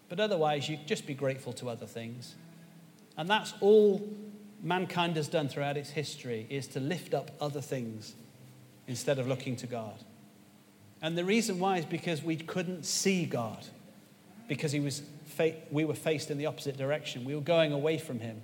But 0.07 0.19
otherwise, 0.19 0.67
you 0.67 0.79
just 0.85 1.05
be 1.05 1.13
grateful 1.13 1.53
to 1.53 1.69
other 1.69 1.85
things. 1.85 2.35
And 3.17 3.29
that's 3.29 3.53
all 3.61 4.07
mankind 4.61 5.15
has 5.15 5.27
done 5.27 5.47
throughout 5.47 5.77
its 5.77 5.89
history 5.91 6.47
is 6.49 6.67
to 6.67 6.79
lift 6.79 7.13
up 7.13 7.31
other 7.39 7.61
things 7.61 8.15
instead 8.87 9.19
of 9.19 9.27
looking 9.27 9.55
to 9.57 9.67
God. 9.67 10.03
And 11.01 11.17
the 11.17 11.23
reason 11.23 11.59
why 11.59 11.77
is 11.77 11.85
because 11.85 12.23
we 12.23 12.35
couldn't 12.35 12.85
see 12.85 13.25
God, 13.25 13.65
because 14.47 14.71
he 14.71 14.79
was 14.79 15.01
fa- 15.25 15.55
we 15.71 15.85
were 15.85 15.93
faced 15.93 16.29
in 16.29 16.37
the 16.37 16.45
opposite 16.45 16.77
direction. 16.77 17.23
We 17.23 17.35
were 17.35 17.41
going 17.41 17.71
away 17.71 17.97
from 17.97 18.19
him. 18.19 18.41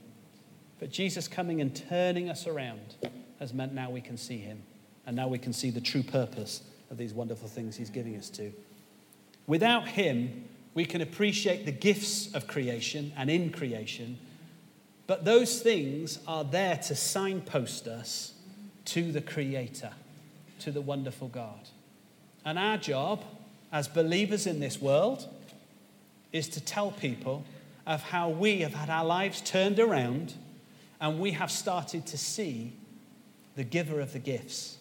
But 0.80 0.90
Jesus 0.90 1.28
coming 1.28 1.62
and 1.62 1.76
turning 1.76 2.30
us 2.30 2.48
around 2.48 2.96
has 3.40 3.54
meant 3.54 3.74
now 3.74 3.90
we 3.90 4.02
can 4.02 4.18
see 4.18 4.38
him. 4.38 4.62
And 5.06 5.16
now 5.16 5.28
we 5.28 5.38
can 5.38 5.54
see 5.54 5.70
the 5.70 5.82
true 5.82 6.04
purpose 6.04 6.64
of 6.90 6.98
these 6.98 7.14
wonderful 7.14 7.48
things 7.48 7.76
he's 7.76 7.90
giving 7.90 8.16
us 8.16 8.30
to. 8.32 8.52
Without 9.48 9.88
him, 9.88 10.46
we 10.74 10.86
can 10.86 11.02
appreciate 11.02 11.66
the 11.66 11.72
gifts 11.72 12.34
of 12.34 12.48
creation 12.48 13.14
and 13.16 13.30
in 13.30 13.52
creation, 13.52 14.18
but 15.08 15.26
those 15.26 15.62
things 15.62 16.20
are 16.28 16.44
there 16.44 16.78
to 16.78 16.96
signpost 16.96 17.88
us 17.88 18.34
to 18.86 19.12
the 19.12 19.22
Creator, 19.22 19.92
to 20.60 20.72
the 20.72 20.82
wonderful 20.82 21.28
God. 21.28 21.70
And 22.44 22.58
our 22.58 22.78
job 22.78 23.24
as 23.72 23.88
believers 23.88 24.48
in 24.48 24.60
this 24.60 24.82
world 24.82 25.28
is 26.32 26.48
to 26.50 26.62
tell 26.62 26.92
people 26.92 27.44
of 27.86 28.02
how 28.02 28.30
we 28.30 28.62
have 28.62 28.74
had 28.74 28.90
our 28.90 29.06
lives 29.06 29.42
turned 29.42 29.80
around 29.80 30.34
and 31.00 31.20
we 31.20 31.32
have 31.32 31.52
started 31.52 32.06
to 32.08 32.18
see 32.18 32.74
the 33.56 33.64
giver 33.64 34.00
of 34.00 34.14
the 34.14 34.20
gifts 34.20 34.78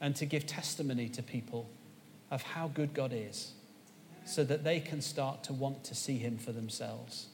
and 0.00 0.16
to 0.16 0.26
give 0.26 0.46
testimony 0.46 1.08
to 1.08 1.22
people 1.22 1.68
of 2.30 2.42
how 2.42 2.68
good 2.68 2.94
God 2.94 3.12
is 3.14 3.52
so 4.24 4.42
that 4.44 4.64
they 4.64 4.80
can 4.80 5.00
start 5.00 5.44
to 5.44 5.52
want 5.52 5.84
to 5.84 5.94
see 5.94 6.18
Him 6.18 6.38
for 6.38 6.52
themselves. 6.52 7.26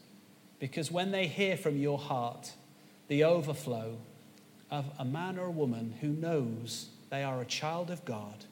Because 0.59 0.91
when 0.91 1.11
they 1.11 1.27
hear 1.27 1.57
from 1.57 1.77
your 1.77 1.99
heart 1.99 2.53
the 3.09 3.25
overflow 3.25 3.99
of 4.71 4.87
a 4.99 5.05
man 5.05 5.39
or 5.39 5.47
a 5.47 5.51
woman 5.51 5.95
who 6.01 6.09
knows 6.09 6.89
they 7.11 7.23
are 7.23 7.41
a 7.41 7.47
child 7.47 7.91
of 7.91 8.05
God 8.05 8.45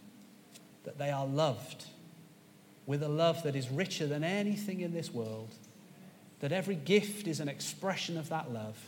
that 0.85 0.99
they 0.99 1.11
are 1.11 1.27
loved 1.27 1.85
with 2.87 3.03
a 3.03 3.09
love 3.09 3.43
that 3.43 3.57
is 3.57 3.69
richer 3.69 4.07
than 4.07 4.23
anything 4.23 4.81
in 4.81 4.95
this 4.95 5.13
world, 5.13 5.51
that 6.41 6.53
every 6.53 6.77
gift 6.77 7.27
is 7.27 7.41
an 7.41 7.49
expression 7.49 8.17
of 8.17 8.29
that 8.29 8.53
love, 8.53 8.79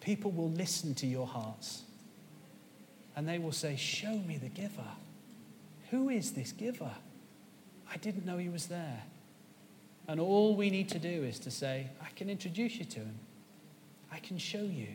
people 0.00 0.30
will 0.30 0.50
listen 0.50 0.94
to 0.94 1.06
your 1.06 1.26
hearts 1.26 1.82
and 3.16 3.28
they 3.28 3.38
will 3.38 3.52
say, 3.52 3.76
Show 3.76 4.16
me 4.18 4.36
the 4.36 4.48
giver. 4.48 4.90
Who 5.90 6.08
is 6.08 6.32
this 6.32 6.52
giver? 6.52 6.92
I 7.90 7.96
didn't 7.98 8.24
know 8.24 8.38
he 8.38 8.48
was 8.48 8.66
there. 8.66 9.02
And 10.08 10.20
all 10.20 10.56
we 10.56 10.70
need 10.70 10.88
to 10.90 10.98
do 10.98 11.22
is 11.22 11.38
to 11.40 11.50
say, 11.50 11.88
I 12.02 12.08
can 12.16 12.28
introduce 12.28 12.76
you 12.76 12.84
to 12.84 13.00
him, 13.00 13.18
I 14.10 14.18
can 14.18 14.38
show 14.38 14.62
you. 14.62 14.88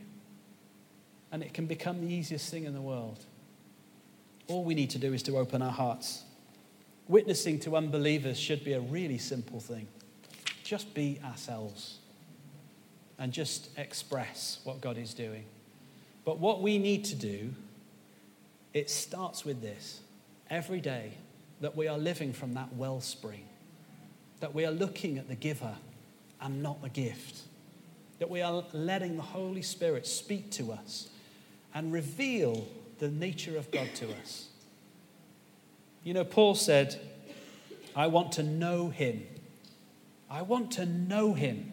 And 1.31 1.43
it 1.43 1.53
can 1.53 1.65
become 1.65 1.99
the 1.99 2.13
easiest 2.13 2.49
thing 2.49 2.63
in 2.63 2.73
the 2.73 2.81
world. 2.81 3.25
All 4.47 4.63
we 4.63 4.75
need 4.75 4.91
to 4.91 4.97
do 4.97 5.13
is 5.13 5.21
to 5.23 5.37
open 5.37 5.61
our 5.61 5.71
hearts. 5.71 6.23
Witnessing 7.09 7.59
to 7.61 7.75
unbelievers 7.75 8.39
should 8.39 8.63
be 8.63 8.73
a 8.73 8.79
really 8.79 9.17
simple 9.17 9.59
thing. 9.59 9.87
Just 10.63 10.93
be 10.93 11.19
ourselves 11.25 11.97
and 13.19 13.33
just 13.33 13.69
express 13.77 14.59
what 14.63 14.79
God 14.79 14.97
is 14.97 15.13
doing. 15.13 15.43
But 16.23 16.39
what 16.39 16.61
we 16.61 16.77
need 16.77 17.05
to 17.05 17.15
do, 17.15 17.53
it 18.73 18.89
starts 18.89 19.45
with 19.45 19.61
this 19.61 20.01
every 20.49 20.81
day 20.81 21.13
that 21.61 21.75
we 21.75 21.87
are 21.87 21.97
living 21.97 22.33
from 22.33 22.53
that 22.53 22.73
wellspring, 22.73 23.46
that 24.39 24.53
we 24.53 24.65
are 24.65 24.71
looking 24.71 25.17
at 25.17 25.27
the 25.27 25.35
giver 25.35 25.75
and 26.41 26.61
not 26.61 26.81
the 26.81 26.89
gift, 26.89 27.41
that 28.19 28.29
we 28.29 28.41
are 28.41 28.63
letting 28.73 29.17
the 29.17 29.23
Holy 29.23 29.61
Spirit 29.61 30.05
speak 30.05 30.51
to 30.51 30.71
us 30.71 31.09
and 31.73 31.91
reveal 31.91 32.67
the 32.99 33.09
nature 33.09 33.57
of 33.57 33.69
God 33.71 33.87
to 33.95 34.11
us. 34.21 34.47
You 36.03 36.13
know, 36.13 36.23
Paul 36.23 36.55
said, 36.55 36.99
I 37.95 38.07
want 38.07 38.33
to 38.33 38.43
know 38.43 38.89
him. 38.89 39.25
I 40.29 40.41
want 40.41 40.71
to 40.73 40.85
know 40.85 41.33
him. 41.33 41.71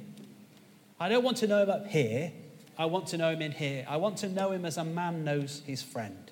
I 0.98 1.08
don't 1.08 1.24
want 1.24 1.38
to 1.38 1.46
know 1.46 1.62
him 1.62 1.70
up 1.70 1.86
here. 1.86 2.32
I 2.78 2.86
want 2.86 3.08
to 3.08 3.18
know 3.18 3.30
him 3.30 3.42
in 3.42 3.52
here. 3.52 3.84
I 3.88 3.96
want 3.96 4.18
to 4.18 4.28
know 4.28 4.50
him 4.52 4.64
as 4.64 4.76
a 4.76 4.84
man 4.84 5.24
knows 5.24 5.62
his 5.66 5.82
friend. 5.82 6.30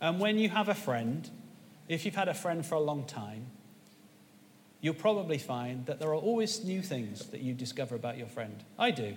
And 0.00 0.18
when 0.18 0.38
you 0.38 0.48
have 0.48 0.68
a 0.68 0.74
friend, 0.74 1.28
if 1.88 2.04
you've 2.04 2.14
had 2.14 2.28
a 2.28 2.34
friend 2.34 2.64
for 2.64 2.74
a 2.74 2.80
long 2.80 3.04
time, 3.04 3.46
you'll 4.80 4.94
probably 4.94 5.38
find 5.38 5.86
that 5.86 5.98
there 6.00 6.08
are 6.10 6.14
always 6.14 6.64
new 6.64 6.82
things 6.82 7.26
that 7.26 7.40
you 7.40 7.54
discover 7.54 7.94
about 7.94 8.16
your 8.16 8.26
friend. 8.26 8.62
I 8.78 8.90
do. 8.90 9.14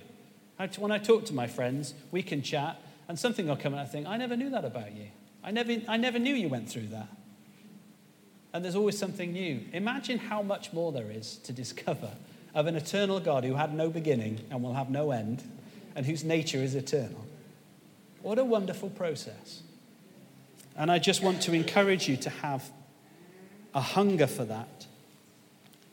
When 0.78 0.91
I 0.91 0.97
talk 0.97 1.26
to 1.26 1.34
my 1.34 1.47
friends, 1.47 1.93
we 2.11 2.24
can 2.24 2.41
chat, 2.41 2.78
and 3.07 3.18
something 3.18 3.47
will 3.47 3.55
come 3.55 3.74
and 3.74 3.82
I 3.82 3.86
think, 3.86 4.07
I 4.07 4.18
never 4.18 4.38
knew 4.38 4.49
that 4.51 4.66
about 4.66 4.93
you. 4.93 5.07
I 5.43 5.51
never, 5.51 5.76
I 5.88 5.97
never 5.97 6.20
knew 6.20 6.34
you 6.34 6.47
went 6.47 6.70
through 6.70 6.88
that. 6.88 7.07
And 8.53 8.64
there's 8.64 8.76
always 8.76 8.97
something 8.97 9.34
new. 9.34 9.61
Imagine 9.74 10.20
how 10.20 10.41
much 10.41 10.72
more 10.74 10.91
there 10.91 11.09
is 11.09 11.38
to 11.38 11.51
discover 11.51 12.11
of 12.53 12.68
an 12.68 12.76
eternal 12.76 13.20
God 13.20 13.43
who 13.43 13.55
had 13.55 13.74
no 13.74 13.89
beginning 13.89 14.45
and 14.51 14.61
will 14.61 14.76
have 14.76 14.89
no 14.89 15.11
end, 15.11 15.43
and 15.95 16.05
whose 16.05 16.24
nature 16.24 16.59
is 16.59 16.76
eternal. 16.76 17.26
What 18.22 18.38
a 18.39 18.45
wonderful 18.45 18.89
process. 18.89 19.64
And 20.78 20.91
I 20.91 20.99
just 20.99 21.22
want 21.22 21.41
to 21.43 21.53
encourage 21.53 22.07
you 22.07 22.16
to 22.18 22.30
have 22.30 22.70
a 23.74 23.82
hunger 23.82 24.28
for 24.28 24.45
that, 24.45 24.86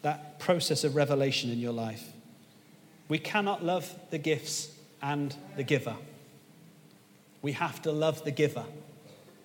that 0.02 0.38
process 0.38 0.84
of 0.84 0.96
revelation 0.96 1.50
in 1.50 1.58
your 1.58 1.72
life. 1.72 2.12
We 3.08 3.18
cannot 3.18 3.64
love 3.64 3.92
the 4.10 4.18
gifts 4.18 4.72
and 5.02 5.34
the 5.56 5.62
giver. 5.62 5.96
We 7.42 7.52
have 7.52 7.82
to 7.82 7.92
love 7.92 8.24
the 8.24 8.30
giver. 8.30 8.64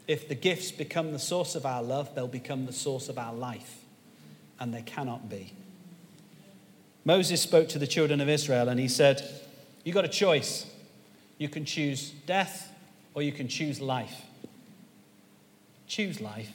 If 0.08 0.28
the 0.28 0.36
gifts 0.36 0.72
become 0.72 1.12
the 1.12 1.20
source 1.20 1.56
of 1.56 1.66
our 1.66 1.82
love, 1.82 2.14
they'll 2.14 2.28
become 2.28 2.66
the 2.66 2.74
source 2.74 3.10
of 3.10 3.18
our 3.18 3.34
life. 3.34 3.84
And 4.60 4.74
they 4.74 4.84
cannot 4.84 5.30
be. 5.30 5.54
Moses 7.04 7.42
spoke 7.42 7.68
to 7.70 7.80
the 7.80 7.88
children 7.88 8.22
of 8.22 8.30
Israel 8.30 8.70
and 8.70 8.80
he 8.80 8.88
said, 8.88 9.28
You've 9.84 9.94
got 9.96 10.06
a 10.06 10.10
choice. 10.10 10.66
You 11.38 11.50
can 11.50 11.66
choose 11.66 12.10
death 12.26 12.72
or 13.14 13.22
you 13.22 13.32
can 13.32 13.48
choose 13.48 13.80
life. 13.80 14.22
Choose 15.88 16.20
life. 16.20 16.52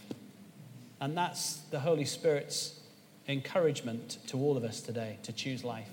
And 1.00 1.16
that's 1.16 1.58
the 1.70 1.80
Holy 1.80 2.04
Spirit's 2.04 2.79
encouragement 3.30 4.18
to 4.26 4.36
all 4.38 4.56
of 4.56 4.64
us 4.64 4.80
today 4.80 5.18
to 5.22 5.32
choose 5.32 5.64
life. 5.64 5.88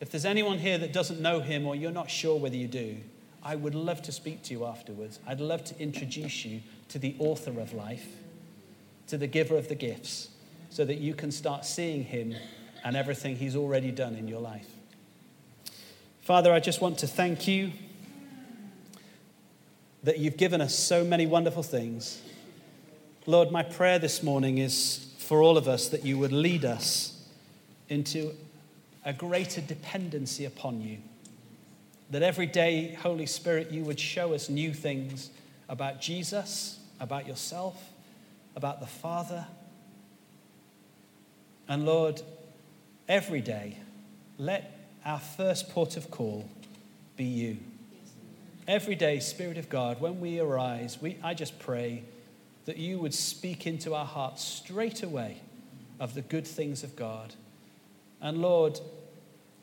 If 0.00 0.10
there's 0.10 0.24
anyone 0.24 0.58
here 0.58 0.78
that 0.78 0.92
doesn't 0.92 1.20
know 1.20 1.40
him 1.40 1.66
or 1.66 1.76
you're 1.76 1.92
not 1.92 2.10
sure 2.10 2.38
whether 2.38 2.56
you 2.56 2.66
do, 2.66 2.96
I 3.42 3.56
would 3.56 3.74
love 3.74 4.02
to 4.02 4.12
speak 4.12 4.42
to 4.44 4.54
you 4.54 4.64
afterwards. 4.64 5.18
I'd 5.26 5.40
love 5.40 5.64
to 5.64 5.78
introduce 5.78 6.44
you 6.44 6.62
to 6.88 6.98
the 6.98 7.14
author 7.18 7.60
of 7.60 7.72
life, 7.72 8.06
to 9.08 9.18
the 9.18 9.26
giver 9.26 9.56
of 9.56 9.68
the 9.68 9.74
gifts, 9.74 10.30
so 10.70 10.84
that 10.84 10.98
you 10.98 11.14
can 11.14 11.30
start 11.30 11.64
seeing 11.64 12.04
him 12.04 12.34
and 12.84 12.96
everything 12.96 13.36
he's 13.36 13.54
already 13.54 13.90
done 13.90 14.16
in 14.16 14.28
your 14.28 14.40
life. 14.40 14.68
Father, 16.22 16.52
I 16.52 16.60
just 16.60 16.80
want 16.80 16.98
to 16.98 17.06
thank 17.06 17.46
you 17.46 17.72
that 20.02 20.18
you've 20.18 20.36
given 20.36 20.60
us 20.60 20.74
so 20.74 21.04
many 21.04 21.26
wonderful 21.26 21.62
things. 21.62 22.20
Lord, 23.26 23.50
my 23.50 23.62
prayer 23.62 23.98
this 23.98 24.22
morning 24.22 24.58
is 24.58 25.13
for 25.24 25.42
all 25.42 25.56
of 25.56 25.66
us 25.66 25.88
that 25.88 26.04
you 26.04 26.18
would 26.18 26.32
lead 26.32 26.64
us 26.64 27.26
into 27.88 28.32
a 29.04 29.12
greater 29.12 29.62
dependency 29.62 30.44
upon 30.44 30.82
you. 30.82 30.98
That 32.10 32.22
every 32.22 32.46
day, 32.46 32.92
Holy 32.92 33.24
Spirit, 33.24 33.70
you 33.70 33.84
would 33.84 33.98
show 33.98 34.34
us 34.34 34.50
new 34.50 34.74
things 34.74 35.30
about 35.68 36.00
Jesus, 36.00 36.78
about 37.00 37.26
yourself, 37.26 37.90
about 38.54 38.80
the 38.80 38.86
Father. 38.86 39.46
And 41.68 41.86
Lord, 41.86 42.20
every 43.08 43.40
day, 43.40 43.78
let 44.36 44.78
our 45.06 45.20
first 45.20 45.70
port 45.70 45.96
of 45.96 46.10
call 46.10 46.46
be 47.16 47.24
you. 47.24 47.56
Every 48.68 48.94
day, 48.94 49.20
Spirit 49.20 49.56
of 49.56 49.70
God, 49.70 50.00
when 50.00 50.20
we 50.20 50.38
arise, 50.38 50.98
we, 51.00 51.16
I 51.22 51.32
just 51.32 51.58
pray 51.58 52.04
that 52.66 52.76
you 52.76 52.98
would 52.98 53.14
speak 53.14 53.66
into 53.66 53.94
our 53.94 54.06
hearts 54.06 54.42
straight 54.42 55.02
away 55.02 55.40
of 56.00 56.14
the 56.14 56.22
good 56.22 56.46
things 56.46 56.82
of 56.82 56.96
God. 56.96 57.34
And 58.20 58.38
Lord, 58.38 58.80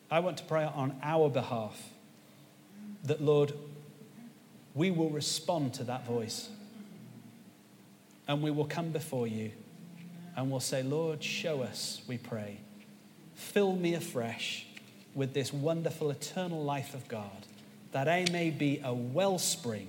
I 0.09 0.19
want 0.19 0.37
to 0.37 0.43
pray 0.43 0.63
on 0.63 0.95
our 1.01 1.29
behalf 1.29 1.89
that, 3.03 3.21
Lord, 3.21 3.53
we 4.75 4.91
will 4.91 5.09
respond 5.09 5.73
to 5.75 5.83
that 5.85 6.05
voice. 6.05 6.49
And 8.27 8.41
we 8.41 8.51
will 8.51 8.65
come 8.65 8.91
before 8.91 9.27
you 9.27 9.51
and 10.35 10.49
we'll 10.49 10.59
say, 10.59 10.83
Lord, 10.83 11.23
show 11.23 11.61
us, 11.61 12.01
we 12.07 12.17
pray. 12.17 12.59
Fill 13.35 13.75
me 13.75 13.93
afresh 13.95 14.65
with 15.13 15.33
this 15.33 15.51
wonderful 15.51 16.09
eternal 16.09 16.63
life 16.63 16.93
of 16.93 17.07
God, 17.07 17.45
that 17.91 18.07
I 18.07 18.25
may 18.31 18.49
be 18.49 18.79
a 18.83 18.93
wellspring 18.93 19.87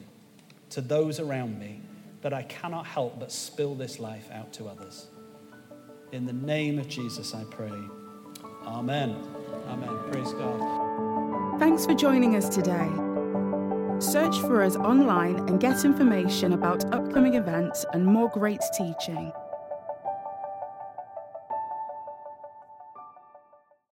to 0.70 0.80
those 0.80 1.20
around 1.20 1.60
me, 1.60 1.80
that 2.22 2.32
I 2.32 2.42
cannot 2.44 2.86
help 2.86 3.20
but 3.20 3.30
spill 3.30 3.74
this 3.74 3.98
life 3.98 4.30
out 4.32 4.52
to 4.54 4.66
others. 4.66 5.08
In 6.12 6.24
the 6.24 6.32
name 6.32 6.78
of 6.78 6.88
Jesus, 6.88 7.34
I 7.34 7.44
pray. 7.44 7.72
Amen. 8.66 9.16
Amen. 9.68 9.98
Praise 10.10 10.32
God. 10.32 11.58
Thanks 11.58 11.84
for 11.84 11.94
joining 11.94 12.36
us 12.36 12.48
today. 12.48 12.88
Search 14.00 14.38
for 14.40 14.62
us 14.62 14.76
online 14.76 15.36
and 15.48 15.60
get 15.60 15.84
information 15.84 16.52
about 16.52 16.92
upcoming 16.92 17.34
events 17.34 17.84
and 17.92 18.04
more 18.04 18.28
great 18.30 18.60
teaching. 18.76 19.32